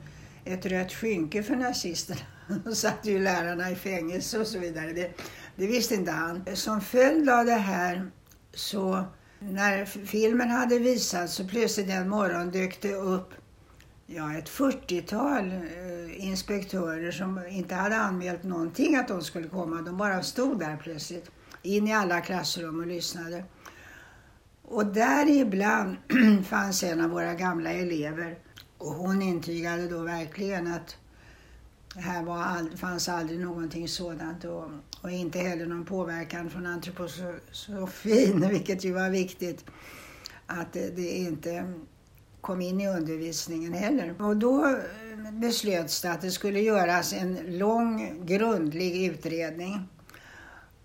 ett 0.45 0.67
rött 0.67 0.93
skynke 0.93 1.43
för 1.43 1.57
nazisterna. 1.57 2.21
De 2.65 2.75
satte 2.75 3.11
ju 3.11 3.19
lärarna 3.19 3.71
i 3.71 3.75
fängelse 3.75 4.39
och 4.39 4.47
så 4.47 4.59
vidare. 4.59 4.93
Det, 4.93 5.11
det 5.57 5.67
visste 5.67 5.95
inte 5.95 6.11
han. 6.11 6.45
Som 6.55 6.81
följd 6.81 7.31
av 7.31 7.45
det 7.45 7.53
här 7.53 8.11
så 8.57 9.05
när 9.39 9.85
filmen 9.85 10.51
hade 10.51 10.79
visats 10.79 11.35
så 11.35 11.49
plötsligt 11.49 11.91
en 11.91 12.09
morgon 12.09 12.51
dök 12.51 12.83
det 12.83 12.95
upp 12.95 13.35
ja, 14.07 14.39
ett 14.39 14.49
40-tal 14.49 15.53
eh, 15.53 16.27
inspektörer 16.27 17.11
som 17.11 17.47
inte 17.47 17.75
hade 17.75 17.97
anmält 17.97 18.43
någonting 18.43 18.97
att 18.97 19.09
de 19.09 19.23
skulle 19.23 19.49
komma. 19.49 19.83
De 19.83 19.97
bara 19.97 20.23
stod 20.23 20.59
där 20.59 20.77
plötsligt, 20.77 21.31
in 21.63 21.89
i 21.89 21.95
alla 21.95 22.21
klassrum 22.21 22.81
och 22.81 22.87
lyssnade. 22.87 23.45
Och 24.63 24.87
däribland 24.87 25.97
fanns 26.47 26.83
en 26.83 27.01
av 27.01 27.11
våra 27.11 27.35
gamla 27.35 27.73
elever 27.73 28.39
och 28.79 28.93
hon 28.93 29.23
intygade 29.23 29.89
då 29.89 29.99
verkligen 29.99 30.67
att 30.67 30.97
här 31.97 32.23
var 32.23 32.37
all, 32.37 32.77
fanns 32.77 33.09
aldrig 33.09 33.41
någonting 33.41 33.89
sådant 33.89 34.45
och, 34.45 34.65
och, 35.03 35.11
inte 35.11 35.39
heller 35.39 35.67
någon 35.67 35.85
påverkan 35.85 36.51
från 36.51 36.67
antroposofin, 36.67 38.49
vilket 38.51 38.85
ju 38.85 38.93
var 38.93 39.11
viktigt. 39.11 39.65
Att 40.47 40.73
det, 40.73 41.01
inte 41.01 41.75
kom 42.41 42.61
in 42.61 42.81
i 42.81 42.89
undervisningen 42.89 43.73
heller. 43.73 44.23
Och 44.23 44.37
då 44.37 44.67
eh, 44.67 45.33
beslöts 45.33 46.03
det 46.03 46.13
att 46.13 46.21
det 46.21 46.31
skulle 46.31 46.61
göras 46.61 47.13
en 47.13 47.59
lång, 47.59 48.27
grundlig 48.27 49.07
utredning. 49.07 49.89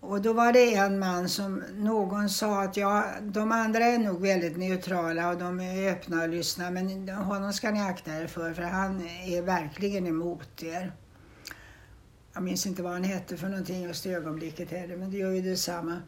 Och 0.02 0.22
då 0.22 0.34
var 0.34 0.54
det 0.54 0.76
en 0.76 0.99
man 0.99 1.30
som 1.30 1.64
någon 1.76 2.30
sa 2.30 2.62
att 2.62 2.78
ja, 2.78 3.06
de 3.22 3.52
andra 3.52 3.86
är 3.86 3.97
nog 3.97 4.22
väldigt 4.22 4.58
neutrala 4.58 5.30
och 5.30 5.38
de 5.38 5.60
är 5.60 5.91
öppna 5.91 6.22
och 6.22 6.30
lyssnar 6.30 6.72
men 6.72 7.10
honom 7.10 7.54
ska 7.54 7.72
ni 7.72 7.82
akta 7.82 8.12
er 8.12 8.28
för 8.28 8.54
för 8.54 8.62
han 8.62 9.08
är 9.26 9.41
verkligen 9.41 10.08
emot 10.08 10.64
er. 10.64 10.93
Jag 12.34 12.43
minns 12.43 12.66
inte 12.66 12.84
vad 12.84 12.91
han 12.91 13.04
hette 13.04 13.38
för 13.38 13.47
någonting 13.47 13.82
just 13.82 14.06
i 14.06 14.14
ögonblicket 14.14 14.72
heller 14.72 14.97
men 14.97 15.12
det 15.12 15.18
gör 15.18 15.32
ju 15.32 15.41
detsamma. 15.41 16.02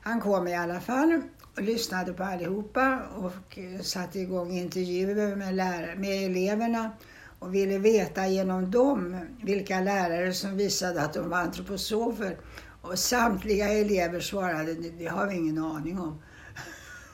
Han 0.00 0.20
kom 0.20 0.48
i 0.48 0.54
alla 0.54 0.80
fall 0.80 1.22
och 1.56 1.62
lyssnade 1.62 2.12
på 2.12 2.24
allihopa 2.24 3.02
och 3.16 3.58
eh, 3.58 3.80
satte 3.80 4.18
igång 4.18 4.52
intervjuer 4.52 5.36
med, 5.36 5.54
lärare, 5.54 5.96
med 5.96 6.24
eleverna 6.24 6.90
och 7.38 7.54
ville 7.54 7.78
veta 7.78 8.26
genom 8.26 8.70
dem 8.70 9.16
vilka 9.42 9.80
lärare 9.80 10.32
som 10.32 10.56
visade 10.56 11.02
att 11.02 11.12
de 11.12 11.30
var 11.30 11.38
antroposofer. 11.38 12.36
Och 12.84 12.98
samtliga 12.98 13.68
elever 13.68 14.20
svarade, 14.20 14.74
det 14.74 15.06
har 15.06 15.26
vi 15.26 15.34
ingen 15.34 15.58
aning 15.58 15.98
om. 15.98 16.22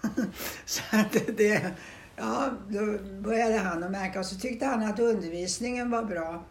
så 0.64 0.82
att 0.90 1.36
det, 1.36 1.70
ja, 2.16 2.50
då 2.68 2.98
började 3.22 3.58
han 3.58 3.82
att 3.82 3.90
märka 3.90 4.20
och 4.20 4.26
så 4.26 4.36
tyckte 4.36 4.66
han 4.66 4.82
att 4.82 4.98
undervisningen 4.98 5.90
var 5.90 6.02
bra. 6.02 6.44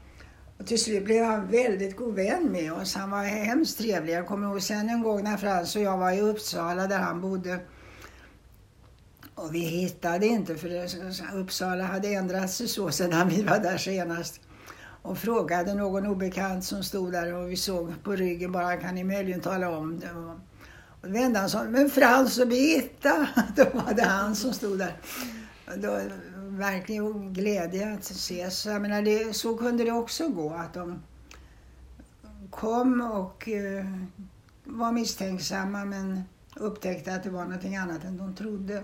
Och 0.58 0.68
till 0.68 0.84
slut 0.84 1.06
blev 1.06 1.26
han 1.26 1.48
väldigt 1.48 1.98
god 1.98 2.16
vän 2.16 2.52
med 2.52 2.74
oss. 2.74 2.96
Han 2.96 3.12
var 3.12 3.24
hemskt 3.24 3.78
trevlig. 3.78 4.14
Jag 4.14 4.28
kommer 4.28 4.48
ihåg 4.48 4.62
sen 4.62 4.90
en 4.90 5.04
gång 5.04 5.24
när 5.24 5.38
Frans 5.38 5.76
och 5.76 5.82
jag 5.82 5.98
var 5.98 6.12
i 6.12 6.22
Uppsala 6.22 6.88
där 6.88 7.00
han 7.00 7.22
bodde. 7.22 7.60
Och 9.36 9.56
vi 9.56 9.60
hittade 9.60 10.26
inte 10.26 10.56
för 10.56 10.88
Uppsala 11.36 11.84
hade 11.84 12.08
ändrat 12.08 12.52
sig 12.52 12.68
så 12.68 12.92
sedan 12.92 13.30
vi 13.30 13.44
var 13.44 13.60
där 13.60 13.78
senast. 13.78 14.42
Och 15.02 15.18
frågade 15.18 15.74
någon 15.74 16.06
obekant 16.06 16.64
som 16.64 16.84
stod 16.84 17.12
där 17.12 17.34
och 17.34 17.52
vi 17.52 17.56
såg 17.56 18.04
på 18.04 18.16
ryggen 18.16 18.52
bara, 18.52 18.78
kan 18.78 18.96
ni 18.96 19.04
möjligen 19.04 19.42
tala 19.42 19.78
om 19.78 20.00
det? 20.00 20.12
Och 20.12 21.08
då 21.08 21.10
vände 21.10 21.40
han 21.40 21.50
sa, 21.50 21.64
men 21.64 21.90
Frans 21.90 22.38
och 22.38 22.48
Birgitta! 22.48 23.28
Då 23.56 23.64
var 23.64 23.94
det 23.94 24.04
han 24.04 24.36
som 24.36 24.54
stod 24.54 24.80
där. 24.80 24.98
Då, 25.78 26.00
verkligen 26.36 27.34
glädje 27.34 27.94
att 27.94 28.04
ses. 28.04 28.60
Så, 28.60 28.70
jag 28.70 28.82
menar, 28.82 29.02
det, 29.02 29.36
så 29.36 29.58
kunde 29.58 29.84
det 29.84 29.92
också 29.92 30.28
gå, 30.28 30.54
att 30.54 30.74
de 30.74 31.04
kom 32.50 33.02
och 33.02 33.48
uh, 33.48 33.86
var 34.64 34.92
misstänksamma 34.92 35.86
men 35.86 36.24
upptäckte 36.56 37.14
att 37.14 37.24
det 37.24 37.30
var 37.30 37.44
någonting 37.44 37.76
annat 37.76 38.04
än 38.04 38.18
de 38.18 38.36
trodde. 38.36 38.84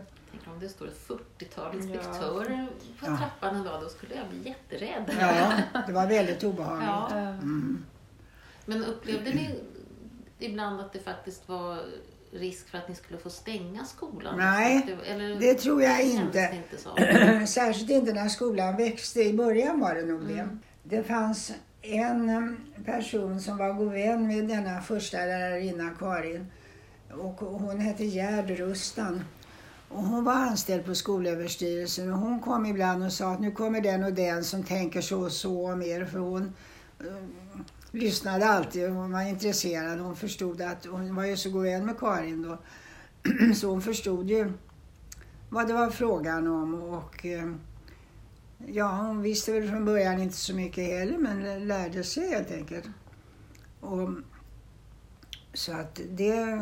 Om 0.56 0.62
det 0.62 0.70
står 0.70 0.88
ett 0.88 1.08
40-tal 1.08 1.76
inspektörer 1.76 2.68
ja. 3.02 3.08
på 3.08 3.18
trappan 3.18 3.56
en 3.56 3.64
dag, 3.64 3.82
då 3.82 3.90
skulle 3.90 4.16
jag 4.16 4.30
bli 4.30 4.50
jätterädd. 4.50 5.16
Ja, 5.20 5.54
det 5.88 5.94
var 5.94 6.08
väldigt 6.08 6.44
obehagligt. 6.44 6.88
Ja. 6.88 7.18
Mm. 7.18 7.86
Men 8.66 8.86
upplevde 8.86 9.30
ni 9.30 9.64
ibland 10.40 10.82
att 10.82 10.94
det 10.94 11.00
faktiskt 11.00 11.50
var 11.50 11.80
risk 12.32 12.70
för 12.70 12.78
att 12.78 12.90
ni 12.90 12.96
skulle 12.96 13.20
få 13.20 13.30
stänga 13.30 13.86
skolan? 13.86 14.38
Nej, 14.38 14.84
det, 14.88 15.12
eller, 15.12 15.40
det 15.40 15.54
tror 15.54 15.82
jag 15.82 16.04
inte. 16.04 16.64
inte 16.72 17.48
Särskilt 17.48 17.90
inte 17.90 18.14
när 18.14 18.30
skolan 18.30 18.78
växte. 18.78 19.22
I 19.22 19.34
början 19.34 19.80
var 19.80 19.96
det 19.96 20.06
nog 20.06 20.22
mm. 20.22 20.38
det. 20.84 20.98
Det 20.98 21.04
fanns 21.04 21.52
en 21.82 22.30
um, 22.30 22.58
person 22.86 23.42
som 23.42 23.58
var 23.58 23.74
god 23.74 23.92
vän 23.92 24.28
med 24.28 24.48
denna 24.48 24.82
första 24.82 25.18
lärarinna, 25.18 25.90
Karin. 26.00 26.52
Och 27.12 27.40
hon 27.40 27.80
hette 27.80 28.06
Gerd 28.06 28.50
Rustan. 28.50 29.22
Och 29.90 30.04
hon 30.04 30.24
var 30.24 30.34
anställd 30.34 30.86
på 30.86 30.96
Skolöverstyrelsen 30.96 32.14
och 32.14 32.20
hon 32.20 32.40
kom 32.40 32.66
ibland 32.66 33.04
och 33.04 33.14
sa 33.14 33.32
att 33.32 33.40
nu 33.40 33.52
kommer 33.52 33.82
den 33.82 34.04
och 34.04 34.14
den 34.14 34.44
som 34.44 34.64
tänker 34.64 35.02
så 35.02 35.22
och 35.22 35.32
så 35.32 35.72
om 35.72 35.82
er. 35.82 36.06
För 36.06 36.20
hon 36.20 36.54
eh, 37.00 37.06
lyssnade 37.92 38.46
alltid. 38.46 38.90
Hon 38.90 39.12
var 39.12 39.22
intresserad. 39.22 40.00
Hon 40.00 40.16
förstod 40.16 40.62
att 40.62 40.86
hon 40.86 41.16
var 41.16 41.26
ju 41.26 41.38
så 41.38 41.50
god 41.50 41.64
vän 41.64 41.86
med 41.86 42.00
Karin 42.00 42.42
då. 42.42 42.58
Så 43.56 43.70
hon 43.70 43.82
förstod 43.82 44.30
ju 44.30 44.52
vad 45.50 45.68
det 45.68 45.74
var 45.74 45.90
frågan 45.90 46.48
om. 46.48 46.74
Och 46.74 47.26
eh, 47.26 47.52
ja, 48.68 48.92
hon 48.92 49.22
visste 49.22 49.52
väl 49.52 49.70
från 49.70 49.86
början 49.86 50.20
inte 50.20 50.36
så 50.36 50.56
mycket 50.56 50.84
heller 50.84 51.18
men 51.18 51.68
lärde 51.68 52.04
sig 52.04 52.30
helt 52.30 52.52
enkelt. 52.52 52.86
Och, 53.80 54.10
så 55.54 55.74
att 55.74 56.02
det... 56.10 56.60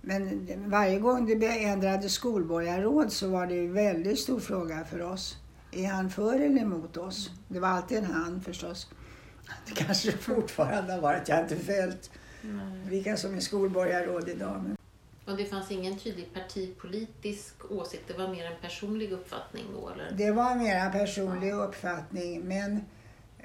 Men 0.00 0.46
varje 0.70 0.98
gång 0.98 1.38
det 1.40 1.64
ändrade 1.64 2.08
skolborgarråd 2.08 3.12
så 3.12 3.28
var 3.28 3.46
det 3.46 3.58
en 3.58 3.72
väldigt 3.72 4.18
stor 4.18 4.40
fråga 4.40 4.84
för 4.84 5.02
oss. 5.02 5.36
Är 5.72 5.86
han 5.86 6.10
för 6.10 6.34
eller 6.34 6.60
emot 6.60 6.96
oss? 6.96 7.30
Det 7.48 7.60
var 7.60 7.68
alltid 7.68 7.98
en 7.98 8.04
han 8.04 8.40
förstås. 8.40 8.90
Det 9.66 9.74
kanske 9.74 10.12
fortfarande 10.12 10.92
har 10.92 11.00
varit. 11.00 11.28
Jag 11.28 11.36
har 11.36 11.42
inte 11.42 11.56
följt 11.56 12.10
vilka 12.88 13.16
som 13.16 13.34
är 13.34 13.40
skolborgarråd 13.40 14.28
idag. 14.28 14.62
Men... 14.66 14.76
Och 15.24 15.36
det 15.36 15.44
fanns 15.44 15.70
ingen 15.70 15.98
tydlig 15.98 16.34
partipolitisk 16.34 17.54
åsikt? 17.70 18.02
Det 18.08 18.14
var 18.14 18.28
mer 18.28 18.46
en 18.46 18.60
personlig 18.60 19.12
uppfattning 19.12 19.64
då? 19.74 19.88
Eller? 19.88 20.12
Det 20.12 20.30
var 20.30 20.54
mer 20.54 20.76
en 20.76 20.92
personlig 20.92 21.50
ja. 21.50 21.54
uppfattning. 21.54 22.40
Men 22.40 22.80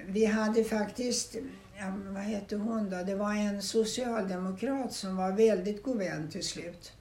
vi 0.06 0.26
hade 0.26 0.64
faktiskt, 0.64 1.36
ja, 1.80 1.94
vad 2.08 2.24
hette 2.24 2.56
hon 2.56 2.90
då? 2.90 3.04
Det 3.04 3.16
var 3.16 3.34
en 3.34 3.62
socialdemokrat 3.62 4.94
som 4.94 5.16
var 5.16 5.32
väldigt 5.32 5.84
god 5.84 5.98
vän 5.98 6.30
till 6.30 6.44
slut 6.44 6.94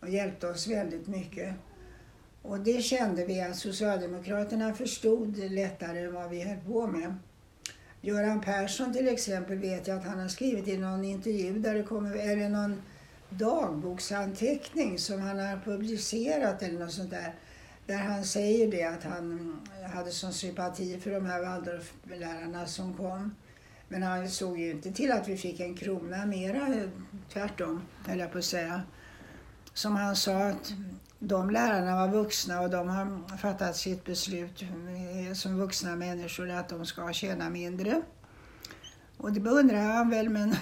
och 0.00 0.08
hjälpte 0.08 0.46
oss 0.46 0.66
väldigt 0.66 1.06
mycket. 1.06 1.54
Och 2.42 2.60
det 2.60 2.82
kände 2.82 3.26
vi 3.26 3.40
att 3.40 3.56
Socialdemokraterna 3.56 4.74
förstod 4.74 5.38
lättare 5.38 6.08
vad 6.08 6.30
vi 6.30 6.42
höll 6.42 6.58
på 6.58 6.86
med. 6.86 7.14
Göran 8.00 8.40
Persson 8.40 8.92
till 8.92 9.08
exempel 9.08 9.58
vet 9.58 9.86
jag 9.86 9.98
att 9.98 10.04
han 10.04 10.18
har 10.18 10.28
skrivit 10.28 10.68
i 10.68 10.78
någon 10.78 11.04
intervju 11.04 11.58
där 11.58 11.74
det 11.74 11.82
kommer, 11.82 12.16
eller 12.16 12.48
någon 12.48 12.82
dagboksanteckning 13.30 14.98
som 14.98 15.20
han 15.20 15.38
har 15.38 15.56
publicerat 15.64 16.62
eller 16.62 16.78
något 16.78 16.92
sånt 16.92 17.10
där. 17.10 17.34
Där 17.86 17.96
han 17.96 18.24
säger 18.24 18.70
det 18.70 18.84
att 18.84 19.04
han 19.04 19.56
hade 19.94 20.10
sån 20.10 20.32
sympati 20.32 21.00
för 21.00 21.10
de 21.10 21.26
här 21.26 21.42
Waldorflärarna 21.42 22.66
som 22.66 22.94
kom. 22.94 23.34
Men 23.92 24.02
han 24.02 24.28
såg 24.28 24.58
ju 24.58 24.70
inte 24.70 24.92
till 24.92 25.12
att 25.12 25.28
vi 25.28 25.36
fick 25.36 25.60
en 25.60 25.74
krona 25.74 26.26
mera, 26.26 26.88
tvärtom, 27.32 27.82
höll 28.06 28.18
jag 28.18 28.32
på 28.32 28.38
att 28.38 28.44
säga. 28.44 28.82
Som 29.74 29.96
han 29.96 30.16
sa 30.16 30.48
att 30.48 30.72
de 31.18 31.50
lärarna 31.50 31.96
var 31.96 32.08
vuxna 32.08 32.60
och 32.60 32.70
de 32.70 32.88
har 32.88 33.36
fattat 33.36 33.76
sitt 33.76 34.04
beslut 34.04 34.64
som 35.34 35.58
vuxna 35.58 35.96
människor 35.96 36.50
att 36.50 36.68
de 36.68 36.86
ska 36.86 37.12
tjäna 37.12 37.50
mindre. 37.50 38.02
Och 39.16 39.32
det 39.32 39.40
beundrar 39.40 39.82
han 39.82 40.10
väl 40.10 40.28
men 40.28 40.54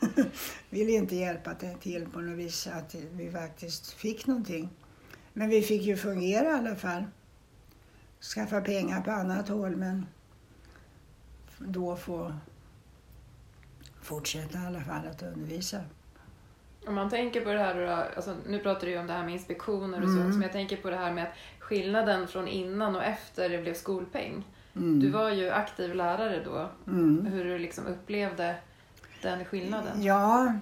ville 0.70 0.92
inte 0.92 1.16
hjälpa 1.16 1.54
till 1.80 2.06
på 2.12 2.20
något 2.20 2.38
vis 2.38 2.66
att 2.66 2.94
vi 2.94 3.32
faktiskt 3.32 3.92
fick 3.92 4.26
någonting. 4.26 4.70
Men 5.32 5.48
vi 5.48 5.62
fick 5.62 5.82
ju 5.82 5.96
fungera 5.96 6.48
i 6.48 6.52
alla 6.52 6.76
fall. 6.76 7.04
Skaffa 8.34 8.60
pengar 8.60 9.00
på 9.00 9.10
annat 9.10 9.48
håll 9.48 9.76
men 9.76 10.06
då 11.58 11.96
få 11.96 12.32
fortsätta 14.04 14.58
i 14.58 14.66
alla 14.66 14.80
fall 14.80 15.06
att 15.10 15.22
undervisa. 15.22 15.80
Om 16.86 16.94
man 16.94 17.10
tänker 17.10 17.40
på 17.40 17.52
det 17.52 17.58
här, 17.58 18.10
alltså, 18.16 18.36
nu 18.46 18.58
pratar 18.58 18.86
du 18.86 18.92
ju 18.92 18.98
om 18.98 19.06
det 19.06 19.12
här 19.12 19.24
med 19.24 19.32
inspektioner 19.32 19.98
och 19.98 20.08
mm. 20.08 20.16
så, 20.16 20.28
men 20.28 20.42
jag 20.42 20.52
tänker 20.52 20.76
på 20.76 20.90
det 20.90 20.96
här 20.96 21.12
med 21.12 21.24
att 21.24 21.34
skillnaden 21.58 22.28
från 22.28 22.48
innan 22.48 22.96
och 22.96 23.04
efter 23.04 23.48
det 23.48 23.58
blev 23.58 23.74
skolpeng. 23.74 24.44
Mm. 24.76 25.00
Du 25.00 25.10
var 25.10 25.30
ju 25.30 25.50
aktiv 25.50 25.94
lärare 25.94 26.42
då. 26.44 26.70
Mm. 26.86 27.26
Hur 27.26 27.44
du 27.44 27.58
liksom 27.58 27.86
upplevde 27.86 28.56
den 29.22 29.44
skillnaden? 29.44 30.02
Ja, 30.02 30.54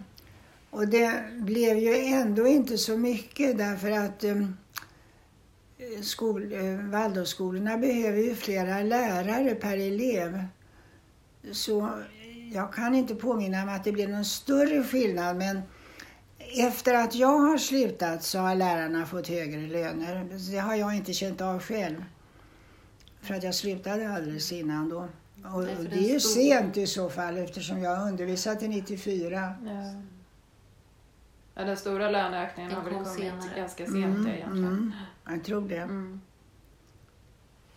och 0.70 0.88
det 0.88 1.24
blev 1.32 1.78
ju 1.78 1.95
ändå 1.95 2.47
inte 2.47 2.78
så 2.78 2.97
mycket 2.97 3.59
därför 3.59 3.90
att 3.90 4.24
um, 4.24 4.57
skol, 6.03 6.53
uh, 6.53 6.90
Waldorfskolorna 6.90 7.78
behöver 7.78 8.18
ju 8.18 8.34
flera 8.34 8.82
lärare 8.82 9.55
per 9.55 9.76
elev. 9.76 10.45
Så 11.53 11.90
jag 12.53 12.72
kan 12.72 12.94
inte 12.94 13.14
påminna 13.14 13.64
mig 13.64 13.76
att 13.76 13.84
det 13.84 13.92
blev 13.92 14.11
någon 14.11 14.24
större 14.24 14.84
skillnad 14.84 15.36
men 15.36 15.62
efter 16.59 16.94
att 16.94 17.14
jag 17.14 17.38
har 17.38 17.59
slutat 17.59 18.22
så 18.22 18.38
har 18.38 18.55
lärarna 18.55 19.07
fått 19.07 19.28
högre 19.28 19.61
löner. 19.61 20.28
Det 20.50 20.59
har 20.59 20.74
jag 20.74 20.96
inte 20.96 21.12
känt 21.12 21.40
av 21.40 21.61
själv. 21.61 22.05
För 23.20 23.34
att 23.34 23.42
jag 23.42 23.55
slutade 23.55 24.14
alldeles 24.14 24.53
innan 24.53 24.88
då. 24.88 25.09
Och 25.55 25.62
Nej, 25.62 25.76
det 25.90 25.96
är 25.96 26.12
ju 26.12 26.20
stor... 26.20 26.30
sent 26.30 26.76
i 26.76 26.86
så 26.86 27.11
fall 27.11 27.38
eftersom 27.38 27.82
jag 27.82 27.96
har 27.96 28.09
undervisat 28.09 28.62
i 28.62 28.68
94. 28.68 29.55
Ja. 29.64 30.03
Ja, 31.55 31.64
den 31.64 31.76
stora 31.76 32.11
löneökningen 32.11 32.72
har 32.72 32.82
väl 32.82 32.92
kommit 32.92 33.09
senare. 33.09 33.50
ganska 33.57 33.84
sent 33.84 33.96
mm, 33.96 34.26
egentligen. 34.26 34.53
Mm, 34.53 34.92
jag 35.26 35.44
tror 35.44 35.68
det. 35.68 35.76
Mm. 35.76 36.20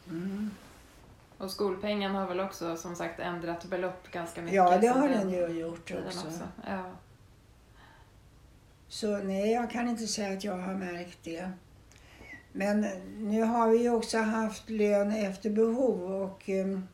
Mm. 0.09 0.51
Och 1.37 1.51
skolpengen 1.51 2.15
har 2.15 2.27
väl 2.27 2.39
också 2.39 2.77
som 2.77 2.95
sagt 2.95 3.19
ändrat 3.19 3.65
belopp 3.65 4.11
ganska 4.11 4.41
mycket. 4.41 4.55
Ja, 4.55 4.77
det 4.77 4.87
har 4.87 5.09
den 5.09 5.29
ju 5.29 5.47
gjort 5.47 5.91
också. 5.91 6.27
också. 6.27 6.47
Ja. 6.67 6.83
Så 8.87 9.17
nej, 9.17 9.51
jag 9.51 9.71
kan 9.71 9.89
inte 9.89 10.07
säga 10.07 10.33
att 10.37 10.43
jag 10.43 10.57
har 10.57 10.73
märkt 10.73 11.19
det. 11.23 11.51
Men 12.51 12.81
nu 13.17 13.41
har 13.41 13.69
vi 13.69 13.77
ju 13.77 13.89
också 13.89 14.17
haft 14.17 14.69
lön 14.69 15.11
efter 15.11 15.49
behov 15.49 16.21
och 16.23 16.49
um, 16.49 16.87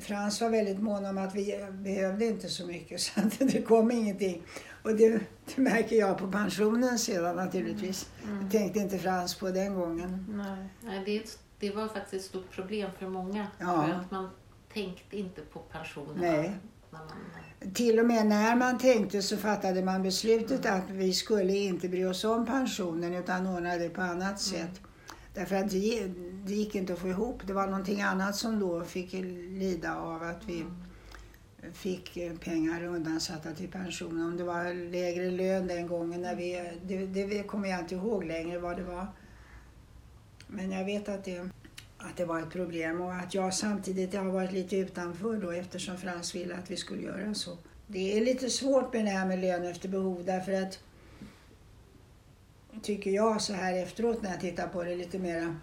Frans 0.00 0.40
var 0.40 0.50
väldigt 0.50 0.80
mån 0.80 1.04
om 1.04 1.18
att 1.18 1.34
vi 1.34 1.66
behövde 1.72 2.26
inte 2.26 2.48
så 2.48 2.66
mycket 2.66 3.00
så 3.00 3.20
att 3.20 3.38
det 3.38 3.62
kom 3.62 3.90
ingenting. 3.90 4.42
Och 4.82 4.96
det, 4.96 5.20
det 5.46 5.62
märker 5.62 5.96
jag 5.96 6.18
på 6.18 6.30
pensionen 6.30 6.98
sedan 6.98 7.36
naturligtvis. 7.36 8.08
Mm. 8.22 8.34
Mm. 8.34 8.48
Det 8.48 8.58
tänkte 8.58 8.78
inte 8.78 8.98
Frans 8.98 9.34
på 9.34 9.50
den 9.50 9.74
gången. 9.74 10.26
Nej, 10.28 10.68
Nej 10.82 11.02
det, 11.04 11.38
det 11.68 11.76
var 11.76 11.88
faktiskt 11.88 12.14
ett 12.14 12.30
stort 12.30 12.50
problem 12.50 12.90
för 12.98 13.08
många. 13.08 13.46
Ja. 13.58 13.86
För 13.86 13.92
att 13.92 14.10
man 14.10 14.30
tänkte 14.72 15.16
inte 15.16 15.40
på 15.40 15.58
pensionerna. 15.58 16.20
Nej. 16.20 16.56
Man... 16.90 17.00
Till 17.74 17.98
och 17.98 18.06
med 18.06 18.26
när 18.26 18.56
man 18.56 18.78
tänkte 18.78 19.22
så 19.22 19.36
fattade 19.36 19.82
man 19.82 20.02
beslutet 20.02 20.64
mm. 20.64 20.80
att 20.80 20.90
vi 20.90 21.12
skulle 21.12 21.52
inte 21.52 21.88
bry 21.88 22.04
oss 22.04 22.24
om 22.24 22.46
pensionen 22.46 23.14
utan 23.14 23.46
ordna 23.46 23.76
det 23.76 23.88
på 23.88 24.00
annat 24.00 24.20
mm. 24.22 24.36
sätt. 24.38 24.80
Därför 25.34 25.56
att 25.56 25.70
det, 25.70 26.06
det 26.44 26.52
gick 26.52 26.74
inte 26.74 26.92
att 26.92 26.98
få 26.98 27.08
ihop. 27.08 27.42
Det 27.46 27.52
var 27.52 27.66
någonting 27.66 28.02
annat 28.02 28.36
som 28.36 28.60
då 28.60 28.84
fick 28.84 29.12
lida 29.12 29.96
av 29.96 30.22
att 30.22 30.44
vi 30.46 30.60
mm. 30.60 30.74
fick 31.72 32.18
pengar 32.40 32.84
undansatta 32.84 33.52
till 33.52 33.68
pensionen. 33.68 34.26
Om 34.26 34.36
det 34.36 34.44
var 34.44 34.90
lägre 34.90 35.30
lön 35.30 35.66
den 35.66 35.86
gången. 35.86 36.22
När 36.22 36.36
vi, 36.36 36.72
det, 36.82 37.06
det 37.06 37.42
kommer 37.42 37.68
jag 37.68 37.80
inte 37.80 37.94
ihåg 37.94 38.24
längre 38.24 38.58
vad 38.58 38.76
det 38.76 38.82
var. 38.82 39.06
Men 40.54 40.70
jag 40.70 40.84
vet 40.84 41.08
att 41.08 41.24
det, 41.24 41.48
att 41.98 42.16
det 42.16 42.24
var 42.24 42.40
ett 42.40 42.50
problem 42.50 43.00
och 43.00 43.14
att 43.14 43.34
jag 43.34 43.54
samtidigt 43.54 44.14
har 44.14 44.24
varit 44.24 44.52
lite 44.52 44.76
utanför 44.76 45.36
då 45.36 45.50
eftersom 45.50 45.98
Frans 45.98 46.34
ville 46.34 46.54
att 46.54 46.70
vi 46.70 46.76
skulle 46.76 47.02
göra 47.02 47.34
så. 47.34 47.58
Det 47.86 48.18
är 48.18 48.24
lite 48.24 48.50
svårt 48.50 48.92
med 48.92 49.04
det 49.04 49.10
här 49.10 49.26
med 49.26 49.38
lön 49.38 49.64
efter 49.64 49.88
behov 49.88 50.24
därför 50.24 50.52
att 50.52 50.78
tycker 52.82 53.10
jag 53.10 53.40
så 53.40 53.52
här 53.52 53.74
efteråt 53.74 54.22
när 54.22 54.30
jag 54.30 54.40
tittar 54.40 54.68
på 54.68 54.82
det 54.82 54.96
lite 54.96 55.18
mera 55.18 55.56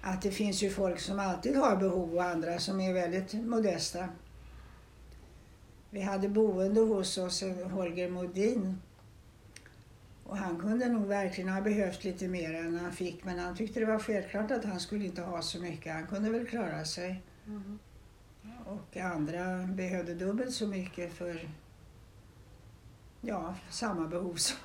att 0.00 0.22
det 0.22 0.30
finns 0.30 0.62
ju 0.62 0.70
folk 0.70 1.00
som 1.00 1.20
alltid 1.20 1.56
har 1.56 1.76
behov 1.76 2.14
och 2.14 2.24
andra 2.24 2.58
som 2.58 2.80
är 2.80 2.92
väldigt 2.92 3.32
modesta. 3.32 4.08
Vi 5.90 6.00
hade 6.00 6.28
boende 6.28 6.80
hos 6.80 7.18
oss, 7.18 7.42
Holger 7.72 8.10
Modin. 8.10 8.78
Och 10.28 10.36
han 10.36 10.58
kunde 10.58 10.88
nog 10.88 11.06
verkligen 11.06 11.50
ha 11.50 11.60
behövt 11.60 12.04
lite 12.04 12.28
mer 12.28 12.54
än 12.54 12.78
han 12.78 12.92
fick 12.92 13.24
men 13.24 13.38
han 13.38 13.56
tyckte 13.56 13.80
det 13.80 13.86
var 13.86 13.98
självklart 13.98 14.50
att 14.50 14.64
han 14.64 14.80
skulle 14.80 15.04
inte 15.04 15.22
ha 15.22 15.42
så 15.42 15.60
mycket. 15.60 15.92
Han 15.92 16.06
kunde 16.06 16.30
väl 16.30 16.46
klara 16.46 16.84
sig. 16.84 17.22
Mm. 17.46 17.78
Och 18.64 18.96
andra 18.96 19.66
behövde 19.66 20.14
dubbelt 20.14 20.54
så 20.54 20.66
mycket 20.66 21.12
för 21.12 21.48
ja, 23.20 23.54
samma 23.70 24.06
behov 24.06 24.34
som 24.34 24.56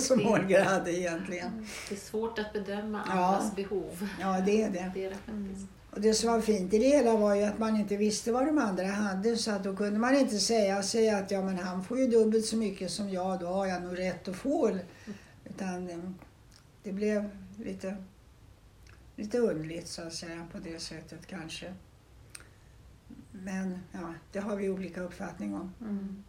som 0.00 0.24
Holger 0.24 0.64
hade 0.64 0.92
egentligen. 0.98 1.52
Mm. 1.52 1.66
Det 1.88 1.94
är 1.94 1.98
svårt 1.98 2.38
att 2.38 2.52
bedöma 2.52 3.02
andras 3.02 3.52
ja. 3.56 3.62
behov. 3.62 4.08
Ja, 4.20 4.40
det 4.40 4.62
är 4.62 4.70
det. 4.70 4.90
det, 4.94 5.04
är 5.04 5.10
det 5.10 5.32
mm. 5.32 5.68
Och 5.94 6.00
det 6.00 6.14
som 6.14 6.32
var 6.32 6.40
fint 6.40 6.74
i 6.74 6.78
det 6.78 6.88
hela 6.88 7.16
var 7.16 7.34
ju 7.34 7.42
att 7.42 7.58
man 7.58 7.76
inte 7.76 7.96
visste 7.96 8.32
vad 8.32 8.46
de 8.46 8.58
andra 8.58 8.86
hade 8.86 9.36
så 9.36 9.50
att 9.50 9.64
då 9.64 9.76
kunde 9.76 9.98
man 9.98 10.16
inte 10.16 10.38
säga, 10.38 10.82
sig 10.82 11.10
att 11.10 11.30
ja 11.30 11.42
men 11.42 11.58
han 11.58 11.84
får 11.84 11.98
ju 11.98 12.06
dubbelt 12.06 12.46
så 12.46 12.56
mycket 12.56 12.90
som 12.90 13.10
jag, 13.10 13.40
då 13.40 13.46
har 13.46 13.66
jag 13.66 13.82
nog 13.82 13.98
rätt 13.98 14.28
att 14.28 14.36
få. 14.36 14.78
Utan 15.44 15.90
eh, 15.90 15.98
det 16.82 16.92
blev 16.92 17.30
lite, 17.56 17.96
lite 19.16 19.38
underligt 19.38 19.88
så 19.88 20.02
att 20.02 20.14
säga 20.14 20.46
på 20.52 20.58
det 20.58 20.82
sättet 20.82 21.26
kanske. 21.26 21.74
Men 23.30 23.78
ja, 23.92 24.14
det 24.32 24.38
har 24.38 24.56
vi 24.56 24.68
olika 24.68 25.00
uppfattning 25.00 25.54
om. 25.54 25.74
Mm. 25.80 26.24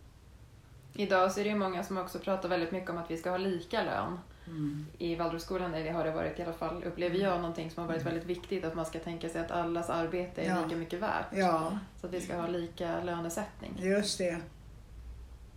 Idag 0.93 1.31
så 1.31 1.39
är 1.39 1.43
det 1.43 1.49
ju 1.49 1.55
många 1.55 1.83
som 1.83 1.97
också 1.97 2.19
pratar 2.19 2.49
väldigt 2.49 2.71
mycket 2.71 2.89
om 2.89 2.97
att 2.97 3.11
vi 3.11 3.17
ska 3.17 3.29
ha 3.29 3.37
lika 3.37 3.83
lön. 3.83 4.19
Mm. 4.47 4.85
I 4.97 5.15
Waldorfskolan 5.15 5.73
har 5.73 6.03
det 6.03 6.11
varit 6.11 6.39
i 6.39 6.43
alla 6.43 6.53
fall, 6.53 6.83
upplever 6.83 7.17
jag, 7.17 7.37
någonting 7.37 7.71
som 7.71 7.81
har 7.81 7.87
varit 7.87 8.01
mm. 8.01 8.13
väldigt 8.13 8.29
viktigt. 8.29 8.65
Att 8.65 8.75
man 8.75 8.85
ska 8.85 8.99
tänka 8.99 9.29
sig 9.29 9.41
att 9.41 9.51
allas 9.51 9.89
arbete 9.89 10.41
är 10.41 10.49
ja. 10.49 10.63
lika 10.63 10.75
mycket 10.75 10.99
värt. 10.99 11.25
Ja. 11.33 11.79
Så 12.01 12.07
att 12.07 12.13
vi 12.13 12.21
ska 12.21 12.35
ha 12.35 12.47
lika 12.47 13.03
lönesättning. 13.03 13.73
Just 13.77 14.17
det. 14.17 14.37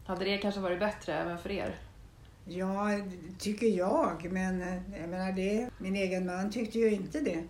Hade 0.07 0.25
det 0.25 0.39
kanske 0.39 0.61
varit 0.61 0.81
bättre 0.81 1.15
även 1.15 1.39
för 1.39 1.51
er? 1.51 1.75
Ja, 2.45 2.89
tycker 3.39 3.67
jag. 3.67 4.33
Men 4.33 4.61
jag 5.01 5.09
menar 5.09 5.33
det, 5.33 5.71
min 5.79 5.97
egen 5.97 6.27
man 6.27 6.51
tyckte 6.51 6.79
ju 6.79 6.91
inte 6.91 7.21
det. 7.21 7.45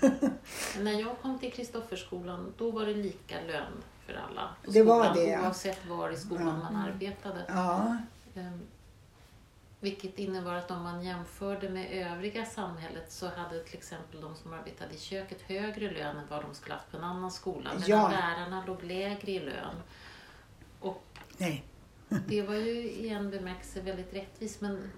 När 0.80 1.00
jag 1.00 1.18
kom 1.22 1.38
till 1.38 1.52
Kristofferskolan, 1.52 2.52
då 2.58 2.70
var 2.70 2.86
det 2.86 2.94
lika 2.94 3.34
lön 3.46 3.72
för 4.06 4.14
alla 4.14 4.48
på 4.64 4.70
det 4.70 4.80
skolan, 4.80 4.98
var 4.98 5.14
det, 5.14 5.40
oavsett 5.40 5.86
var 5.86 6.10
i 6.10 6.16
skolan 6.16 6.46
ja. 6.46 6.72
man 6.72 6.76
arbetade. 6.76 7.44
Ja. 7.48 7.96
Vilket 9.80 10.18
innebar 10.18 10.54
att 10.54 10.70
om 10.70 10.82
man 10.82 11.04
jämförde 11.04 11.68
med 11.68 12.12
övriga 12.12 12.44
samhället 12.44 13.12
så 13.12 13.26
hade 13.26 13.64
till 13.64 13.78
exempel 13.78 14.20
de 14.20 14.34
som 14.34 14.52
arbetade 14.52 14.94
i 14.94 14.98
köket 14.98 15.42
högre 15.42 15.90
lön 15.90 16.16
än 16.16 16.26
vad 16.28 16.42
de 16.42 16.54
skulle 16.54 16.74
haft 16.74 16.90
på 16.90 16.96
en 16.96 17.04
annan 17.04 17.30
skola. 17.30 17.70
Medan 17.74 17.88
ja. 17.88 18.08
lärarna 18.08 18.64
låg 18.66 18.82
lägre 18.82 19.32
i 19.32 19.40
lön. 19.40 19.76
Och 20.80 21.04
Nej. 21.38 21.64
det 22.28 22.42
var 22.42 22.54
ju 22.54 22.90
i 22.90 23.08
en 23.08 23.30
bemärkelse 23.30 23.80
väldigt 23.80 24.14
rättvist 24.14 24.60
men 24.60 24.90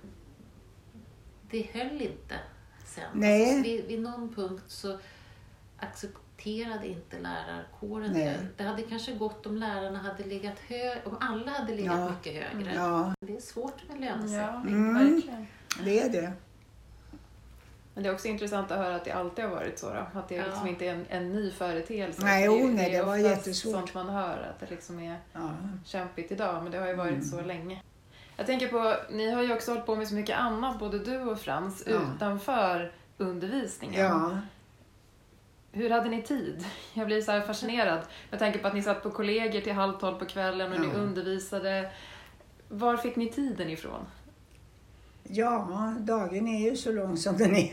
det 1.51 1.63
höll 1.73 2.03
inte 2.03 2.41
sen. 2.85 3.11
Nej. 3.15 3.43
Alltså, 3.43 3.63
vid, 3.63 3.85
vid 3.85 4.01
någon 4.01 4.35
punkt 4.35 4.65
så 4.67 4.99
accepterade 5.79 6.28
accepterade 6.39 6.87
inte 6.87 7.19
lärarkåren 7.19 8.15
det. 8.15 8.47
Det 8.57 8.65
hade 8.65 8.83
kanske 8.83 9.13
gått 9.13 9.47
om 9.47 9.57
lärarna 9.57 9.99
hade 9.99 10.25
legat 10.25 10.59
högre, 10.69 11.03
om 11.05 11.17
alla 11.21 11.51
hade 11.51 11.75
legat 11.75 11.99
ja. 11.99 12.11
mycket 12.11 12.35
högre. 12.35 12.75
Ja. 12.75 13.15
Det 13.21 13.37
är 13.37 13.41
svårt 13.41 13.89
med 13.89 14.01
lönesättning. 14.01 14.75
Mm. 14.75 14.95
Verkligen. 14.95 15.47
Det 15.85 16.01
är 16.01 16.09
det. 16.09 16.33
Men 17.95 18.03
det 18.03 18.09
är 18.09 18.15
också 18.15 18.29
intressant 18.29 18.71
att 18.71 18.79
höra 18.79 18.95
att 18.97 19.05
det 19.05 19.13
alltid 19.13 19.45
har 19.45 19.51
varit 19.51 19.79
så. 19.79 19.87
Då. 19.87 20.19
Att 20.19 20.29
det 20.29 20.35
ja. 20.35 20.45
liksom 20.47 20.67
inte 20.67 20.87
är 20.87 20.95
en, 20.95 21.07
en 21.09 21.33
ny 21.33 21.51
företeelse. 21.51 22.25
Nej, 22.25 22.49
oh, 22.49 22.71
nej 22.71 22.91
det, 22.91 22.97
det 22.97 23.05
var 23.05 23.17
jättesvårt. 23.17 23.73
sånt 23.73 23.95
man 23.95 24.09
hör, 24.09 24.51
att 24.51 24.61
det 24.61 24.71
liksom 24.71 24.99
är 25.01 25.17
ja. 25.33 25.51
kämpigt 25.85 26.33
idag. 26.33 26.63
Men 26.63 26.73
det 26.73 26.79
har 26.79 26.89
ju 26.89 26.95
varit 26.95 27.13
mm. 27.13 27.25
så 27.25 27.41
länge. 27.41 27.83
Jag 28.37 28.47
tänker 28.47 28.69
på, 28.69 28.95
ni 29.11 29.31
har 29.31 29.43
ju 29.43 29.55
också 29.55 29.71
hållit 29.71 29.87
på 29.87 29.97
med 29.97 30.09
så 30.09 30.15
mycket 30.15 30.39
annat, 30.39 30.79
både 30.79 30.99
du 30.99 31.19
och 31.19 31.41
Frans, 31.41 31.85
ja. 31.87 31.93
utanför 31.93 32.93
undervisningen. 33.17 34.05
Ja. 34.05 34.39
Hur 35.79 35.91
hade 35.91 36.09
ni 36.09 36.23
tid? 36.23 36.65
Jag 36.95 37.07
blir 37.07 37.21
så 37.21 37.41
fascinerad. 37.41 38.01
Jag 38.31 38.39
tänker 38.39 38.59
på 38.59 38.69
att 38.69 38.75
ni 38.75 38.83
satt 38.83 39.03
på 39.03 39.11
kollegor 39.11 39.61
till 39.61 39.73
halv 39.73 39.93
tolv 39.93 40.19
på 40.19 40.25
kvällen 40.25 40.73
och 40.73 40.79
ja. 40.79 40.83
ni 40.83 40.95
undervisade. 40.95 41.91
Var 42.69 42.97
fick 42.97 43.17
ni 43.17 43.31
tiden 43.31 43.71
ifrån? 43.71 44.07
Ja, 45.23 45.95
dagen 45.99 46.49
är 46.49 46.71
ju 46.71 46.77
så 46.77 46.93
lång 46.93 47.17
som 47.17 47.37
den 47.37 47.57
är. 47.57 47.73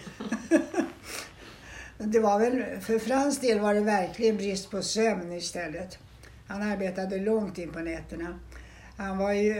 det 1.97 2.19
var 2.19 2.39
väl, 2.39 2.79
för 2.81 2.99
Frans 2.99 3.39
del 3.39 3.59
var 3.59 3.73
det 3.73 3.81
verkligen 3.81 4.37
brist 4.37 4.71
på 4.71 4.81
sömn 4.81 5.31
istället. 5.31 5.97
Han 6.47 6.61
arbetade 6.61 7.19
långt 7.19 7.57
in 7.57 7.71
på 7.71 7.79
nätterna. 7.79 8.39
Han 8.97 9.17
var 9.17 9.31
ju 9.31 9.53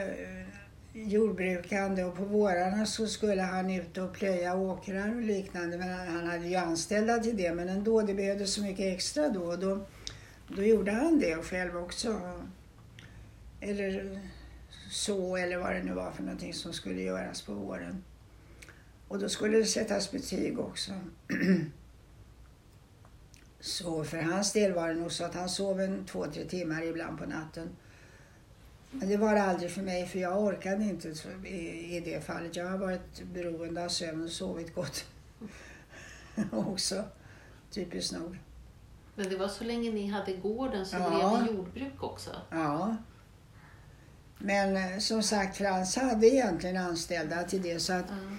jordbrukande 0.96 2.04
och 2.04 2.16
på 2.16 2.26
vårarna 2.26 2.86
så 2.86 3.08
skulle 3.08 3.42
han 3.42 3.70
ut 3.70 3.98
och 3.98 4.14
plöja 4.14 4.56
åkrar 4.56 5.16
och 5.16 5.22
liknande. 5.22 5.78
Men 5.78 5.90
han 5.90 6.28
hade 6.28 6.48
ju 6.48 6.56
anställda 6.56 7.20
till 7.20 7.38
det 7.38 7.54
men 7.54 7.70
ändå, 7.70 8.02
det 8.02 8.14
behövdes 8.14 8.54
så 8.54 8.62
mycket 8.62 8.96
extra 8.96 9.30
då. 9.30 9.42
Och 9.42 9.60
då, 9.60 9.86
då 10.48 10.64
gjorde 10.64 10.92
han 10.92 11.20
det 11.20 11.44
själv 11.44 11.78
också. 11.78 12.22
Eller 13.60 14.20
så, 14.90 15.36
eller 15.38 15.58
vad 15.58 15.76
det 15.76 15.84
nu 15.84 15.94
var 15.94 16.12
för 16.12 16.24
någonting 16.24 16.54
som 16.54 16.74
skulle 16.74 17.02
göras 17.02 17.42
på 17.42 17.54
våren. 17.54 18.04
Och 19.08 19.20
då 19.20 19.30
skulle 19.30 19.58
det 19.58 19.66
sättas 19.66 20.12
betyg 20.12 20.60
också. 20.60 20.92
så 23.60 24.04
för 24.04 24.18
hans 24.18 24.54
del 24.54 24.74
var 24.74 24.88
det 24.88 24.96
nog 24.96 25.12
så 25.12 25.26
att 25.26 25.36
han 25.36 25.50
sov 25.50 25.82
en 25.82 26.06
två, 26.06 26.26
tre 26.26 26.46
timmar 26.46 26.84
ibland 26.84 27.18
på 27.18 27.26
natten. 27.26 27.70
Men 29.00 29.10
det 29.10 29.18
var 29.18 29.36
det 29.36 29.44
aldrig 29.44 29.72
för 29.72 29.82
mig 29.82 30.06
för 30.06 30.20
jag 30.20 30.44
orkade 30.44 30.84
inte 30.84 31.08
i, 31.48 32.02
det 32.06 32.26
fallet. 32.26 32.56
Jag 32.56 32.70
har 32.70 32.78
varit 32.78 33.24
beroende 33.34 33.86
av 33.86 33.90
sömn 33.90 34.24
och 34.24 34.30
sovit 34.30 34.76
gott 34.76 35.06
också. 36.52 37.04
Typiskt 37.72 38.14
nog. 38.14 38.38
Men 39.16 39.30
det 39.30 39.38
var 39.38 39.48
så 39.48 39.64
länge 39.64 39.92
ni 39.92 40.08
hade 40.08 40.34
gården 40.34 40.86
så 40.86 40.96
ja. 40.96 41.10
drev 41.10 41.44
ni 41.44 41.58
jordbruk 41.58 42.04
också? 42.04 42.30
Ja. 42.50 42.96
Men 44.38 44.78
eh, 44.78 45.00
som 45.00 45.24
sagt, 45.24 45.58
Frans 45.58 45.96
hade 45.96 46.28
egentligen 46.28 46.78
anställda 46.78 47.44
till 47.44 47.62
det 47.62 47.80
så 47.80 47.94
att 47.94 48.10
mm. 48.10 48.38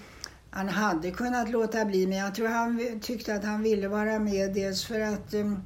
han 0.49 0.69
hade 0.69 1.11
kunnat 1.11 1.49
låta 1.49 1.85
bli. 1.85 2.07
Men 2.07 2.17
jag 2.17 2.35
tror 2.35 2.47
han 2.47 2.99
tyckte 3.01 3.35
att 3.35 3.43
han 3.43 3.63
ville 3.63 3.87
vara 3.87 4.19
med 4.19 4.53
dels 4.53 4.85
för 4.85 4.99
att 4.99 5.33
um, 5.33 5.63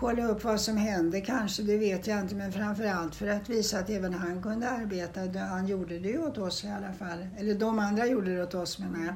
kolla 0.00 0.28
upp 0.28 0.44
vad 0.44 0.60
som 0.60 0.76
hände 0.76 1.20
kanske, 1.20 1.62
det 1.62 1.76
vet 1.76 2.06
jag 2.06 2.20
inte. 2.20 2.34
Men 2.34 2.52
framförallt 2.52 3.14
för 3.14 3.26
att 3.26 3.48
visa 3.48 3.78
att 3.78 3.90
även 3.90 4.14
han 4.14 4.42
kunde 4.42 4.70
arbeta. 4.70 5.38
Han 5.38 5.66
gjorde 5.66 5.98
det 5.98 6.18
åt 6.18 6.38
oss 6.38 6.64
i 6.64 6.68
alla 6.68 6.92
fall. 6.92 7.26
Eller 7.38 7.54
de 7.54 7.78
andra 7.78 8.06
gjorde 8.06 8.36
det 8.36 8.42
åt 8.42 8.54
oss 8.54 8.78
menar 8.78 9.06
jag. 9.06 9.14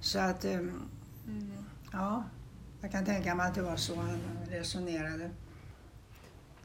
Så 0.00 0.18
att, 0.18 0.44
um, 0.44 0.82
ja, 1.92 2.24
jag 2.80 2.92
kan 2.92 3.04
tänka 3.04 3.34
mig 3.34 3.46
att 3.46 3.54
det 3.54 3.62
var 3.62 3.76
så 3.76 3.94
han 3.94 4.18
resonerade. 4.50 5.30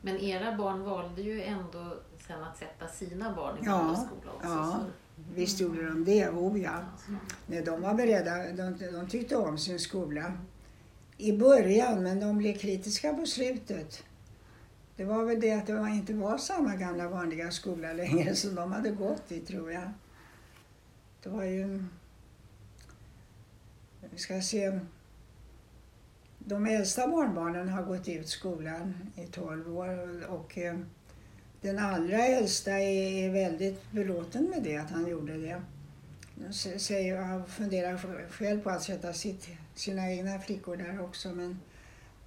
Men 0.01 0.17
era 0.17 0.57
barn 0.57 0.83
valde 0.83 1.21
ju 1.21 1.41
ändå 1.43 1.93
sen 2.27 2.43
att 2.43 2.57
sätta 2.57 2.87
sina 2.87 3.35
barn 3.35 3.57
i 3.57 3.65
ja, 3.65 3.95
skola 3.95 4.31
också. 4.35 4.47
Ja, 4.47 4.85
visst 5.35 5.59
gjorde 5.59 5.89
de 5.89 6.05
det. 6.05 6.29
Oh 6.29 6.61
ja. 6.61 6.79
Nej, 7.45 7.61
de 7.61 7.81
var 7.81 7.93
beredda. 7.93 8.37
De, 8.37 8.91
de 8.91 9.07
tyckte 9.07 9.35
om 9.35 9.57
sin 9.57 9.79
skola 9.79 10.33
i 11.17 11.37
början, 11.37 12.03
men 12.03 12.19
de 12.19 12.37
blev 12.37 12.57
kritiska 12.57 13.13
på 13.13 13.25
slutet. 13.25 14.03
Det 14.95 15.05
var 15.05 15.25
väl 15.25 15.41
det 15.41 15.51
att 15.51 15.67
det 15.67 15.89
inte 15.89 16.13
var 16.13 16.37
samma 16.37 16.75
gamla 16.75 17.09
vanliga 17.09 17.51
skola 17.51 17.93
längre 17.93 18.35
som 18.35 18.55
de 18.55 18.71
hade 18.71 18.89
gått 18.89 19.31
i, 19.31 19.39
tror 19.39 19.71
jag. 19.71 19.91
Det 21.23 21.29
var 21.29 21.43
ju... 21.43 21.83
Vi 24.11 24.17
ska 24.17 24.41
se. 24.41 24.79
De 26.39 26.65
äldsta 26.65 27.07
barnbarnen 27.07 27.69
har 27.69 27.83
gått 27.83 28.07
ut 28.07 28.27
skolan 28.27 28.93
i 29.15 29.25
12 29.25 29.77
år 29.77 30.25
och 30.29 30.57
eh, 30.57 30.79
den 31.61 31.79
allra 31.79 32.25
äldsta 32.25 32.71
är, 32.71 33.29
väldigt 33.29 33.91
belåten 33.91 34.43
med 34.43 34.63
det, 34.63 34.77
att 34.77 34.91
han 34.91 35.07
gjorde 35.07 35.37
det. 35.37 35.61
Han 37.15 37.47
funderar 37.47 38.27
själv 38.29 38.61
på 38.61 38.69
att 38.69 38.83
sätta 38.83 39.13
sitt, 39.13 39.49
sina 39.79 40.11
egna 40.11 40.39
flickor 40.39 40.77
där 40.77 41.01
också 41.01 41.29
men 41.29 41.59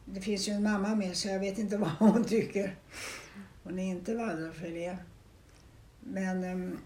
det 0.05 0.20
finns 0.20 0.48
ju 0.48 0.53
en 0.53 0.62
mamma 0.62 0.94
med 0.94 1.16
så 1.16 1.28
jag 1.28 1.40
vet 1.40 1.59
inte 1.59 1.76
vad 1.78 1.90
hon 1.90 2.24
tycker. 2.24 2.76
Hon 3.62 3.78
är 3.78 3.90
inte 3.90 4.14
Waldorf-elev. 4.14 4.96
Men 6.01 6.44
um, 6.44 6.78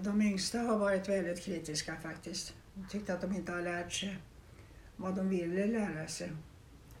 de, 0.00 0.22
yngsta 0.22 0.58
har 0.58 0.78
varit 0.78 1.08
väldigt 1.08 1.44
kritiska 1.44 1.96
faktiskt. 2.02 2.54
De 2.74 2.88
tyckte 2.88 3.14
att 3.14 3.20
de 3.20 3.32
inte 3.32 3.52
har 3.52 3.62
lärt 3.62 3.92
sig 3.92 4.16
vad 4.96 5.16
de 5.16 5.28
ville 5.28 5.66
lära 5.66 6.06
sig. 6.06 6.32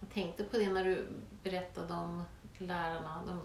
Jag 0.00 0.10
tänkte 0.10 0.44
på 0.44 0.56
det 0.56 0.72
när 0.72 0.84
du 0.84 1.06
berättade 1.42 1.94
om 1.94 2.22
lärarna, 2.58 3.22
de 3.26 3.40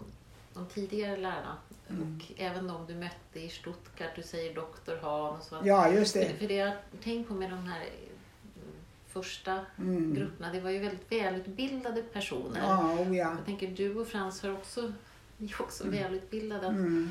de 0.54 0.68
tidigare 0.68 1.16
lärarna 1.16 1.56
mm. 1.88 2.02
och 2.16 2.40
även 2.40 2.66
de 2.66 2.86
du 2.86 2.94
mötte 2.94 3.40
i 3.40 3.48
Stuttgart, 3.48 4.16
du 4.16 4.22
säger 4.22 4.54
doktor 4.54 4.98
Han 5.02 5.36
och 5.36 5.42
så. 5.42 5.60
Ja, 5.64 5.92
just 5.92 6.14
det. 6.14 6.26
För, 6.26 6.36
för 6.36 6.48
det 6.48 6.54
jag 6.54 6.72
tänkt 7.02 7.28
på 7.28 7.34
med 7.34 7.50
de 7.50 7.66
här 7.66 7.88
första 9.12 9.60
mm. 9.78 10.14
grupperna, 10.14 10.52
det 10.52 10.60
var 10.60 10.70
ju 10.70 10.78
väldigt 10.78 11.12
välutbildade 11.12 12.02
personer. 12.02 12.60
Ja, 12.60 12.92
oh 12.92 13.16
ja. 13.16 13.34
Jag 13.36 13.46
tänker 13.46 13.68
du 13.68 13.94
och 13.94 14.08
Frans 14.08 14.42
har 14.42 14.52
också, 14.52 14.92
är 15.38 15.60
också 15.60 15.84
mm. 15.84 16.02
välutbildade. 16.02 16.66
Mm. 16.66 17.08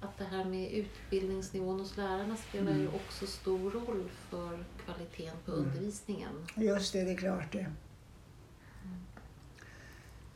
Att 0.00 0.18
det 0.18 0.24
här 0.24 0.44
med 0.44 0.72
utbildningsnivån 0.72 1.80
hos 1.80 1.96
lärarna 1.96 2.36
spelar 2.36 2.72
ju 2.72 2.80
mm. 2.80 2.94
också 2.94 3.26
stor 3.26 3.70
roll 3.70 4.10
för 4.30 4.64
kvaliteten 4.84 5.36
på 5.44 5.52
mm. 5.52 5.64
undervisningen. 5.64 6.46
Just 6.54 6.92
det, 6.92 7.04
det 7.04 7.12
är 7.12 7.16
klart 7.16 7.52
det. 7.52 7.66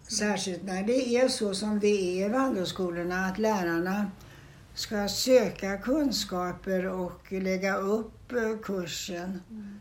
Särskilt 0.02 0.62
när 0.62 0.82
det 0.82 1.16
är 1.16 1.28
så 1.28 1.54
som 1.54 1.80
det 1.80 2.22
är 2.22 2.26
i 2.26 2.28
Waldorfskolorna, 2.28 3.26
att 3.26 3.38
lärarna 3.38 4.10
ska 4.74 5.08
söka 5.08 5.78
kunskaper 5.78 6.86
och 6.86 7.32
lägga 7.32 7.76
upp 7.76 8.32
eh, 8.32 8.58
kursen. 8.62 9.42
Mm. 9.50 9.80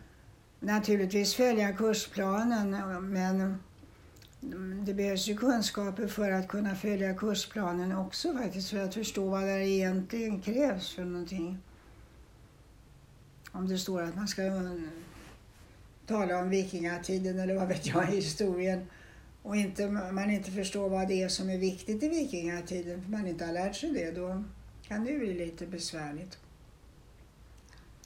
Naturligtvis 0.65 1.35
följa 1.35 1.73
kursplanen, 1.73 2.69
men 3.11 3.57
det 4.85 4.93
behövs 4.93 5.27
ju 5.27 5.37
kunskaper 5.37 6.07
för 6.07 6.31
att 6.31 6.47
kunna 6.47 6.75
följa 6.75 7.13
kursplanen 7.13 7.91
också 7.91 8.33
faktiskt, 8.33 8.69
för 8.69 8.77
att 8.77 8.93
förstå 8.93 9.29
vad 9.29 9.43
det 9.43 9.67
egentligen 9.67 10.41
krävs 10.41 10.95
för 10.95 11.05
någonting. 11.05 11.57
Om 13.51 13.67
det 13.67 13.77
står 13.77 14.01
att 14.01 14.15
man 14.15 14.27
ska 14.27 14.45
eh, 14.45 14.71
tala 16.05 16.39
om 16.39 16.49
vikingatiden 16.49 17.39
eller 17.39 17.55
vad 17.55 17.67
vet 17.67 17.85
jag, 17.85 18.05
historien 18.05 18.87
och 19.41 19.55
inte, 19.55 19.87
man 19.89 20.29
inte 20.29 20.51
förstår 20.51 20.89
vad 20.89 21.07
det 21.07 21.23
är 21.23 21.29
som 21.29 21.49
är 21.49 21.57
viktigt 21.57 22.03
i 22.03 22.09
vikingatiden, 22.09 23.03
för 23.03 23.11
man 23.11 23.27
inte 23.27 23.45
har 23.45 23.53
lärt 23.53 23.75
sig 23.75 23.91
det, 23.91 24.11
då 24.11 24.43
kan 24.87 25.05
det 25.05 25.19
bli 25.19 25.33
lite 25.33 25.67
besvärligt. 25.67 26.37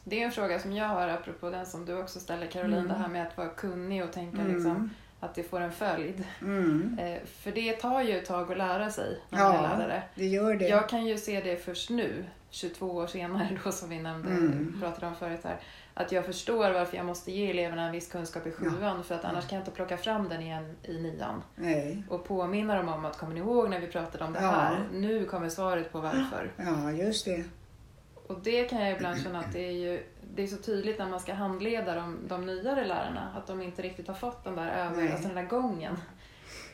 Det 0.09 0.21
är 0.21 0.25
en 0.25 0.31
fråga 0.31 0.59
som 0.59 0.73
jag 0.73 0.85
har 0.85 1.07
apropå 1.07 1.49
den 1.49 1.65
som 1.65 1.85
du 1.85 1.97
också 1.97 2.19
ställer 2.19 2.47
Caroline, 2.47 2.73
mm. 2.73 2.87
det 2.87 2.93
här 2.93 3.07
med 3.07 3.27
att 3.27 3.37
vara 3.37 3.49
kunnig 3.49 4.03
och 4.03 4.11
tänka 4.11 4.41
mm. 4.41 4.53
liksom, 4.53 4.89
att 5.19 5.35
det 5.35 5.43
får 5.43 5.59
en 5.59 5.71
följd. 5.71 6.23
Mm. 6.41 6.99
Eh, 6.99 7.19
för 7.25 7.51
det 7.51 7.73
tar 7.73 8.01
ju 8.01 8.17
ett 8.17 8.25
tag 8.25 8.51
att 8.51 8.57
lära 8.57 8.89
sig 8.89 9.19
när 9.29 9.39
ja, 9.39 9.53
man 9.53 9.55
är 9.65 9.77
lärare. 9.77 10.03
det 10.15 10.25
gör 10.25 10.55
det. 10.55 10.67
Jag 10.67 10.89
kan 10.89 11.05
ju 11.05 11.17
se 11.17 11.41
det 11.41 11.65
först 11.65 11.89
nu, 11.89 12.25
22 12.49 12.85
år 12.85 13.07
senare 13.07 13.59
då 13.63 13.71
som 13.71 13.89
vi 13.89 13.99
nämnde, 13.99 14.29
mm. 14.29 14.77
pratade 14.81 15.07
om 15.07 15.15
förut 15.15 15.39
här 15.43 15.59
att 15.99 16.11
jag 16.11 16.25
förstår 16.25 16.71
varför 16.71 16.97
jag 16.97 17.05
måste 17.05 17.31
ge 17.31 17.49
eleverna 17.49 17.85
en 17.85 17.91
viss 17.91 18.11
kunskap 18.11 18.47
i 18.47 18.51
sjuan 18.51 18.97
ja. 18.97 19.03
för 19.03 19.15
att 19.15 19.25
annars 19.25 19.47
kan 19.47 19.55
jag 19.55 19.61
inte 19.61 19.71
plocka 19.71 19.97
fram 19.97 20.29
den 20.29 20.41
igen 20.41 20.75
i 20.83 20.97
nian. 21.01 21.43
Nej. 21.55 22.03
Och 22.09 22.25
påminna 22.25 22.75
dem 22.75 22.89
om 22.89 23.05
att, 23.05 23.17
kommer 23.17 23.33
ni 23.33 23.39
ihåg 23.39 23.69
när 23.69 23.79
vi 23.79 23.87
pratade 23.87 24.23
om 24.23 24.33
det 24.33 24.41
ja. 24.41 24.51
här? 24.51 24.87
Nu 24.93 25.25
kommer 25.25 25.49
svaret 25.49 25.91
på 25.91 25.99
varför. 25.99 26.51
Ja, 26.57 26.91
just 26.91 27.25
det. 27.25 27.43
Och 28.29 28.39
det 28.43 28.63
kan 28.65 28.81
jag 28.81 28.91
ibland 28.91 29.21
känna 29.23 29.39
att 29.39 29.53
det 29.53 29.67
är 29.67 29.71
ju 29.71 30.03
det 30.35 30.43
är 30.43 30.47
så 30.47 30.57
tydligt 30.57 30.99
när 30.99 31.09
man 31.09 31.19
ska 31.19 31.33
handleda 31.33 31.95
de, 31.95 32.17
de 32.27 32.45
nyare 32.45 32.85
lärarna 32.85 33.33
att 33.37 33.47
de 33.47 33.61
inte 33.61 33.81
riktigt 33.81 34.07
har 34.07 34.15
fått 34.15 34.43
den 34.43 34.55
där, 34.55 34.67
över, 34.67 35.11
alltså 35.11 35.27
den 35.27 35.35
där 35.35 35.45
gången 35.45 35.97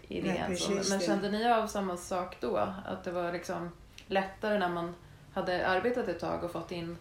i 0.07 0.21
det. 0.21 0.47
Nej, 0.49 0.59
Men 0.89 0.99
kände 0.99 1.31
ni 1.31 1.51
av 1.51 1.67
samma 1.67 1.97
sak 1.97 2.37
då? 2.39 2.57
Att 2.85 3.03
det 3.03 3.11
var 3.11 3.31
liksom 3.31 3.69
lättare 4.07 4.59
när 4.59 4.69
man 4.69 4.95
hade 5.33 5.67
arbetat 5.67 6.07
ett 6.07 6.19
tag 6.19 6.43
och 6.43 6.51
fått 6.51 6.71
in 6.71 6.97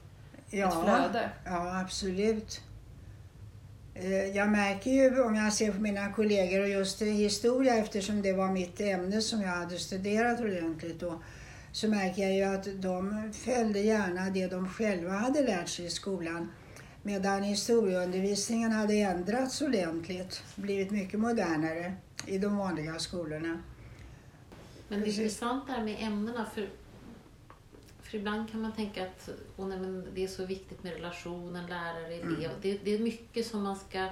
ja, 0.51 0.69
ett 0.69 0.85
flöde. 0.85 1.31
Ja, 1.45 1.81
absolut. 1.81 2.61
Eh, 3.95 4.37
jag 4.37 4.49
märker 4.49 4.91
ju 4.91 5.23
om 5.23 5.35
jag 5.35 5.53
ser 5.53 5.73
på 5.73 5.81
mina 5.81 6.13
kollegor 6.13 6.61
och 6.61 6.69
just 6.69 7.03
historia 7.03 7.77
eftersom 7.77 8.23
det 8.23 8.33
var 8.33 8.49
mitt 8.49 8.81
ämne 8.81 9.21
som 9.21 9.43
jag 9.43 9.49
hade 9.49 9.79
studerat 9.79 10.41
ordentligt 10.41 11.01
då. 11.01 11.23
Så 11.75 11.89
märker 11.89 12.23
jag 12.23 12.35
ju 12.35 12.43
att 12.43 12.83
de 12.83 13.33
följde 13.33 13.81
gärna 13.81 14.31
det 14.31 14.47
de 14.47 14.69
själva 14.69 15.13
hade 15.13 15.43
lärt 15.43 15.69
sig 15.69 15.85
i 15.85 15.91
skolan. 15.91 16.53
Medan 17.03 17.43
historieundervisningen 17.43 18.73
hade 18.73 18.95
ändrats 18.95 19.63
ordentligt, 19.63 20.43
blivit 20.57 20.91
mycket 20.91 21.21
modernare 21.21 21.95
i 22.27 22.39
de 22.39 22.57
vanliga 22.57 22.99
skolorna. 22.99 23.63
Men 24.89 25.01
det 25.01 25.07
är 25.07 25.09
intressant 25.09 25.67
det 25.67 25.73
här 25.73 25.85
med 25.85 25.97
ämnena. 26.01 26.47
För 26.55 26.69
för 28.03 28.19
ibland 28.19 28.51
kan 28.51 28.63
man 28.63 28.73
tänka 28.73 29.03
att 29.03 29.29
oh, 29.57 29.69
nej, 29.69 30.03
det 30.15 30.25
är 30.25 30.29
så 30.29 30.47
viktigt 30.47 30.83
med 30.83 30.93
relationen 30.93 31.67
lärare-elev. 31.67 32.23
Mm. 32.23 32.51
Det, 32.63 32.79
det, 32.85 32.95
är 32.95 32.99
mycket 32.99 33.47
som 33.47 33.63
man 33.63 33.77
ska 33.77 34.09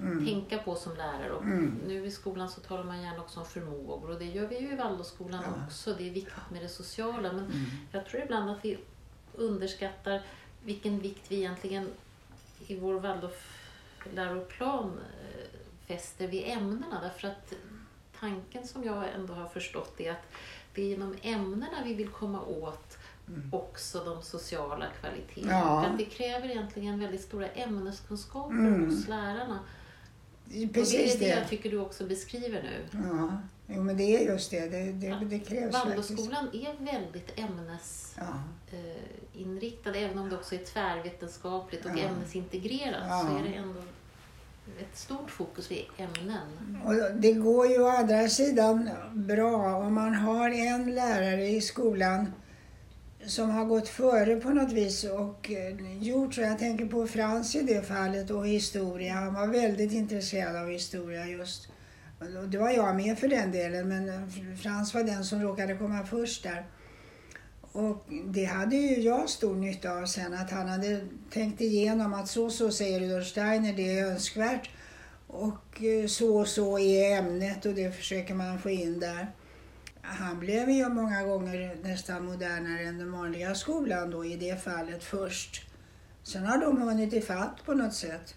mm. 0.00 0.26
tänka 0.26 0.58
på 0.58 0.74
som 0.74 0.96
lärare. 0.96 1.32
Och 1.32 1.42
mm. 1.42 1.80
Nu 1.86 2.06
i 2.06 2.10
skolan 2.10 2.48
så 2.48 2.60
talar 2.60 2.84
man 2.84 3.02
gärna 3.02 3.20
också 3.20 3.40
om 3.40 3.46
förmågor 3.46 4.10
och 4.10 4.18
det 4.18 4.24
gör 4.24 4.46
vi 4.46 4.58
ju 4.58 4.72
i 4.72 4.76
Waldorfskolan 4.76 5.42
ja. 5.46 5.64
också. 5.66 5.94
Det 5.94 6.08
är 6.08 6.12
viktigt 6.12 6.50
med 6.52 6.62
det 6.62 6.68
sociala 6.68 7.32
men 7.32 7.44
mm. 7.44 7.64
jag 7.92 8.06
tror 8.06 8.22
ibland 8.22 8.50
att 8.50 8.64
vi 8.64 8.78
underskattar 9.34 10.22
vilken 10.64 10.98
vikt 10.98 11.24
vi 11.28 11.36
egentligen 11.36 11.88
i 12.66 12.76
vår 12.76 13.00
Waldorfläroplan 13.00 14.84
eh, 14.84 15.58
fäster 15.86 16.28
vid 16.28 16.44
ämnena. 16.46 17.00
Därför 17.02 17.28
att 17.28 17.54
tanken 18.20 18.66
som 18.66 18.84
jag 18.84 19.04
ändå 19.14 19.34
har 19.34 19.48
förstått 19.48 20.00
är 20.00 20.10
att 20.10 20.32
det 20.74 20.82
är 20.82 20.86
genom 20.86 21.16
ämnena 21.22 21.84
vi 21.84 21.94
vill 21.94 22.08
komma 22.08 22.42
åt 22.42 22.98
mm. 23.28 23.48
också 23.52 24.04
de 24.04 24.22
sociala 24.22 24.86
kvaliteterna. 25.00 25.52
Ja. 25.52 25.86
Att 25.86 25.98
det 25.98 26.04
kräver 26.04 26.48
egentligen 26.48 27.00
väldigt 27.00 27.20
stora 27.20 27.48
ämneskunskaper 27.48 28.54
mm. 28.54 28.84
hos 28.84 29.08
lärarna. 29.08 29.58
Precis 30.72 30.74
och 30.74 30.74
det 30.74 31.04
är 31.04 31.18
det, 31.18 31.34
det 31.34 31.40
jag 31.40 31.48
tycker 31.48 31.70
du 31.70 31.80
också 31.80 32.06
beskriver 32.06 32.62
nu. 32.62 32.86
Ja, 32.92 33.40
jo, 33.66 33.82
men 33.82 33.96
det 33.96 34.16
är 34.16 34.20
just 34.32 34.50
det. 34.50 34.68
Det, 34.68 34.92
det, 34.92 35.18
det 35.24 35.38
krävs 35.38 35.72
Waldorfskolan 35.72 36.48
är 36.52 36.84
väldigt 36.84 37.38
ämnesinriktad, 37.38 39.90
ja. 39.90 39.96
även 39.96 40.18
om 40.18 40.28
det 40.28 40.36
också 40.36 40.54
är 40.54 40.64
tvärvetenskapligt 40.64 41.84
och 41.84 41.90
ja. 41.90 41.98
ämnesintegrerat 41.98 43.04
ja. 43.08 43.20
så 43.20 43.26
är 43.38 43.42
det 43.42 43.54
ändå 43.54 43.80
ett 44.80 44.98
stort 44.98 45.30
fokus 45.30 45.70
vid 45.70 45.84
ämnen. 45.96 46.78
Och 46.84 46.94
det 47.14 47.32
går 47.32 47.66
ju 47.66 47.82
å 47.82 47.88
andra 47.88 48.28
sidan 48.28 48.90
bra 49.12 49.76
om 49.76 49.94
man 49.94 50.14
har 50.14 50.50
en 50.50 50.94
lärare 50.94 51.46
i 51.46 51.60
skolan 51.60 52.32
som 53.26 53.50
har 53.50 53.64
gått 53.64 53.88
före 53.88 54.36
på 54.36 54.50
något 54.50 54.72
vis 54.72 55.04
och 55.04 55.50
eh, 55.50 56.02
gjort 56.02 56.34
så. 56.34 56.40
Jag 56.40 56.58
tänker 56.58 56.86
på 56.86 57.06
Frans 57.06 57.54
i 57.54 57.62
det 57.62 57.82
fallet 57.82 58.30
och 58.30 58.46
historia. 58.46 59.12
Han 59.12 59.34
var 59.34 59.46
väldigt 59.46 59.92
intresserad 59.92 60.56
av 60.56 60.70
historia 60.70 61.26
just. 61.26 61.68
Och 62.18 62.48
det 62.48 62.58
var 62.58 62.70
jag 62.70 62.96
med 62.96 63.18
för 63.18 63.28
den 63.28 63.52
delen 63.52 63.88
men 63.88 64.30
Frans 64.62 64.94
var 64.94 65.04
den 65.04 65.24
som 65.24 65.42
råkade 65.42 65.76
komma 65.76 66.06
först 66.06 66.42
där. 66.42 66.66
Och 67.72 68.06
det 68.24 68.44
hade 68.44 68.76
ju 68.76 69.00
jag 69.00 69.28
stor 69.28 69.56
nytta 69.56 69.92
av 69.92 70.06
sen, 70.06 70.34
att 70.34 70.50
han 70.50 70.68
hade 70.68 71.00
tänkt 71.30 71.60
igenom 71.60 72.14
att 72.14 72.28
så 72.28 72.50
så 72.50 72.70
säger 72.70 73.00
Rudolf 73.00 73.26
Steiner, 73.26 73.72
det 73.72 73.98
är 73.98 74.06
önskvärt. 74.06 74.70
Och 75.26 75.82
eh, 75.82 76.06
så 76.06 76.38
och 76.38 76.48
så 76.48 76.78
är 76.78 77.18
ämnet 77.18 77.66
och 77.66 77.74
det 77.74 77.96
försöker 77.96 78.34
man 78.34 78.58
få 78.58 78.70
in 78.70 79.00
där. 79.00 79.26
Han 80.10 80.40
blev 80.40 80.70
ju 80.70 80.88
många 80.88 81.22
gånger 81.22 81.76
nästan 81.82 82.24
modernare 82.24 82.80
än 82.80 82.98
den 82.98 83.12
vanliga 83.12 83.54
skolan 83.54 84.10
då 84.10 84.24
i 84.24 84.36
det 84.36 84.62
fallet 84.62 85.04
först. 85.04 85.66
Sen 86.22 86.46
har 86.46 86.58
de 86.58 86.82
hunnit 86.82 87.12
ifatt 87.12 87.64
på 87.64 87.74
något 87.74 87.94
sätt. 87.94 88.34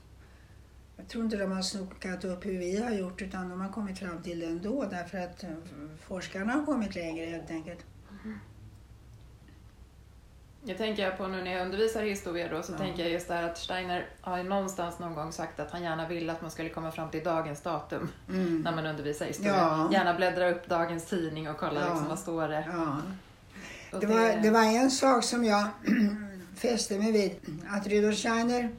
Jag 0.98 1.08
tror 1.08 1.24
inte 1.24 1.38
de 1.38 1.52
har 1.52 1.62
snokat 1.62 2.26
upp 2.26 2.46
hur 2.46 2.58
vi 2.58 2.78
har 2.78 2.92
gjort 2.92 3.22
utan 3.22 3.50
de 3.50 3.62
har 3.62 3.70
kommit 3.70 4.00
fram 4.00 4.22
till 4.24 4.40
det 4.40 4.46
ändå 4.46 4.86
därför 4.92 5.18
att 5.18 5.44
eh, 5.44 5.50
forskarna 6.08 6.54
har 6.54 6.66
kommit 6.66 6.96
längre 6.96 7.26
helt 7.26 7.52
enkelt. 7.52 7.86
Jag 10.66 10.78
tänker 10.78 11.12
på 11.12 11.28
nu 11.28 11.44
när 11.44 11.54
jag 11.54 11.66
undervisar 11.66 12.04
i 12.04 12.10
historia 12.10 12.48
då, 12.50 12.64
så 12.64 12.72
ja. 12.72 12.78
tänker 12.78 13.04
jag 13.04 13.12
just 13.12 13.28
det 13.28 13.34
här 13.34 13.44
att 13.44 13.58
Steiner 13.58 14.06
har 14.22 14.44
någonstans 14.44 15.00
någon 15.00 15.16
gång 15.16 15.32
sagt 15.32 15.60
att 15.60 15.72
han 15.72 15.84
gärna 15.84 16.08
vill 16.08 16.30
att 16.30 16.42
man 16.42 16.52
skulle 16.52 16.70
komma 16.70 16.92
fram 16.92 17.12
till 17.12 17.24
dagens 17.24 17.62
datum 17.62 18.10
mm. 18.30 18.62
när 18.62 18.76
man 18.76 18.86
undervisar 18.86 19.26
i 19.26 19.28
historia. 19.28 19.54
Ja. 19.54 19.90
Gärna 19.94 20.14
bläddra 20.14 20.50
upp 20.50 20.70
dagens 20.70 21.06
tidning 21.06 21.50
och 21.50 21.58
kolla 21.58 21.82
ja. 21.82 21.90
liksom, 21.90 22.08
vad 22.08 22.20
står 22.20 22.48
det. 22.48 22.66
Ja. 22.72 22.98
Det, 24.00 24.06
var, 24.06 24.42
det 24.42 24.50
var 24.50 24.64
en 24.64 24.92
sak 24.92 25.24
som 25.24 25.46
jag 25.46 25.68
fäste 26.56 26.98
mig 26.98 27.12
vid, 27.12 27.32
att 27.70 27.88
Rudolf 27.88 28.18
Steiner 28.18 28.70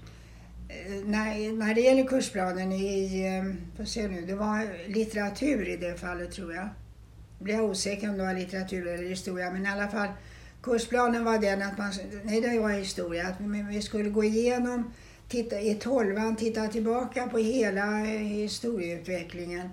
eh, 0.68 1.05
när, 1.05 1.53
när 1.53 1.74
det 1.74 1.80
gäller 1.80 2.05
kursplanen 2.05 2.72
i, 2.72 3.26
eh, 3.26 3.76
får 3.76 3.85
se 3.85 4.09
nu, 4.09 4.26
det 4.26 4.35
var 4.35 4.89
litteratur 4.89 5.68
i 5.68 5.76
det 5.76 6.01
fallet 6.01 6.32
tror 6.32 6.55
jag. 6.55 6.68
Jag 7.39 7.45
blir 7.45 7.61
osäker 7.61 8.09
om 8.09 8.18
det 8.18 8.24
var 8.24 8.35
litteratur 8.35 8.87
eller 8.87 9.09
historia, 9.09 9.51
men 9.51 9.66
i 9.66 9.68
alla 9.68 9.89
fall 9.89 10.09
Kursplanen 10.65 11.25
var 11.25 11.39
den 11.39 11.62
att 11.62 11.79
man, 11.79 11.93
nej 12.25 12.41
det 12.41 12.59
var 12.59 12.71
historia, 12.71 13.29
att 13.29 13.41
vi 13.71 13.83
skulle 13.83 14.11
gå 14.11 14.25
igenom, 14.25 14.93
titta, 15.29 15.61
i 15.61 15.75
tolvan, 15.75 16.37
titta 16.37 16.69
tillbaka 16.69 17.27
på 17.27 17.39
hela 17.39 18.01
eh, 18.01 18.21
historieutvecklingen 18.21 19.69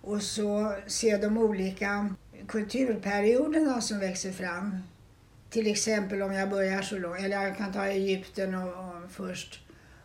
och 0.00 0.22
så 0.22 0.74
se 0.86 1.16
de 1.16 1.38
olika 1.38 2.14
kulturperioderna 2.48 3.80
som 3.80 3.98
växer 3.98 4.32
fram. 4.32 4.78
Till 5.50 5.66
exempel 5.66 6.22
om 6.22 6.32
jag 6.32 6.50
börjar 6.50 6.82
så 6.82 6.98
långt, 6.98 7.18
eller 7.18 7.42
jag 7.42 7.56
kan 7.56 7.72
ta 7.72 7.86
Egypten 7.86 8.54
och, 8.54 8.68
och 8.68 9.10
först. 9.10 9.60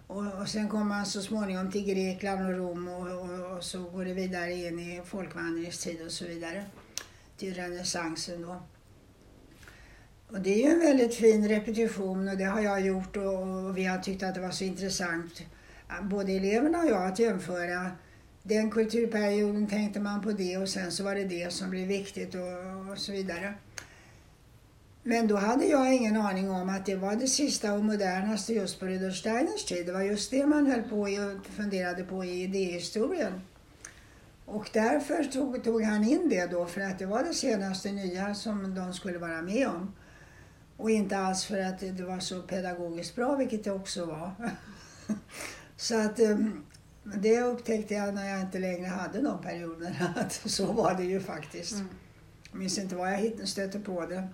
Och, 0.08 0.42
och, 0.42 0.48
sen 0.48 0.70
kommer 0.70 0.86
man 0.86 1.06
så 1.06 1.22
småningom 1.22 1.72
till 1.72 1.86
Grekland 1.86 2.46
och 2.46 2.58
Rom 2.58 2.88
och, 2.88 3.08
och, 3.08 3.58
och 3.58 3.64
så 3.64 3.84
går 3.84 4.06
det 4.06 4.14
vidare 4.14 4.54
in 4.54 4.80
i 4.80 5.02
folkvandringstid 5.06 6.06
och 6.06 6.12
så 6.12 6.26
vidare. 6.26 6.66
Till 7.38 7.54
renässansen 7.54 8.42
då. 8.42 8.62
Och 10.32 10.42
det 10.42 10.54
är 10.54 10.58
ju 10.58 10.74
en 10.74 10.80
väldigt 10.80 11.16
fin 11.16 11.48
repetition 11.48 12.28
och 12.28 12.38
det 12.38 12.44
har 12.44 12.62
jag 12.62 12.82
gjort 12.82 13.18
och 13.18 13.78
vi 13.78 13.84
har 13.84 13.98
tyckt 13.98 14.24
att 14.24 14.36
det 14.36 14.42
var 14.42 14.52
så 14.52 14.64
intressant, 14.64 15.42
både 16.02 16.32
eleverna 16.32 16.80
och 16.80 16.90
jag, 16.90 17.06
att 17.06 17.20
jämföra. 17.20 17.92
Den 18.44 18.72
kulturperioden 18.72 19.68
tänkte 19.68 20.00
man 20.00 20.22
på 20.22 20.32
det 20.32 20.58
och 20.58 20.70
sen 20.70 20.92
så 20.92 21.04
var 21.04 21.16
det 21.16 21.24
det 21.24 21.54
som 21.54 21.70
blev 21.70 21.88
viktigt 21.88 22.36
och, 22.36 22.92
och 22.92 22.98
så 22.98 23.12
vidare. 23.12 23.54
Men 25.04 25.28
då 25.28 25.36
hade 25.36 25.66
jag 25.66 25.94
ingen 25.94 26.18
aning 26.18 26.50
om 26.50 26.70
att 26.70 26.86
det 26.86 26.96
var 26.96 27.16
det 27.16 27.28
sista 27.28 27.74
och 27.74 27.86
modernaste 27.86 28.54
just 28.54 28.80
på 28.80 28.86
Rudolf 28.86 29.16
Steiners 29.16 29.66
tid. 29.66 29.86
Det 29.86 29.92
var 29.92 30.02
just 30.02 30.32
det 30.32 30.46
man 30.46 30.68
höll 30.68 30.82
på 30.82 31.02
och 31.02 31.46
funderade 31.56 32.04
på 32.04 32.26
i 32.26 32.44
idéhistorien. 32.44 33.42
Och 34.46 34.70
därför 34.74 35.24
tog, 35.24 35.64
tog 35.64 35.84
han 35.84 36.04
in 36.04 36.30
det 36.30 36.46
då 36.46 36.66
för 36.66 36.82
att 36.82 37.00
det 37.00 37.06
var 37.06 37.24
det 37.24 37.34
senaste 37.34 37.92
nya 37.92 38.36
som 38.36 38.76
de 38.76 38.94
skulle 38.94 39.18
vara 39.18 39.42
med 39.42 39.68
om. 39.68 39.94
Och 40.80 40.92
inte 40.92 41.18
alls 41.18 41.46
för 41.46 41.60
att 41.60 41.80
det 41.80 42.04
var 42.04 42.20
så 42.20 42.42
pedagogiskt 42.42 43.16
bra, 43.16 43.36
vilket 43.36 43.64
det 43.64 43.72
också 43.72 44.06
var. 44.06 44.32
så 45.76 45.98
att 45.98 46.20
ehm, 46.20 46.66
det 47.04 47.42
upptäckte 47.42 47.94
jag 47.94 48.14
när 48.14 48.30
jag 48.30 48.42
inte 48.42 48.60
längre 48.60 48.88
hade 48.88 49.22
de 49.22 49.42
perioderna, 49.42 50.14
att 50.16 50.32
så 50.34 50.66
var 50.66 50.94
det 50.94 51.04
ju 51.04 51.20
faktiskt. 51.20 51.74
Mm. 51.74 51.90
Jag 52.52 52.60
minns 52.60 52.78
inte 52.78 52.96
var 52.96 53.08
jag 53.08 53.48
stötte 53.48 53.80
på 53.80 54.06
det. 54.06 54.28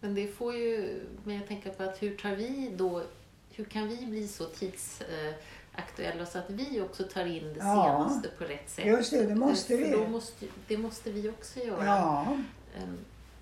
Men 0.00 0.14
det 0.14 0.26
får 0.26 0.54
ju 0.54 1.00
mig 1.24 1.38
att 1.38 1.48
tänka 1.48 1.70
på 1.70 1.82
att 1.82 2.02
hur 2.02 2.16
tar 2.16 2.36
vi 2.36 2.72
då, 2.76 3.02
hur 3.50 3.64
kan 3.64 3.88
vi 3.88 4.06
bli 4.06 4.28
så 4.28 4.44
tidsaktuella 4.44 6.26
så 6.26 6.38
att 6.38 6.50
vi 6.50 6.80
också 6.80 7.04
tar 7.04 7.24
in 7.24 7.54
det 7.54 7.58
ja, 7.58 8.08
senaste 8.08 8.28
på 8.38 8.44
rätt 8.44 8.70
sätt? 8.70 8.86
Just 8.86 9.10
det, 9.10 9.26
det 9.26 9.34
måste 9.34 9.76
vi. 9.76 10.06
Måste, 10.06 10.46
det 10.68 10.78
måste 10.78 11.10
vi 11.10 11.30
också 11.30 11.60
göra. 11.60 11.84
Ja. 11.84 12.38
Ehm, 12.76 12.98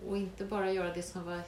och 0.08 0.16
inte 0.16 0.44
bara 0.44 0.72
göra 0.72 0.94
det 0.94 1.02
som 1.02 1.24
var 1.24 1.40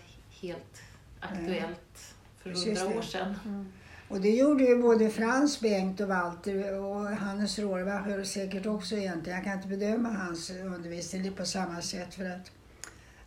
helt 0.46 0.82
aktuellt 1.20 2.14
för 2.42 2.50
hundra 2.50 2.98
år 2.98 3.02
sedan. 3.02 3.34
Mm. 3.44 3.72
Och 4.08 4.20
det 4.20 4.30
gjorde 4.30 4.64
ju 4.64 4.82
både 4.82 5.10
Frans, 5.10 5.60
Bengt 5.60 6.00
och 6.00 6.08
Walter 6.08 6.80
och 6.80 7.04
Hannes 7.04 7.58
Rohrbacher 7.58 8.24
säkert 8.24 8.66
också 8.66 8.96
egentligen. 8.96 9.36
Jag 9.36 9.44
kan 9.44 9.56
inte 9.56 9.68
bedöma 9.68 10.08
hans 10.08 10.50
undervisning 10.50 11.32
på 11.32 11.44
samma 11.44 11.82
sätt 11.82 12.14
för 12.14 12.30
att 12.30 12.50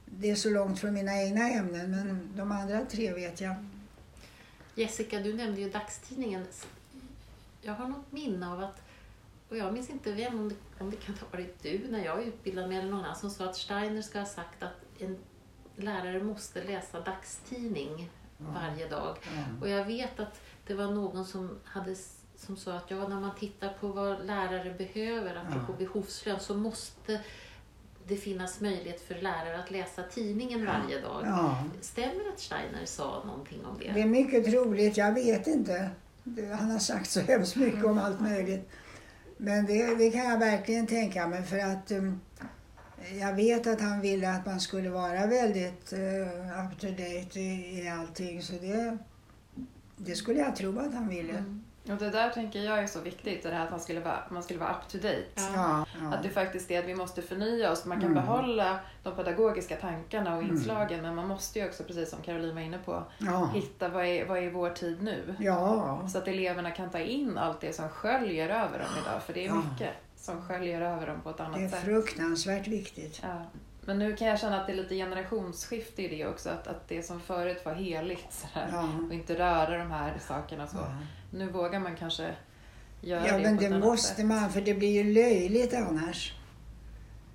det 0.05 0.29
är 0.29 0.35
så 0.35 0.49
långt 0.49 0.79
från 0.79 0.93
mina 0.93 1.23
egna 1.23 1.49
ämnen 1.49 1.91
men 1.91 2.29
de 2.35 2.51
andra 2.51 2.85
tre 2.85 3.13
vet 3.13 3.41
jag. 3.41 3.55
Jessica, 4.75 5.19
du 5.19 5.33
nämnde 5.33 5.61
ju 5.61 5.69
dagstidningen. 5.69 6.45
Jag 7.61 7.73
har 7.73 7.87
något 7.87 8.11
minne 8.11 8.51
av 8.51 8.63
att, 8.63 8.81
och 9.49 9.57
jag 9.57 9.73
minns 9.73 9.89
inte 9.89 10.11
vem, 10.11 10.39
om 10.39 10.49
det, 10.49 10.55
om 10.79 10.91
det 10.91 10.97
kan 10.97 11.15
ha 11.15 11.27
varit 11.31 11.63
du 11.63 11.87
när 11.89 12.05
jag 12.05 12.23
utbildade 12.23 12.67
mig 12.67 12.77
eller 12.77 12.89
någon 12.89 13.03
annan 13.03 13.15
som 13.15 13.29
sa 13.29 13.49
att 13.49 13.55
Steiner 13.55 14.01
ska 14.01 14.19
ha 14.19 14.25
sagt 14.25 14.63
att 14.63 15.01
en 15.01 15.17
lärare 15.83 16.23
måste 16.23 16.63
läsa 16.63 16.99
dagstidning 16.99 18.09
varje 18.37 18.87
dag. 18.87 19.17
Och 19.61 19.69
jag 19.69 19.85
vet 19.85 20.19
att 20.19 20.41
det 20.67 20.73
var 20.73 20.91
någon 20.91 21.25
som, 21.25 21.59
hade, 21.63 21.95
som 22.35 22.57
sa 22.57 22.73
att 22.73 22.91
ja, 22.91 23.07
när 23.07 23.19
man 23.19 23.35
tittar 23.35 23.69
på 23.79 23.87
vad 23.87 24.25
lärare 24.25 24.73
behöver, 24.77 25.35
apropå 25.35 25.73
ja. 25.79 25.85
behovslön, 25.85 26.39
så 26.39 26.57
måste 26.57 27.21
det 28.07 28.15
finnas 28.15 28.61
möjlighet 28.61 29.01
för 29.01 29.15
lärare 29.15 29.59
att 29.59 29.71
läsa 29.71 30.03
tidningen 30.03 30.65
varje 30.65 31.01
dag. 31.01 31.21
Ja. 31.25 31.63
Stämmer 31.81 32.29
att 32.33 32.39
Steiner 32.39 32.85
sa 32.85 33.23
någonting 33.25 33.65
om 33.65 33.77
det? 33.79 33.91
Det 33.91 34.01
är 34.01 34.05
mycket 34.05 34.45
troligt, 34.45 34.97
jag 34.97 35.13
vet 35.13 35.47
inte. 35.47 35.89
Han 36.59 36.71
har 36.71 36.79
sagt 36.79 37.09
så 37.09 37.19
hemskt 37.19 37.55
mycket 37.55 37.85
om 37.85 37.97
allt 37.97 38.19
möjligt. 38.19 38.69
Men 39.37 39.65
det, 39.65 39.95
det 39.95 40.11
kan 40.11 40.25
jag 40.25 40.39
verkligen 40.39 40.87
tänka 40.87 41.27
mig 41.27 41.43
för 41.43 41.59
att 41.59 41.91
um, 41.91 42.21
jag 43.19 43.35
vet 43.35 43.67
att 43.67 43.81
han 43.81 44.01
ville 44.01 44.29
att 44.29 44.45
man 44.45 44.59
skulle 44.59 44.89
vara 44.89 45.27
väldigt 45.27 45.93
uh, 45.93 46.65
up 46.65 46.79
to 46.79 46.87
date 46.87 47.39
i, 47.39 47.79
i 47.79 47.89
allting. 47.89 48.41
Så 48.41 48.53
det, 48.53 48.97
det 49.97 50.15
skulle 50.15 50.39
jag 50.39 50.55
tro 50.55 50.79
att 50.79 50.93
han 50.93 51.07
ville. 51.09 51.33
Mm. 51.33 51.63
Och 51.89 51.97
det 51.97 52.09
där 52.09 52.29
tänker 52.29 52.59
jag 52.59 52.79
är 52.79 52.87
så 52.87 52.99
viktigt, 52.99 53.43
det 53.43 53.49
här 53.49 53.65
att 53.65 53.71
man 53.71 53.79
skulle 53.79 53.99
vara, 53.99 54.19
man 54.29 54.43
skulle 54.43 54.59
vara 54.59 54.69
up 54.69 54.91
to 54.91 54.97
date. 54.97 55.25
Ja, 55.35 55.85
ja. 56.01 56.13
Att 56.13 56.23
det 56.23 56.29
faktiskt 56.29 56.71
är 56.71 56.79
att 56.79 56.85
vi 56.85 56.95
måste 56.95 57.21
förnya 57.21 57.71
oss. 57.71 57.85
Man 57.85 58.01
kan 58.01 58.11
mm. 58.11 58.25
behålla 58.25 58.79
de 59.03 59.15
pedagogiska 59.15 59.75
tankarna 59.75 60.35
och 60.35 60.43
mm. 60.43 60.55
inslagen 60.55 60.99
mm. 60.99 61.01
men 61.01 61.15
man 61.15 61.27
måste 61.27 61.59
ju 61.59 61.65
också, 61.65 61.83
precis 61.83 62.09
som 62.09 62.21
Caroline 62.21 62.55
var 62.55 62.61
inne 62.61 62.77
på, 62.77 63.03
ja. 63.17 63.49
hitta 63.53 63.89
vad 63.89 64.05
är, 64.05 64.25
vad 64.25 64.37
är 64.37 64.51
vår 64.51 64.69
tid 64.69 65.03
nu? 65.03 65.35
Ja. 65.39 66.07
Så 66.07 66.17
att 66.17 66.27
eleverna 66.27 66.71
kan 66.71 66.89
ta 66.89 66.99
in 66.99 67.37
allt 67.37 67.61
det 67.61 67.73
som 67.73 67.89
sköljer 67.89 68.49
över 68.49 68.79
dem 68.79 68.89
idag, 69.03 69.23
för 69.23 69.33
det 69.33 69.45
är 69.45 69.53
mycket 69.53 69.93
som 70.29 70.41
sköljer 70.41 70.81
över 70.81 71.07
dem 71.07 71.21
på 71.23 71.29
ett 71.29 71.39
annat 71.39 71.59
sätt. 71.59 71.71
Det 71.71 71.77
är 71.77 71.81
fruktansvärt 71.81 72.67
viktigt. 72.67 73.21
Men 73.85 73.99
nu 73.99 74.15
kan 74.15 74.27
jag 74.27 74.39
känna 74.39 74.61
att 74.61 74.67
det 74.67 74.73
är 74.73 74.77
lite 74.77 74.95
generationsskifte 74.95 76.01
i 76.01 76.07
det 76.07 76.27
också. 76.27 76.49
Att, 76.49 76.67
att 76.67 76.87
det 76.87 77.03
som 77.03 77.19
förut 77.19 77.61
var 77.65 77.73
heligt 77.73 78.27
sådär, 78.29 78.69
ja. 78.71 78.89
och 79.07 79.13
inte 79.13 79.35
röra 79.39 79.77
de 79.77 79.91
här 79.91 80.13
sakerna 80.27 80.67
så. 80.67 80.77
Ja. 80.77 80.97
Nu 81.31 81.49
vågar 81.49 81.79
man 81.79 81.95
kanske 81.95 82.35
göra 83.01 83.27
ja, 83.27 83.37
det 83.37 83.43
men 83.43 83.57
det 83.57 83.79
måste 83.79 84.15
sätt. 84.15 84.25
man 84.25 84.49
för 84.49 84.61
det 84.61 84.73
blir 84.73 85.03
ju 85.03 85.13
löjligt 85.13 85.73
annars. 85.73 86.33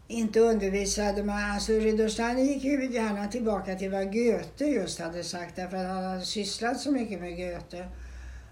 Inte 0.09 0.41
undervisade 0.41 1.25
man, 1.25 1.51
alltså 1.51 1.73
Rudolf 1.73 2.13
Steiner 2.13 2.43
gick 2.43 2.65
ju 2.65 2.93
gärna 2.93 3.29
tillbaka 3.29 3.75
till 3.75 3.91
vad 3.91 4.13
Goethe 4.13 4.65
just 4.65 5.01
hade 5.01 5.25
sagt 5.25 5.57
därför 5.57 5.77
att 5.77 5.87
han 5.87 6.05
hade 6.05 6.25
sysslat 6.25 6.81
så 6.81 6.93
mycket 6.93 7.21
med 7.21 7.37
Goethe. 7.37 7.89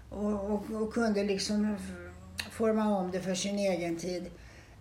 Och, 0.09 0.51
och, 0.51 0.81
och 0.81 0.93
kunde 0.93 1.23
liksom 1.23 1.77
forma 2.51 2.97
om 2.97 3.11
det 3.11 3.21
för 3.21 3.35
sin 3.35 3.59
egen 3.59 3.95
tid. 3.95 4.23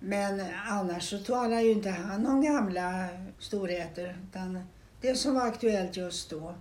Men 0.01 0.43
annars 0.69 1.11
så 1.11 1.19
talar 1.19 1.61
ju 1.61 1.73
inte 1.73 1.91
han 1.91 2.27
om 2.27 2.43
gamla 2.43 3.09
storheter, 3.39 4.17
utan 4.29 4.65
det 5.01 5.15
som 5.15 5.35
var 5.35 5.47
aktuellt 5.47 5.97
just 5.97 6.31
då. 6.31 6.55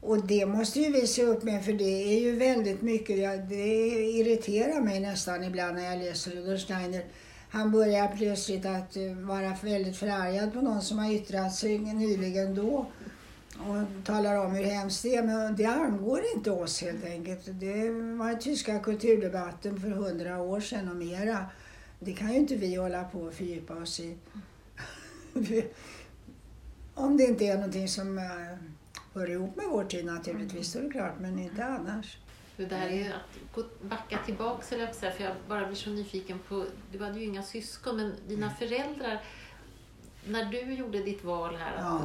Och 0.00 0.26
det 0.26 0.46
måste 0.46 0.80
ju 0.80 0.92
vi 0.92 1.06
se 1.06 1.22
upp 1.22 1.42
med 1.42 1.64
för 1.64 1.72
det 1.72 2.14
är 2.14 2.20
ju 2.20 2.36
väldigt 2.36 2.82
mycket, 2.82 3.48
det 3.48 3.64
irriterar 3.88 4.80
mig 4.80 5.00
nästan 5.00 5.44
ibland 5.44 5.76
när 5.76 5.84
jag 5.84 5.98
läser 5.98 6.30
Rudolf 6.30 6.60
Steiner. 6.60 7.04
Han 7.50 7.72
börjar 7.72 8.16
plötsligt 8.16 8.66
att 8.66 8.96
eh, 8.96 9.12
vara 9.12 9.56
väldigt 9.62 9.96
förargad 9.96 10.52
på 10.52 10.60
någon 10.60 10.82
som 10.82 10.98
har 10.98 11.12
yttrat 11.12 11.54
sig 11.54 11.78
nyligen 11.78 12.54
då 12.54 12.86
och 13.58 14.04
talar 14.04 14.36
om 14.44 14.52
hur 14.52 14.64
hemskt 14.64 15.02
det 15.02 15.16
är. 15.16 15.22
Men 15.22 15.56
det 15.56 15.64
angår 15.64 16.22
inte 16.34 16.50
oss 16.50 16.82
helt 16.82 17.04
enkelt. 17.04 17.42
Det 17.44 17.90
var 17.90 18.28
den 18.30 18.38
tyska 18.38 18.78
kulturdebatten 18.78 19.80
för 19.80 19.88
hundra 19.88 20.42
år 20.42 20.60
sedan 20.60 20.88
och 20.88 20.96
mera. 20.96 21.46
Det 21.98 22.12
kan 22.12 22.32
ju 22.32 22.38
inte 22.38 22.56
vi 22.56 22.74
hålla 22.74 23.04
på 23.04 23.20
och 23.20 23.34
fördjupa 23.34 23.74
oss 23.74 24.00
i. 24.00 24.16
Om 26.94 27.16
det 27.16 27.24
inte 27.24 27.44
är 27.44 27.54
någonting 27.54 27.88
som 27.88 28.18
eh, 28.18 28.24
hör 29.14 29.30
ihop 29.30 29.56
med 29.56 29.66
vår 29.70 29.84
tid 29.84 30.04
naturligtvis, 30.04 30.72
då 30.72 30.78
är 30.78 30.82
det 30.82 30.90
klart, 30.90 31.20
men 31.20 31.38
inte 31.38 31.64
annars. 31.64 32.18
Det 32.56 32.74
här 32.74 32.88
är 32.88 33.10
att 33.10 33.82
backa 33.82 34.18
tillbaka, 34.26 34.74
eller 34.74 34.86
för 34.86 35.24
jag 35.24 35.32
bara 35.48 35.66
blir 35.66 35.76
så 35.76 35.90
nyfiken 35.90 36.38
på, 36.48 36.64
du 36.92 37.04
hade 37.04 37.18
ju 37.18 37.24
inga 37.24 37.42
syskon, 37.42 37.96
men 37.96 38.14
dina 38.28 38.50
föräldrar, 38.50 39.22
när 40.24 40.44
du 40.44 40.60
gjorde 40.60 41.02
ditt 41.02 41.24
val 41.24 41.56
här 41.56 41.76
att 41.76 42.02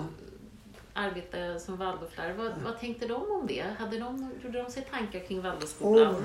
arbeta 0.93 1.59
som 1.59 1.77
Waldorflärare, 1.77 2.33
vad, 2.33 2.51
vad, 2.63 2.79
tänkte 2.79 3.07
de 3.07 3.31
om 3.31 3.47
det? 3.47 3.65
Hade 3.79 3.99
de, 3.99 4.31
gjorde 4.43 4.63
de 4.63 4.71
sig 4.71 4.87
tankar 4.91 5.19
kring 5.19 5.41
Waldorfskolan? 5.41 6.15
Oh. 6.15 6.23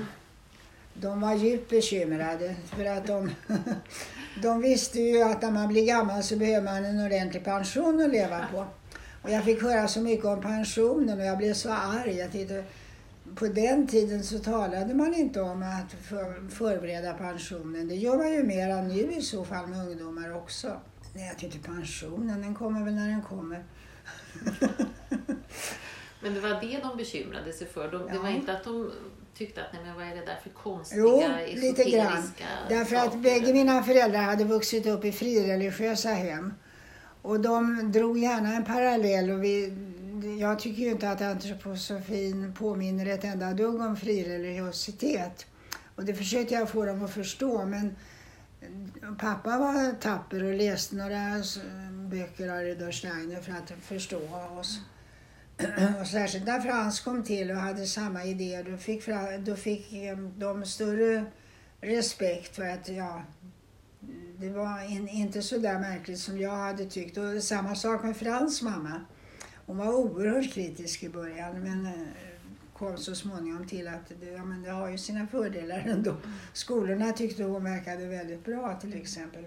De 0.93 1.21
var 1.21 1.35
djupt 1.35 1.69
bekymrade 1.69 2.55
för 2.65 2.85
att 2.85 3.07
de, 3.07 3.31
de 4.43 4.61
visste 4.61 4.99
ju 4.99 5.23
att 5.23 5.41
när 5.41 5.51
man 5.51 5.67
blir 5.67 5.85
gammal 5.85 6.23
så 6.23 6.35
behöver 6.35 6.61
man 6.65 6.85
en 6.85 7.05
ordentlig 7.05 7.43
pension 7.43 8.01
att 8.01 8.09
leva 8.09 8.45
på. 8.51 8.65
Och 9.21 9.29
jag 9.29 9.43
fick 9.43 9.61
höra 9.61 9.87
så 9.87 10.01
mycket 10.01 10.25
om 10.25 10.41
pensionen 10.41 11.19
och 11.19 11.25
jag 11.25 11.37
blev 11.37 11.53
så 11.53 11.69
arg. 11.71 12.17
Jag 12.17 12.31
tyckte, 12.31 12.63
på 13.35 13.47
den 13.47 13.87
tiden 13.87 14.23
så 14.23 14.39
talade 14.39 14.93
man 14.93 15.13
inte 15.13 15.41
om 15.41 15.63
att 15.63 15.91
för, 16.03 16.49
förbereda 16.49 17.13
pensionen. 17.13 17.87
Det 17.87 17.95
gör 17.95 18.17
man 18.17 18.33
ju 18.33 18.43
mera 18.43 18.81
nu 18.81 19.11
i 19.11 19.21
så 19.21 19.45
fall 19.45 19.67
med 19.67 19.87
ungdomar 19.87 20.35
också. 20.35 20.67
Nej, 21.13 21.27
jag 21.27 21.37
tyckte 21.37 21.59
pensionen, 21.59 22.41
den 22.41 22.55
kommer 22.55 22.85
väl 22.85 22.93
när 22.95 23.07
den 23.07 23.21
kommer. 23.21 23.63
Men 26.21 26.33
det 26.33 26.39
var 26.39 26.49
det 26.49 26.79
de 26.83 26.97
bekymrade 26.97 27.53
sig 27.53 27.67
för? 27.67 27.91
De, 27.91 28.01
ja. 28.07 28.13
Det 28.13 28.19
var 28.19 28.29
inte 28.29 28.53
att 28.53 28.63
de 28.63 28.91
tyckte 29.33 29.61
att 29.61 29.73
nej 29.73 29.81
men 29.83 29.95
vad 29.95 30.03
är 30.03 30.15
det 30.15 30.25
där 30.25 30.39
för 30.43 30.49
konstiga, 30.49 31.01
jo, 31.01 31.23
lite 31.55 31.83
grann. 31.83 32.31
Därför 32.69 32.95
att 32.95 33.17
bägge 33.17 33.53
mina 33.53 33.83
föräldrar 33.83 34.21
hade 34.21 34.43
vuxit 34.43 34.85
upp 34.85 35.05
i 35.05 35.11
frireligiösa 35.11 36.09
hem. 36.09 36.53
Och 37.21 37.39
de 37.39 37.91
drog 37.91 38.17
gärna 38.17 38.53
en 38.55 38.65
parallell 38.65 39.31
och 39.31 39.43
vi, 39.43 39.73
jag 40.39 40.59
tycker 40.59 40.81
ju 40.81 40.91
inte 40.91 41.09
att 41.09 41.21
antroposofin 41.21 42.53
påminner 42.53 43.05
ett 43.05 43.23
enda 43.23 43.53
dugg 43.53 43.81
om 43.81 43.97
frireligiositet. 43.97 45.45
Och 45.95 46.05
det 46.05 46.13
försökte 46.13 46.53
jag 46.53 46.69
få 46.69 46.85
dem 46.85 47.05
att 47.05 47.13
förstå 47.13 47.65
men 47.65 47.95
pappa 49.19 49.57
var 49.57 50.01
tapper 50.01 50.43
och 50.43 50.53
läste 50.53 50.95
några 50.95 51.43
böcker 52.09 52.49
av 52.49 52.59
Rudolf 52.59 52.95
Steiner 52.95 53.41
för 53.41 53.51
att 53.51 53.71
förstå 53.81 54.19
oss. 54.59 54.79
Och 55.99 56.07
särskilt 56.07 56.45
när 56.45 56.59
Frans 56.59 56.99
kom 56.99 57.23
till 57.23 57.51
och 57.51 57.57
hade 57.57 57.85
samma 57.85 58.23
idéer, 58.23 58.63
då 58.63 58.77
fick, 58.77 59.05
då 59.45 59.55
fick 59.55 59.87
de 60.37 60.65
större 60.65 61.25
respekt 61.81 62.55
för 62.55 62.69
att 62.69 62.89
ja, 62.89 63.23
det 64.37 64.49
var 64.49 64.91
in, 64.91 65.07
inte 65.07 65.41
så 65.41 65.57
där 65.57 65.79
märkligt 65.79 66.19
som 66.19 66.39
jag 66.39 66.55
hade 66.55 66.85
tyckt. 66.85 67.17
Och 67.17 67.43
samma 67.43 67.75
sak 67.75 68.03
med 68.03 68.17
Frans 68.17 68.61
mamma. 68.61 69.05
Hon 69.65 69.77
var 69.77 69.93
oerhört 69.93 70.53
kritisk 70.53 71.03
i 71.03 71.09
början 71.09 71.63
men 71.63 71.85
eh, 71.85 72.07
kom 72.73 72.97
så 72.97 73.15
småningom 73.15 73.67
till 73.67 73.87
att 73.87 74.11
det, 74.21 74.25
ja, 74.25 74.45
men 74.45 74.63
det 74.63 74.71
har 74.71 74.89
ju 74.89 74.97
sina 74.97 75.27
fördelar 75.27 75.83
ändå. 75.87 76.15
Skolorna 76.53 77.11
tyckte 77.11 77.43
hon 77.43 77.63
verkade 77.63 78.05
väldigt 78.05 78.45
bra 78.45 78.79
till 78.81 79.01
exempel. 79.01 79.45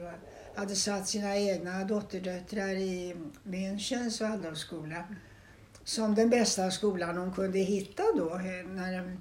Hade 0.55 0.77
satt 0.77 1.09
sina 1.09 1.37
egna 1.37 1.85
dotterdöttrar 1.85 2.75
i 2.75 3.15
Münchens 3.45 4.21
Waldorfskola 4.21 5.05
som 5.85 6.15
den 6.15 6.31
bästa 6.31 6.71
skolan 6.71 7.17
hon 7.17 7.33
kunde 7.33 7.59
hitta 7.59 8.03
då 8.17 8.35
eh, 8.35 8.67
när 8.67 9.17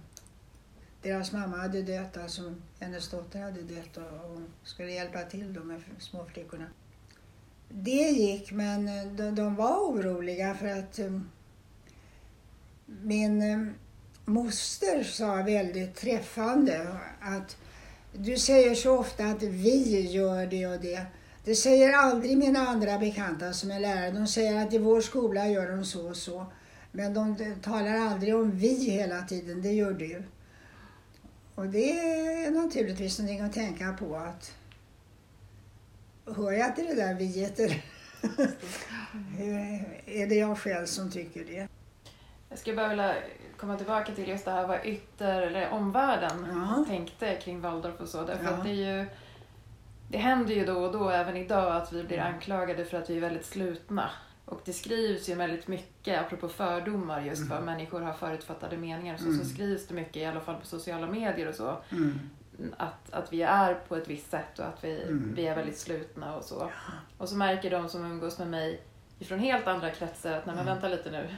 deras 1.02 1.32
mamma 1.32 1.58
hade 1.58 1.82
dött, 1.82 2.18
alltså 2.18 2.56
hennes 2.80 3.10
dotter 3.10 3.42
hade 3.42 3.62
dött 3.62 3.98
och 3.98 4.30
hon 4.30 4.48
skulle 4.64 4.92
hjälpa 4.92 5.22
till 5.22 5.54
då 5.54 5.64
med 5.64 5.82
småflickorna. 6.00 6.68
Det 7.70 8.10
gick 8.10 8.52
men 8.52 8.88
eh, 8.88 9.06
de, 9.06 9.36
de 9.36 9.56
var 9.56 9.78
oroliga 9.78 10.56
för 10.56 10.68
att 10.68 11.00
um, 11.00 11.30
min 12.86 13.42
um, 13.42 13.74
moster 14.26 15.04
sa 15.04 15.36
väldigt 15.36 15.96
träffande 15.96 16.98
att 17.22 17.58
du 18.14 18.38
säger 18.38 18.76
så 18.76 18.98
ofta 18.98 19.26
att 19.26 19.44
vi 19.44 20.02
gör 20.02 20.46
det 20.46 20.68
och 20.68 20.82
det. 20.82 21.06
Det 21.44 21.56
säger 21.56 21.94
aldrig 21.94 22.38
mina 22.38 22.60
andra 22.60 22.98
bekanta 22.98 23.54
som 23.54 23.72
är 23.72 23.80
lärare. 23.80 24.12
De 24.12 24.28
säger 24.28 24.66
att 24.66 24.74
i 24.74 24.78
vår 24.78 25.02
skola 25.02 25.48
gör 25.48 25.72
de 25.72 25.86
så 25.86 26.10
och 26.10 26.18
så. 26.18 26.46
Men 26.92 27.14
de 27.14 27.56
talar 27.62 27.96
aldrig 27.96 28.36
om 28.36 28.52
vi 28.52 28.92
hela 28.92 29.22
tiden, 29.22 29.62
det 29.62 29.72
gör 29.72 29.94
du. 29.94 30.24
Och 31.56 31.68
det 31.68 31.92
är 32.00 32.52
naturligtvis 32.52 33.20
någonting 33.20 33.42
att 33.46 33.54
tänka 33.54 33.94
på 33.94 34.16
att 34.16 34.56
hör 36.36 36.52
jag 36.52 36.76
till 36.76 36.86
det 36.86 36.96
där 36.96 37.14
viet 37.14 37.60
eller 37.60 37.84
är 40.06 40.28
det 40.28 40.36
jag 40.36 40.58
själv 40.58 40.86
som 40.86 41.12
tycker 41.12 41.46
det? 41.46 41.68
Jag 42.50 42.60
skulle 42.60 42.76
bara 42.76 42.90
vilja 42.90 43.16
komma 43.58 43.78
tillbaka 43.78 44.16
till 44.16 44.28
just 44.28 44.46
det 44.46 44.52
här 44.52 44.68
vad 44.68 44.86
ytter 44.86 45.42
eller 45.42 45.70
omvärlden 45.70 46.48
ja. 46.50 46.86
tänkte 46.88 47.36
kring 47.36 47.62
Waldorf 47.62 48.00
och 48.00 48.08
så. 48.08 48.24
Därför 48.24 48.46
ja. 48.46 48.52
att 48.52 48.64
det 48.64 48.70
är 48.70 49.00
ju 49.00 49.06
det 50.12 50.18
händer 50.18 50.54
ju 50.54 50.66
då 50.66 50.74
och 50.74 50.92
då 50.92 51.10
även 51.10 51.38
idag 51.38 51.76
att 51.76 51.94
vi 51.94 52.04
blir 52.04 52.20
anklagade 52.20 52.86
för 52.86 52.98
att 52.98 53.10
vi 53.10 53.18
är 53.18 53.22
väldigt 53.22 53.46
slutna. 53.46 54.10
Och 54.46 54.62
det 54.66 54.74
skrivs 54.74 55.30
ju 55.30 55.36
väldigt 55.36 55.68
mycket, 55.68 56.22
apropå 56.22 56.48
fördomar 56.50 57.22
just 57.22 57.48
för 57.48 57.56
mm. 57.56 57.66
människor 57.66 58.02
har 58.02 58.14
förutfattade 58.14 58.78
meningar, 58.78 59.18
så, 59.18 59.26
mm. 59.26 59.40
så 59.40 59.46
skrivs 59.46 59.88
det 59.88 59.94
mycket, 59.94 60.16
i 60.16 60.26
alla 60.26 60.40
fall 60.40 60.56
på 60.56 60.66
sociala 60.66 61.08
medier 61.08 61.48
och 61.48 61.56
så. 61.56 61.78
Mm. 61.92 62.20
Att, 62.78 63.14
att 63.14 63.34
vi 63.34 63.42
är 63.42 63.74
på 63.74 63.96
ett 63.96 64.08
visst 64.08 64.32
sätt 64.32 64.60
och 64.60 64.66
att 64.66 64.84
vi, 64.84 65.02
mm. 65.02 65.34
vi 65.36 65.48
är 65.48 65.56
väldigt 65.56 65.78
slutna 65.78 66.36
och 66.36 66.44
så. 66.44 66.70
Och 67.18 67.30
så 67.30 67.36
märker 67.36 67.70
de 67.70 67.90
som 67.90 68.06
umgås 68.06 68.40
med 68.40 68.48
mig 68.48 68.82
ifrån 69.20 69.40
helt 69.40 69.68
andra 69.68 69.90
kretsar 69.90 70.32
att, 70.32 70.46
nej 70.46 70.56
men 70.56 70.66
vänta 70.66 70.88
lite 70.88 71.12
nu. 71.12 71.36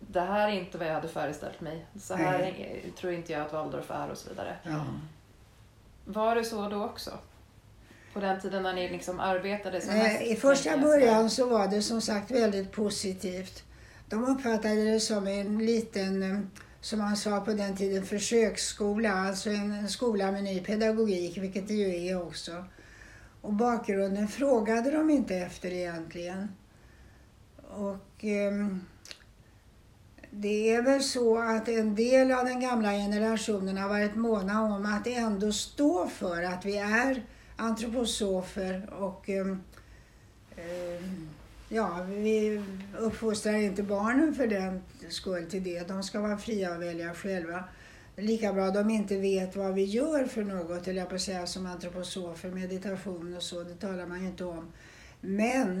Det 0.00 0.20
här 0.20 0.48
är 0.48 0.52
inte 0.52 0.78
vad 0.78 0.86
jag 0.86 0.94
hade 0.94 1.08
föreställt 1.08 1.60
mig. 1.60 1.86
Så 2.00 2.14
här 2.14 2.38
är, 2.38 2.90
tror 2.96 3.12
inte 3.12 3.32
jag 3.32 3.42
att 3.42 3.52
Waldorf 3.52 3.90
är 3.90 4.10
och 4.10 4.18
så 4.18 4.28
vidare. 4.28 4.56
Ja. 4.62 4.84
Var 6.04 6.34
det 6.34 6.44
så 6.44 6.68
då 6.68 6.84
också? 6.84 7.10
På 8.14 8.20
den 8.20 8.40
tiden 8.40 8.62
när 8.62 8.72
ni 8.72 8.88
liksom 8.88 9.20
arbetade 9.20 9.80
som 9.80 9.94
mest? 9.94 10.22
I 10.22 10.36
första 10.36 10.78
början 10.78 11.30
så 11.30 11.48
var 11.48 11.68
det 11.68 11.82
som 11.82 12.00
sagt 12.00 12.30
väldigt 12.30 12.72
positivt. 12.72 13.64
De 14.08 14.24
uppfattade 14.24 14.92
det 14.92 15.00
som 15.00 15.26
en 15.26 15.58
liten, 15.58 16.22
eh, 16.22 16.38
som 16.80 16.98
man 16.98 17.16
sa 17.16 17.40
på 17.40 17.52
den 17.52 17.76
tiden, 17.76 18.06
försöksskola. 18.06 19.12
Alltså 19.12 19.50
en 19.50 19.88
skola 19.88 20.32
med 20.32 20.44
ny 20.44 20.60
pedagogik, 20.60 21.38
vilket 21.38 21.68
det 21.68 21.74
ju 21.74 22.06
är 22.06 22.22
också. 22.22 22.64
Och 23.40 23.52
bakgrunden 23.52 24.28
frågade 24.28 24.90
de 24.90 25.10
inte 25.10 25.36
efter 25.36 25.72
egentligen. 25.72 26.48
Och 27.70 28.24
eh, 28.24 28.66
det 30.30 30.74
är 30.74 30.82
väl 30.82 31.02
så 31.02 31.38
att 31.38 31.68
en 31.68 31.94
del 31.94 32.32
av 32.32 32.44
den 32.44 32.60
gamla 32.60 32.90
generationen 32.90 33.76
har 33.76 33.88
varit 33.88 34.16
måna 34.16 34.62
om 34.62 34.86
att 34.86 35.06
ändå 35.06 35.52
stå 35.52 36.06
för 36.06 36.42
att 36.42 36.64
vi 36.64 36.76
är 36.76 37.22
antroposofer 37.56 38.92
och 38.92 39.28
um, 39.28 39.62
ja, 41.68 42.06
vi 42.08 42.62
uppfostrar 42.98 43.54
inte 43.54 43.82
barnen 43.82 44.34
för 44.34 44.46
den 44.46 44.82
skull 45.08 45.46
till 45.50 45.64
det. 45.64 45.88
De 45.88 46.02
ska 46.02 46.20
vara 46.20 46.38
fria 46.38 46.72
att 46.72 46.80
välja 46.80 47.14
själva. 47.14 47.64
Lika 48.16 48.52
bra 48.52 48.70
de 48.70 48.90
inte 48.90 49.16
vet 49.16 49.56
vad 49.56 49.74
vi 49.74 49.84
gör 49.84 50.24
för 50.24 50.42
något, 50.42 50.88
eller 50.88 50.98
jag 50.98 51.08
på 51.08 51.14
att 51.14 51.20
säga, 51.20 51.46
som 51.46 51.66
antroposofer, 51.66 52.50
meditation 52.50 53.36
och 53.36 53.42
så, 53.42 53.62
det 53.62 53.74
talar 53.74 54.06
man 54.06 54.20
ju 54.20 54.26
inte 54.26 54.44
om. 54.44 54.72
Men 55.20 55.80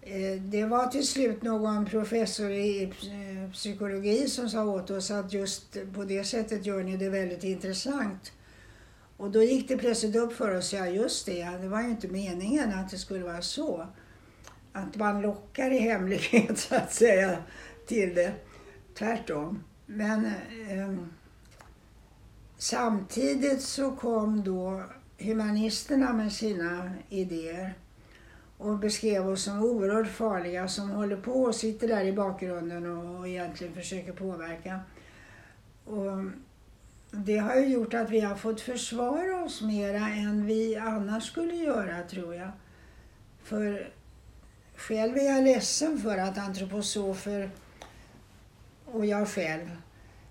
eh, 0.00 0.40
det 0.40 0.64
var 0.64 0.86
till 0.86 1.06
slut 1.06 1.42
någon 1.42 1.86
professor 1.86 2.50
i 2.50 2.82
eh, 2.82 3.52
psykologi 3.52 4.28
som 4.28 4.50
sa 4.50 4.64
åt 4.64 4.90
oss 4.90 5.10
att 5.10 5.32
just 5.32 5.76
på 5.94 6.04
det 6.04 6.24
sättet 6.24 6.66
gör 6.66 6.82
ni 6.82 6.96
det 6.96 7.08
väldigt 7.08 7.44
intressant. 7.44 8.32
Och 9.16 9.30
då 9.30 9.42
gick 9.42 9.68
det 9.68 9.76
plötsligt 9.76 10.16
upp 10.16 10.32
för 10.32 10.56
oss, 10.56 10.72
ja 10.72 10.86
just 10.86 11.26
det, 11.26 11.44
det 11.44 11.68
var 11.68 11.82
ju 11.82 11.88
inte 11.88 12.08
meningen 12.08 12.74
att 12.74 12.90
det 12.90 12.98
skulle 12.98 13.24
vara 13.24 13.42
så. 13.42 13.86
Att 14.72 14.96
man 14.96 15.22
lockar 15.22 15.70
i 15.70 15.78
hemlighet 15.78 16.58
så 16.68 16.74
att 16.74 16.92
säga 16.92 17.36
till 17.86 18.14
det. 18.14 18.32
Tvärtom. 18.98 19.64
Men 19.86 20.26
eh, 20.26 20.94
samtidigt 22.56 23.62
så 23.62 23.96
kom 23.96 24.44
då 24.44 24.82
humanisterna 25.18 26.12
med 26.12 26.32
sina 26.32 26.90
idéer 27.08 27.74
och 28.58 28.78
beskrev 28.78 29.28
oss 29.28 29.42
som 29.42 29.64
oerhört 29.64 30.08
farliga 30.08 30.68
som 30.68 30.90
håller 30.90 31.16
på 31.16 31.42
och 31.42 31.54
sitter 31.54 31.88
där 31.88 32.04
i 32.04 32.12
bakgrunden 32.12 32.86
och 32.86 33.28
egentligen 33.28 33.74
försöker 33.74 34.12
påverka. 34.12 34.80
Och 35.84 36.24
det 37.16 37.38
har 37.38 37.56
ju 37.56 37.66
gjort 37.66 37.94
att 37.94 38.10
vi 38.10 38.20
har 38.20 38.36
fått 38.36 38.60
försvara 38.60 39.44
oss 39.44 39.62
mera 39.62 40.08
än 40.08 40.46
vi 40.46 40.76
annars 40.76 41.24
skulle 41.30 41.54
göra, 41.54 42.02
tror 42.02 42.34
jag. 42.34 42.50
För 43.42 43.90
själv 44.76 45.16
är 45.16 45.34
jag 45.34 45.44
ledsen 45.44 45.98
för 45.98 46.18
att 46.18 46.38
antroposofer 46.38 47.50
och 48.84 49.06
jag 49.06 49.28
själv 49.28 49.70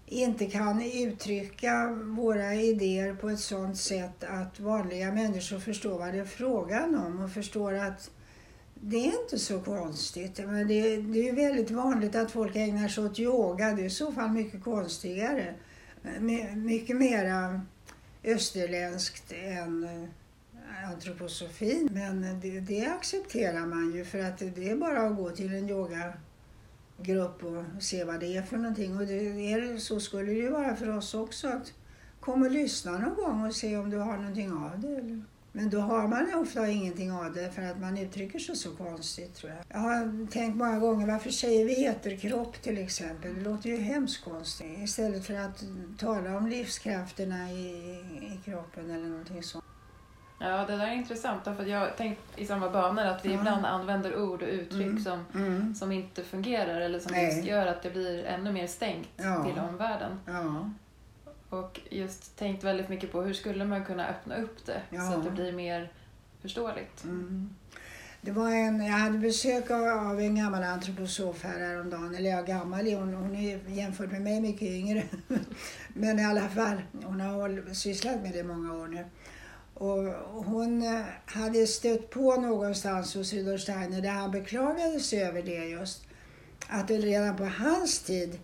inte 0.06 0.46
kan 0.46 0.82
uttrycka 0.82 1.88
våra 2.04 2.54
idéer 2.54 3.16
på 3.16 3.30
ett 3.30 3.40
sådant 3.40 3.78
sätt 3.78 4.24
att 4.24 4.60
vanliga 4.60 5.12
människor 5.12 5.60
förstår 5.60 6.00
vad 6.00 6.14
det 6.14 6.20
är 6.20 6.26
frågan 6.26 6.96
om 6.96 7.20
och 7.20 7.32
förstår 7.32 7.74
att 7.74 8.12
det 8.74 8.98
är 8.98 9.22
inte 9.22 9.40
så 9.40 9.60
konstigt. 9.60 10.40
Men 10.46 10.68
det, 10.68 10.98
det 10.98 11.30
är 11.30 11.36
väldigt 11.36 11.72
vanligt 11.72 12.16
att 12.16 12.32
folk 12.32 12.56
ägnar 12.56 12.88
sig 12.88 13.06
åt 13.06 13.20
yoga. 13.20 13.72
Det 13.72 13.82
är 13.82 13.86
i 13.86 13.90
så 13.90 14.12
fall 14.12 14.30
mycket 14.30 14.64
konstigare 14.64 15.54
mycket 16.56 16.96
mera 16.96 17.62
österländskt 18.24 19.32
än 19.32 19.84
eh, 19.84 20.90
antroposofin. 20.92 21.90
Men 21.92 22.40
det, 22.42 22.60
det, 22.60 22.86
accepterar 22.86 23.66
man 23.66 23.92
ju 23.96 24.06
för 24.06 24.20
att 24.20 24.38
det 24.38 24.70
är 24.70 24.76
bara 24.76 25.08
att 25.08 25.16
gå 25.16 25.30
till 25.30 25.54
en 25.54 25.70
yogagrupp 25.70 27.44
och 27.44 27.84
se 27.84 28.04
vad 28.04 28.20
det 28.20 28.38
är 28.38 28.42
för 28.42 28.58
någonting. 28.58 28.98
Och 28.98 29.08
det 29.08 29.54
är, 29.54 29.78
så 29.78 30.00
skulle 30.00 30.32
det 30.32 30.38
ju 30.38 30.50
vara 30.50 30.76
för 30.76 30.98
oss 30.98 31.14
också. 31.14 31.48
att 31.48 31.74
Kom 32.20 32.44
och 32.44 32.52
lyssna 32.52 32.98
någon 32.98 33.16
gång 33.16 33.46
och 33.46 33.56
se 33.56 33.78
om 33.78 33.90
du 33.90 33.98
har 33.98 34.18
någonting 34.18 34.52
av 34.52 34.80
det. 34.80 34.88
Eller? 34.88 35.22
Men 35.56 35.70
då 35.70 35.80
har 35.80 36.08
man 36.08 36.34
ofta 36.36 36.68
ingenting 36.68 37.12
av 37.12 37.34
det 37.34 37.52
för 37.52 37.62
att 37.62 37.80
man 37.80 37.98
uttrycker 37.98 38.40
sig 38.40 38.56
så 38.56 38.76
konstigt 38.76 39.36
tror 39.36 39.52
jag. 39.52 39.60
Jag 39.70 39.80
har 39.80 40.28
tänkt 40.28 40.58
många 40.58 40.80
gånger, 40.80 41.08
varför 41.08 41.30
säger 41.30 41.66
vi 41.66 41.86
eterkropp 41.86 42.62
till 42.62 42.78
exempel? 42.78 43.36
Det 43.36 43.42
låter 43.42 43.70
ju 43.70 43.78
hemskt 43.78 44.24
konstigt. 44.24 44.78
Istället 44.84 45.26
för 45.26 45.34
att 45.34 45.64
tala 45.98 46.38
om 46.38 46.48
livskrafterna 46.48 47.52
i, 47.52 47.66
i 48.22 48.40
kroppen 48.46 48.92
eller 48.92 49.08
någonting 49.08 49.44
sånt. 49.44 49.66
Ja, 50.40 50.66
det 50.66 50.78
där 50.78 50.88
är 50.88 50.94
intressant. 50.94 51.44
För 51.44 51.66
jag 51.66 51.98
tänkt 51.98 52.22
i 52.36 52.46
samma 52.46 52.70
banor 52.70 53.04
att 53.04 53.26
vi 53.26 53.34
ja. 53.34 53.40
ibland 53.40 53.66
använder 53.66 54.20
ord 54.24 54.42
och 54.42 54.50
uttryck 54.50 54.88
mm. 54.88 55.04
Som, 55.04 55.26
mm. 55.34 55.76
som 55.76 55.92
inte 55.92 56.24
fungerar 56.24 56.82
eller 56.82 57.00
som 57.00 57.44
gör 57.44 57.68
att 57.68 57.84
det 57.84 57.90
blir 57.90 58.24
ännu 58.24 58.52
mer 58.52 58.68
stängt 58.68 59.10
ja. 59.18 59.44
till 59.44 59.60
omvärlden. 59.60 60.20
Ja. 60.26 60.70
Och 61.50 61.80
just 61.90 62.36
tänkt 62.36 62.64
väldigt 62.64 62.90
mycket 62.90 63.12
på 63.12 63.22
hur 63.22 63.34
skulle 63.34 63.66
man 63.66 63.86
kunna 63.86 64.08
öppna 64.08 64.38
upp 64.38 64.66
det 64.66 64.82
ja. 64.90 65.12
så 65.12 65.18
att 65.18 65.24
det 65.24 65.32
blir 65.32 65.52
mer 65.52 65.92
förståeligt. 66.42 67.04
Mm. 67.04 67.50
Det 68.22 68.32
var 68.32 68.52
en, 68.52 68.86
jag 68.86 68.94
hade 68.94 69.18
besök 69.18 69.72
av 69.72 70.20
en 70.20 70.36
gammal 70.36 70.64
antroposof 70.64 71.44
här 71.44 71.60
häromdagen. 71.60 72.16
Eller 72.16 72.30
ja, 72.30 72.42
gammal 72.42 72.94
hon, 72.94 73.14
hon 73.14 73.36
är 73.36 73.60
jämfört 73.68 74.12
med 74.12 74.22
mig 74.22 74.42
mycket 74.42 74.62
yngre. 74.70 75.04
Men 75.94 76.20
i 76.20 76.26
alla 76.26 76.50
fall, 76.50 76.82
hon 77.04 77.20
har 77.20 77.74
sysslat 77.74 78.22
med 78.22 78.32
det 78.32 78.44
många 78.44 78.74
år 78.74 78.88
nu. 78.88 79.06
Och 79.74 80.04
hon 80.46 80.84
eh, 80.84 81.06
hade 81.26 81.68
stött 81.68 82.10
på 82.10 82.36
någonstans 82.36 83.16
hos 83.16 83.34
Rudolf 83.34 83.62
Steiner 83.62 84.02
där 84.02 84.10
han 84.10 84.32
beklagade 84.32 85.00
sig 85.00 85.24
över 85.24 85.42
det 85.42 85.66
just. 85.66 86.04
Att 86.68 86.88
det 86.88 86.98
redan 86.98 87.38
på 87.38 87.46
hans 87.46 88.00
tid 88.00 88.40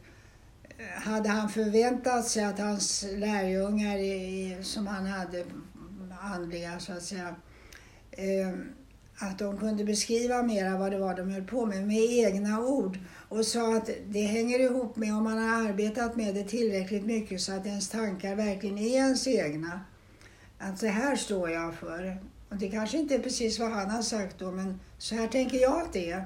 hade 0.95 1.29
han 1.29 1.49
förväntat 1.49 2.27
sig 2.27 2.43
att 2.43 2.59
hans 2.59 3.05
lärjungar, 3.11 4.63
som 4.63 4.87
han 4.87 5.05
hade 5.05 5.45
andliga 6.21 6.79
så 6.79 6.93
att 6.93 7.03
säga, 7.03 7.35
eh, 8.11 8.49
att 9.17 9.39
de 9.39 9.57
kunde 9.57 9.83
beskriva 9.83 10.43
mera 10.43 10.77
vad 10.77 10.91
det 10.91 10.99
var 10.99 11.15
de 11.15 11.31
höll 11.31 11.43
på 11.43 11.65
med, 11.65 11.87
med 11.87 11.97
egna 11.97 12.59
ord. 12.59 12.99
Och 13.29 13.45
sa 13.45 13.77
att 13.77 13.89
det 14.07 14.21
hänger 14.21 14.59
ihop 14.59 14.95
med 14.95 15.13
om 15.13 15.23
man 15.23 15.37
har 15.37 15.69
arbetat 15.69 16.15
med 16.15 16.35
det 16.35 16.43
tillräckligt 16.43 17.05
mycket 17.05 17.41
så 17.41 17.53
att 17.53 17.65
ens 17.65 17.89
tankar 17.89 18.35
verkligen 18.35 18.77
är 18.77 18.95
ens 18.95 19.27
egna. 19.27 19.81
Att 20.57 20.79
det 20.79 20.87
här 20.87 21.15
står 21.15 21.49
jag 21.49 21.75
för. 21.75 22.17
Och 22.49 22.55
det 22.55 22.69
kanske 22.69 22.97
inte 22.97 23.15
är 23.15 23.19
precis 23.19 23.59
vad 23.59 23.71
han 23.71 23.89
har 23.89 24.01
sagt 24.01 24.39
då, 24.39 24.51
men 24.51 24.79
så 24.97 25.15
här 25.15 25.27
tänker 25.27 25.57
jag 25.57 25.81
att 25.81 25.93
det 25.93 26.11
är 26.11 26.25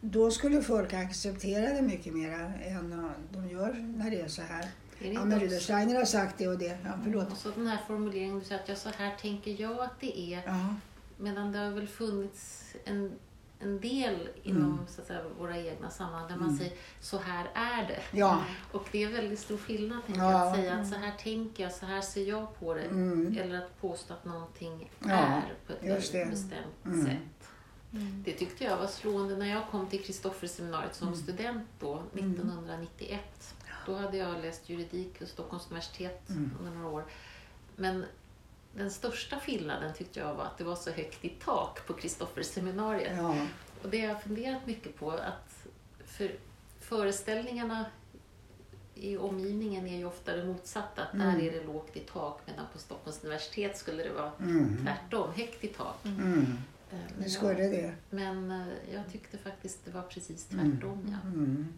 då 0.00 0.30
skulle 0.30 0.62
folk 0.62 0.92
acceptera 0.92 1.74
det 1.74 1.82
mycket 1.82 2.14
mer 2.14 2.30
än 2.64 3.12
de 3.30 3.48
gör 3.48 3.72
när 3.96 4.10
det 4.10 4.20
är 4.20 4.28
så 4.28 4.42
här. 4.42 4.68
Är 5.00 5.12
ja, 5.12 5.24
men 5.24 5.40
Rudolf 5.40 5.68
har 5.68 6.04
sagt 6.04 6.38
det 6.38 6.48
och 6.48 6.58
det. 6.58 6.78
Ja, 6.84 6.90
förlåt. 7.04 7.32
Och 7.32 7.36
så 7.36 7.50
den 7.50 7.66
här 7.66 7.78
formuleringen, 7.86 8.38
du 8.38 8.44
säger 8.44 8.62
att 8.62 8.68
ja, 8.68 8.76
så 8.76 8.88
här 8.98 9.16
tänker 9.20 9.60
jag 9.60 9.80
att 9.80 10.00
det 10.00 10.34
är. 10.34 10.42
Ja. 10.46 10.74
Medan 11.16 11.52
det 11.52 11.58
har 11.58 11.70
väl 11.70 11.88
funnits 11.88 12.72
en, 12.84 13.12
en 13.58 13.80
del 13.80 14.28
inom 14.42 14.72
mm. 14.72 14.78
så 14.88 15.00
att 15.00 15.06
säga, 15.06 15.20
våra 15.38 15.58
egna 15.58 15.90
sammanhang 15.90 16.28
där 16.28 16.36
man 16.36 16.48
mm. 16.48 16.58
säger 16.58 16.72
så 17.00 17.18
här 17.18 17.50
är 17.54 17.88
det. 17.88 18.18
Ja. 18.18 18.44
Och 18.72 18.88
det 18.92 19.02
är 19.02 19.08
väldigt 19.08 19.38
stor 19.38 19.56
skillnad 19.56 20.00
ja. 20.06 20.42
att 20.42 20.56
säga 20.56 20.74
att 20.74 20.88
så 20.88 20.94
här 20.94 21.12
tänker 21.18 21.62
jag, 21.62 21.72
så 21.72 21.86
här 21.86 22.00
ser 22.00 22.24
jag 22.24 22.58
på 22.58 22.74
det. 22.74 22.82
Mm. 22.82 23.38
Eller 23.38 23.58
att 23.58 23.80
påstå 23.80 24.14
att 24.14 24.24
någonting 24.24 24.90
är 25.00 25.54
på 25.66 25.72
ett 25.72 26.30
bestämt 26.30 26.84
mm. 26.84 27.06
sätt. 27.06 27.48
Mm. 27.92 28.22
Det 28.24 28.32
tyckte 28.32 28.64
jag 28.64 28.76
var 28.76 28.86
slående 28.86 29.36
när 29.36 29.46
jag 29.46 29.68
kom 29.70 29.86
till 29.86 30.04
Kristofferseminariet 30.04 30.94
som 30.94 31.08
mm. 31.08 31.20
student 31.20 31.68
då, 31.80 32.02
1991. 32.14 33.10
Mm. 33.10 33.76
Då 33.86 33.94
hade 33.94 34.16
jag 34.16 34.40
läst 34.42 34.68
juridik 34.68 35.20
vid 35.20 35.28
Stockholms 35.28 35.66
universitet 35.70 36.30
mm. 36.30 36.50
under 36.58 36.72
några 36.72 36.88
år. 36.88 37.04
Men 37.76 38.04
den 38.74 38.90
största 38.90 39.40
skillnaden 39.40 39.94
tyckte 39.94 40.20
jag 40.20 40.34
var 40.34 40.44
att 40.44 40.58
det 40.58 40.64
var 40.64 40.76
så 40.76 40.90
högt 40.90 41.24
i 41.24 41.28
tak 41.28 41.86
på 41.86 41.92
Kristofferseminariet. 41.92 43.16
Ja. 43.16 43.36
Och 43.82 43.88
det 43.88 44.00
har 44.00 44.08
jag 44.08 44.22
funderat 44.22 44.66
mycket 44.66 44.96
på, 44.96 45.10
att 45.10 45.66
för 46.04 46.32
föreställningarna 46.80 47.84
i 48.94 49.16
omgivningen 49.16 49.86
är 49.86 49.96
ju 49.96 50.04
ofta 50.04 50.36
det 50.36 50.44
motsatta. 50.44 51.02
Att 51.02 51.14
mm. 51.14 51.26
där 51.26 51.42
är 51.42 51.52
det 51.52 51.66
lågt 51.66 51.96
i 51.96 52.00
tak 52.00 52.40
medan 52.46 52.66
på 52.72 52.78
Stockholms 52.78 53.24
universitet 53.24 53.78
skulle 53.78 54.02
det 54.02 54.12
vara 54.12 54.32
mm. 54.40 54.76
tvärtom, 54.84 55.32
högt 55.36 55.64
i 55.64 55.68
tak. 55.68 56.04
Mm. 56.04 56.58
Eh, 56.90 56.98
det 57.18 57.30
skulle 57.30 57.62
det. 57.62 57.92
Men 58.10 58.50
eh, 58.50 58.94
jag 58.94 59.12
tyckte 59.12 59.38
faktiskt 59.38 59.84
det 59.84 59.90
var 59.90 60.02
precis 60.02 60.52
mm. 60.52 60.72
tvärtom. 60.72 60.98
Mm. 60.98 61.12
Ja. 61.12 61.28
Mm. 61.28 61.68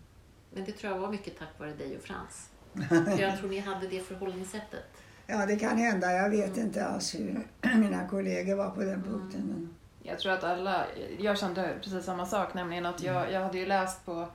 Men 0.50 0.64
det 0.64 0.72
tror 0.72 0.92
jag 0.92 1.00
var 1.00 1.10
mycket 1.10 1.38
tack 1.38 1.58
vare 1.58 1.72
dig 1.72 1.96
och 1.96 2.02
Frans. 2.02 2.50
För 2.88 3.20
jag 3.20 3.38
tror 3.38 3.48
ni 3.48 3.58
hade 3.58 3.88
det 3.88 4.00
förhållningssättet. 4.00 4.84
Ja, 5.26 5.46
det 5.46 5.56
kan 5.56 5.78
hända. 5.78 6.12
Jag 6.12 6.30
vet 6.30 6.56
mm. 6.56 6.66
inte 6.66 6.86
alls 6.86 7.14
hur 7.14 7.46
mina 7.76 8.08
kollegor 8.08 8.56
var 8.56 8.70
på 8.70 8.80
den 8.80 9.02
punkten. 9.02 9.40
Mm. 9.40 9.74
Jag 10.02 10.18
tror 10.18 10.32
att 10.32 10.44
alla, 10.44 10.86
jag 11.18 11.38
kände 11.38 11.74
precis 11.82 12.04
samma 12.04 12.26
sak, 12.26 12.54
nämligen 12.54 12.86
att 12.86 13.02
jag, 13.02 13.32
jag 13.32 13.40
hade 13.40 13.58
ju 13.58 13.66
läst 13.66 14.06
på 14.06 14.28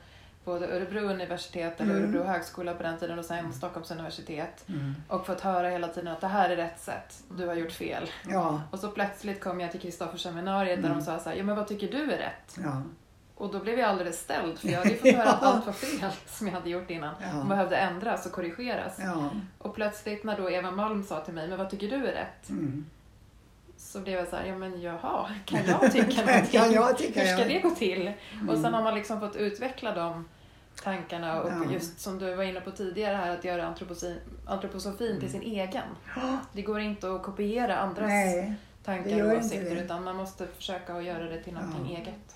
både 0.46 0.68
Örebro 0.68 1.00
universitet 1.00 1.82
eller 1.82 1.92
mm. 1.92 2.04
Örebro 2.04 2.24
högskola 2.24 2.74
på 2.74 2.84
den 2.84 2.98
tiden 2.98 3.20
och 3.20 3.26
sen 3.26 3.54
Stockholms 3.54 3.92
universitet. 3.92 4.66
Mm. 4.70 4.96
Och 5.08 5.26
fått 5.26 5.42
höra 5.42 5.70
hela 5.70 5.88
tiden 5.88 6.14
att 6.14 6.22
det 6.22 6.28
här 6.28 6.50
är 6.50 6.56
rätt 6.56 6.80
sätt, 6.80 7.24
du 7.38 7.48
har 7.48 7.56
gjort 7.56 7.72
fel. 7.72 8.10
Ja. 8.28 8.62
Och 8.72 8.80
så 8.80 8.90
plötsligt 8.90 9.44
kom 9.44 9.60
jag 9.60 9.72
till 9.72 9.80
Kristoffer 9.80 10.18
seminariet 10.18 10.80
mm. 10.80 10.90
där 10.90 10.98
de 10.98 11.06
sa 11.06 11.20
så 11.20 11.30
här, 11.30 11.36
ja 11.36 11.44
men 11.44 11.56
vad 11.56 11.68
tycker 11.68 11.92
du 11.92 12.04
är 12.04 12.18
rätt? 12.18 12.58
Ja. 12.64 12.82
Och 13.36 13.52
då 13.52 13.60
blev 13.60 13.80
jag 13.80 13.90
alldeles 13.90 14.20
ställd 14.20 14.60
för 14.60 14.68
jag 14.68 14.78
hade 14.78 14.96
fått 14.96 15.16
höra 15.16 15.30
att 15.30 15.44
allt 15.44 15.66
var 15.66 15.74
fel 15.74 16.12
som 16.26 16.48
jag 16.48 16.54
hade 16.54 16.70
gjort 16.70 16.90
innan. 16.90 17.16
Ja. 17.22 17.40
Och 17.40 17.46
behövde 17.46 17.78
ändras 17.78 18.26
och 18.26 18.32
korrigeras. 18.32 18.98
Ja. 19.00 19.30
Och 19.58 19.76
plötsligt 19.76 20.24
när 20.24 20.38
då 20.38 20.52
Eva 20.52 20.72
Malm 20.72 21.04
sa 21.04 21.20
till 21.22 21.34
mig, 21.34 21.48
men 21.48 21.58
vad 21.58 21.70
tycker 21.70 21.90
du 21.90 21.96
är 21.96 22.14
rätt? 22.14 22.50
Mm. 22.50 22.86
Så 23.78 24.00
blev 24.00 24.16
jag 24.16 24.28
så 24.28 24.36
här, 24.36 24.46
ja 24.46 24.58
men 24.58 24.82
jaha, 24.82 25.30
kan 25.46 25.66
jag 25.66 25.92
tycka 25.92 26.26
någonting? 26.26 26.52
kan 26.52 26.72
jag 26.72 26.98
tycka, 26.98 27.22
Hur 27.22 27.38
ska 27.38 27.48
det 27.48 27.60
gå 27.60 27.70
till? 27.70 28.14
Mm. 28.34 28.50
Och 28.50 28.58
sen 28.58 28.74
har 28.74 28.84
man 28.84 28.96
liksom 28.96 29.20
fått 29.20 29.36
utveckla 29.36 29.96
dem 29.96 30.26
tankarna 30.84 31.42
och 31.42 31.52
ja. 31.52 31.72
just 31.72 32.00
som 32.00 32.20
du 32.20 32.36
var 32.36 32.44
inne 32.44 32.62
på 32.62 32.72
tidigare 32.72 33.16
här 33.16 33.38
att 33.38 33.44
göra 33.44 33.76
antroposofin 34.46 35.08
mm. 35.08 35.20
till 35.20 35.32
sin 35.32 35.42
egen. 35.42 35.88
Det 36.54 36.62
går 36.62 36.80
inte 36.80 37.12
att 37.12 37.24
kopiera 37.24 37.78
andras 37.78 38.08
Nej, 38.08 38.54
tankar 38.84 39.24
och 39.24 39.38
åsikter 39.38 39.76
utan 39.76 40.04
man 40.04 40.16
måste 40.16 40.48
försöka 40.48 40.94
att 40.94 41.04
göra 41.04 41.24
det 41.24 41.44
till 41.44 41.54
någonting 41.54 41.94
ja. 41.94 42.00
eget. 42.00 42.36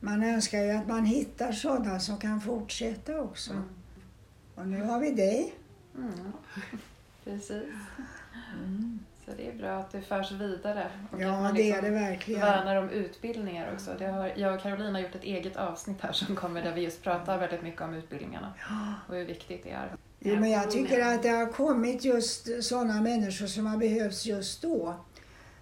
Man 0.00 0.22
önskar 0.22 0.58
ju 0.58 0.70
att 0.70 0.88
man 0.88 1.04
hittar 1.04 1.52
sådana 1.52 2.00
som 2.00 2.18
kan 2.18 2.40
fortsätta 2.40 3.20
också. 3.20 3.52
Mm. 3.52 3.64
Och 4.54 4.68
nu 4.68 4.82
har 4.82 5.00
vi 5.00 5.10
dig. 5.10 5.54
Mm. 5.96 6.32
Precis. 7.24 7.64
Mm. 9.30 9.36
Så 9.36 9.42
det 9.42 9.48
är 9.48 9.58
bra 9.58 9.78
att 9.78 9.92
det 9.92 10.02
förs 10.02 10.32
vidare. 10.32 10.90
Och 11.12 11.20
ja, 11.20 11.40
man 11.40 11.54
liksom 11.54 11.80
det 11.80 11.86
är 11.86 11.90
det 11.92 12.00
verkligen. 12.00 12.40
värnar 12.40 12.76
om 12.76 12.90
utbildningar 12.90 13.72
också. 13.74 13.90
Det 13.98 14.06
har, 14.06 14.32
jag 14.36 14.54
och 14.54 14.60
Caroline 14.60 14.94
har 14.94 15.02
gjort 15.02 15.14
ett 15.14 15.24
eget 15.24 15.56
avsnitt 15.56 16.00
här 16.00 16.12
som 16.12 16.36
kommer 16.36 16.62
där 16.62 16.74
vi 16.74 16.80
just 16.80 17.02
pratar 17.02 17.38
väldigt 17.38 17.62
mycket 17.62 17.82
om 17.82 17.94
utbildningarna 17.94 18.54
ja. 18.68 18.94
och 19.08 19.14
hur 19.14 19.24
viktigt 19.24 19.64
det 19.64 19.70
är. 19.70 19.96
Jo, 20.18 20.40
men 20.40 20.50
jag 20.50 20.70
tycker 20.70 21.14
att 21.14 21.22
det 21.22 21.28
har 21.28 21.52
kommit 21.52 22.04
just 22.04 22.64
sådana 22.64 23.00
människor 23.00 23.46
som 23.46 23.66
har 23.66 23.76
behövts 23.76 24.26
just 24.26 24.62
då. 24.62 24.94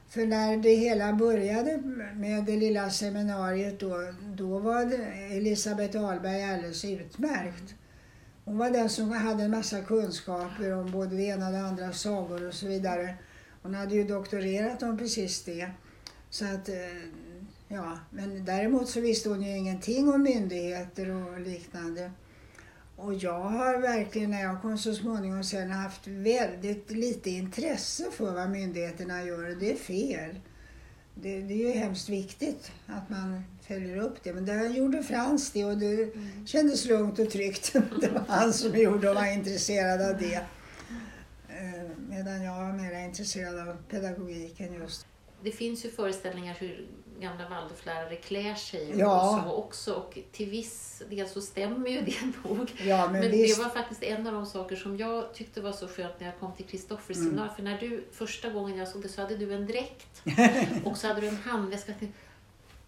För 0.08 0.26
när 0.26 0.56
det 0.56 0.74
hela 0.74 1.12
började 1.12 1.76
med 2.14 2.44
det 2.44 2.56
lilla 2.56 2.90
seminariet 2.90 3.80
då, 3.80 4.12
då 4.20 4.58
var 4.58 4.92
Elisabeth 5.30 6.04
Ahlberg 6.04 6.44
alldeles 6.44 6.84
utmärkt. 6.84 7.74
Hon 8.44 8.58
var 8.58 8.70
den 8.70 8.88
som 8.88 9.12
hade 9.12 9.42
en 9.42 9.50
massa 9.50 9.82
kunskaper 9.82 10.72
om 10.72 10.90
både 10.90 11.16
det 11.16 11.22
ena 11.22 11.46
och 11.46 11.52
det 11.52 11.60
andra, 11.60 11.92
sagor 11.92 12.48
och 12.48 12.54
så 12.54 12.66
vidare. 12.66 13.14
Hon 13.62 13.74
hade 13.74 13.94
ju 13.94 14.04
doktorerat 14.04 14.82
om 14.82 14.98
precis 14.98 15.44
det. 15.44 15.70
Så 16.30 16.44
att, 16.44 16.68
eh, 16.68 16.74
ja, 17.68 17.98
men 18.10 18.44
däremot 18.44 18.88
så 18.88 19.00
visste 19.00 19.28
hon 19.28 19.42
ju 19.42 19.56
ingenting 19.56 20.08
om 20.08 20.22
myndigheter 20.22 21.10
och 21.10 21.40
liknande. 21.40 22.10
Och 22.96 23.14
jag 23.14 23.40
har 23.40 23.78
verkligen, 23.78 24.30
när 24.30 24.42
jag 24.42 24.62
kom 24.62 24.78
så 24.78 24.94
småningom 24.94 25.44
sen, 25.44 25.70
haft 25.70 26.06
väldigt 26.06 26.90
lite 26.90 27.30
intresse 27.30 28.04
för 28.12 28.34
vad 28.34 28.50
myndigheterna 28.50 29.22
gör. 29.22 29.56
Det 29.60 29.72
är 29.72 29.76
fel. 29.76 30.40
Det, 31.14 31.40
det, 31.40 31.54
är 31.54 31.58
ju 31.58 31.70
hemskt 31.70 32.08
viktigt 32.08 32.72
att 32.86 33.10
man 33.10 33.42
följer 33.68 33.96
upp 33.96 34.22
det. 34.22 34.32
Men 34.32 34.46
där 34.46 34.68
gjorde 34.68 35.02
Frans 35.02 35.50
det 35.50 35.64
och 35.64 35.78
det 35.78 36.02
mm. 36.02 36.46
kändes 36.46 36.84
lugnt 36.84 37.18
och 37.18 37.30
tryggt. 37.30 37.72
Det 38.00 38.08
var 38.08 38.24
han 38.28 38.52
som 38.52 38.78
gjorde 38.78 39.08
och 39.08 39.14
var 39.14 39.32
intresserad 39.32 40.10
av 40.10 40.18
det. 40.18 40.40
Medan 42.18 42.42
jag 42.42 42.54
var 42.54 42.72
mer 42.72 43.04
intresserad 43.04 43.68
av 43.68 43.76
pedagogiken 43.88 44.74
just. 44.74 45.06
Det 45.42 45.50
finns 45.50 45.84
ju 45.84 45.90
föreställningar 45.90 46.54
hur 46.54 46.88
gamla 47.20 47.48
Waldorflärare 47.48 48.16
klär 48.16 48.54
sig 48.54 48.98
ja. 48.98 49.38
och 49.38 49.44
så 49.44 49.52
också. 49.52 49.92
Och 49.94 50.18
till 50.32 50.50
viss 50.50 51.02
del 51.10 51.28
så 51.28 51.40
stämmer 51.40 51.90
ju 51.90 52.00
det 52.00 52.16
nog. 52.48 52.72
Ja, 52.86 53.08
men, 53.12 53.20
men 53.20 53.30
det 53.30 53.58
var 53.58 53.68
faktiskt 53.68 54.02
en 54.02 54.26
av 54.26 54.32
de 54.32 54.46
saker 54.46 54.76
som 54.76 54.96
jag 54.96 55.34
tyckte 55.34 55.60
var 55.60 55.72
så 55.72 55.88
skönt 55.88 56.20
när 56.20 56.26
jag 56.26 56.38
kom 56.38 56.52
till 56.52 56.66
Kristoffers 56.66 57.16
mm. 57.16 57.28
seminar. 57.28 57.48
För 57.48 57.62
när 57.62 57.78
du, 57.78 58.04
första 58.12 58.50
gången 58.50 58.76
jag 58.76 58.88
såg 58.88 59.02
det 59.02 59.08
så 59.08 59.22
hade 59.22 59.36
du 59.36 59.54
en 59.54 59.66
dräkt 59.66 60.22
och 60.84 60.96
så 60.96 61.06
hade 61.06 61.20
du 61.20 61.28
en 61.28 61.36
handväska. 61.36 61.92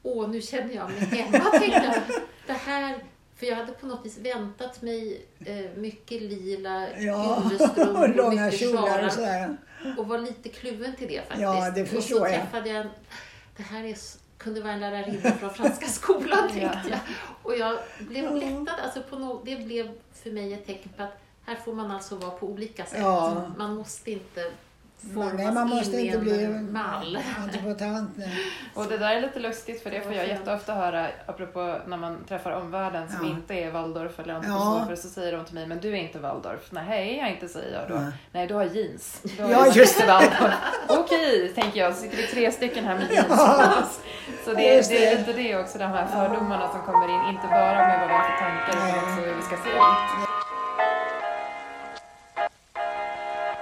Åh, 0.03 0.31
nu 0.31 0.41
känner 0.41 0.75
jag 0.75 0.91
mig 0.91 1.01
hemma, 1.01 1.51
tänkte 1.51 2.03
jag. 2.09 2.21
Det 2.47 2.53
här 2.53 3.05
för 3.41 3.47
jag 3.47 3.57
hade 3.57 3.73
på 3.73 3.87
något 3.87 4.07
vis 4.07 4.19
väntat 4.19 4.83
mig 4.83 5.27
eh, 5.45 5.77
mycket 5.77 6.23
lila 6.23 6.99
ja, 6.99 7.37
och 8.23 8.31
mycket 8.31 8.61
kjolar 8.61 9.07
och 9.07 9.13
sådär. 9.13 9.57
Och 9.99 10.09
var 10.09 10.19
lite 10.19 10.49
kluven 10.49 10.97
till 10.97 11.09
det 11.09 11.21
faktiskt. 11.21 11.41
Ja, 11.41 11.71
det 11.71 11.87
förstår 11.87 12.21
och 12.21 12.27
så 12.27 12.33
träffade 12.33 12.69
jag, 12.69 12.81
en, 12.81 12.91
det 13.57 13.63
här 13.63 13.85
är, 13.85 13.97
kunde 14.39 14.61
vara 14.61 14.73
en 14.73 14.81
lärarinna 14.81 15.33
från 15.33 15.51
Franska 15.51 15.87
skolan 15.89 16.49
tänkte 16.49 16.89
jag. 16.89 16.99
Och 17.43 17.57
jag 17.57 17.79
blev 17.99 18.37
lättad. 18.37 18.81
Alltså 18.85 19.03
på 19.03 19.19
no, 19.19 19.43
det 19.45 19.57
blev 19.57 19.91
för 20.13 20.31
mig 20.31 20.53
ett 20.53 20.67
tecken 20.67 20.93
på 20.97 21.03
att 21.03 21.21
här 21.45 21.57
får 21.57 21.73
man 21.73 21.91
alltså 21.91 22.17
vara 22.17 22.31
på 22.31 22.47
olika 22.47 22.85
sätt. 22.85 22.99
Ja. 23.01 23.51
Man 23.57 23.75
måste 23.75 24.11
inte 24.11 24.51
formas 25.15 25.35
nej, 25.37 25.53
man 25.53 25.69
måste 25.69 26.01
in 26.01 26.07
inte 26.07 26.19
bli 26.19 26.49
mall. 26.49 27.19
antipotant. 27.39 28.11
och 28.75 28.87
det 28.87 28.99
där 28.99 29.17
är 29.17 29.21
lite 29.21 29.41
lustigt 29.41 29.83
för 29.83 29.91
det 29.91 30.01
får 30.01 30.13
jag 30.13 30.29
jätteofta 30.29 30.75
höra 30.75 31.07
apropå 31.27 31.77
när 31.87 31.97
man 31.97 32.25
träffar 32.29 32.51
omvärlden 32.51 33.09
som 33.09 33.27
ja. 33.27 33.31
inte 33.31 33.55
är 33.55 33.71
Waldorf 33.71 34.19
eller 34.19 34.35
antroposofer 34.35 34.91
ja. 34.91 34.97
så 34.97 35.09
säger 35.09 35.37
de 35.37 35.45
till 35.45 35.55
mig, 35.55 35.67
men 35.67 35.81
du 35.81 35.89
är 35.89 35.97
inte 35.97 36.19
Waldorf. 36.19 36.69
Nej, 36.71 37.19
jag 37.19 37.31
inte 37.31 37.49
säger 37.49 37.81
jag 37.81 37.89
då. 37.89 37.95
Ja. 37.95 38.13
Nej, 38.33 38.47
du 38.47 38.55
har 38.55 38.65
jeans. 38.65 39.23
Du 39.37 39.43
har 39.43 39.51
ja, 39.51 39.67
just 39.75 39.99
det. 39.99 40.31
Okej, 40.89 41.53
tänker 41.55 41.81
jag, 41.81 41.95
så 41.95 42.03
sitter 42.03 42.17
vi 42.17 42.27
tre 42.27 42.53
stycken 42.53 42.85
här 42.85 42.95
med 42.95 43.11
jeans 43.13 43.27
ja. 43.29 43.83
Så 44.45 44.53
det, 44.55 44.79
är, 44.79 44.89
det 44.89 45.07
är 45.07 45.19
lite 45.19 45.33
det 45.33 45.57
också, 45.57 45.79
de 45.79 45.85
här 45.85 46.07
fördomarna 46.07 46.69
som 46.69 46.83
kommer 46.83 47.09
in, 47.09 47.35
inte 47.35 47.47
bara 47.47 47.89
med 47.89 48.01
vad 48.01 48.09
vi 48.09 48.15
har 48.15 48.23
för 48.23 48.39
tankar 48.45 48.89
utan 48.89 48.99
också 48.99 49.21
hur 49.21 49.35
vi 49.35 49.43
ska 49.43 49.57
se 49.57 49.71
ut. 49.71 50.30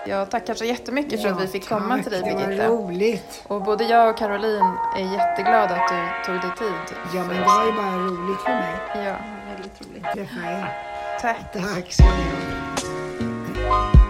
Jag 0.08 0.30
tackar 0.30 0.54
så 0.54 0.64
jättemycket 0.64 1.22
för 1.22 1.28
att 1.28 1.40
vi 1.42 1.46
fick 1.46 1.68
komma 1.68 1.94
tack, 1.94 2.02
till 2.02 2.12
dig 2.12 2.22
Birgitta. 2.22 2.48
Det 2.48 2.68
var 2.68 2.76
roligt. 2.76 3.44
Och 3.46 3.62
både 3.62 3.84
jag 3.84 4.10
och 4.10 4.18
Caroline 4.18 4.76
är 4.96 5.12
jätteglada 5.12 5.74
att 5.76 5.88
du 5.88 6.32
tog 6.32 6.40
dig 6.40 6.50
tid. 6.58 6.96
Ja, 7.14 7.24
men 7.24 7.36
det 7.36 7.44
var 7.44 7.66
ju 7.66 7.72
bara 7.72 7.96
roligt 7.96 8.40
för 8.40 8.50
mig. 8.50 8.74
Ja, 8.94 9.16
väldigt 9.50 9.80
roligt. 9.80 10.04
Träffa 10.14 10.50
er. 10.50 10.78
Tack. 11.20 11.52
Tack 11.52 11.92
ska 11.92 12.04
ni 12.04 12.24
ha. 13.68 14.07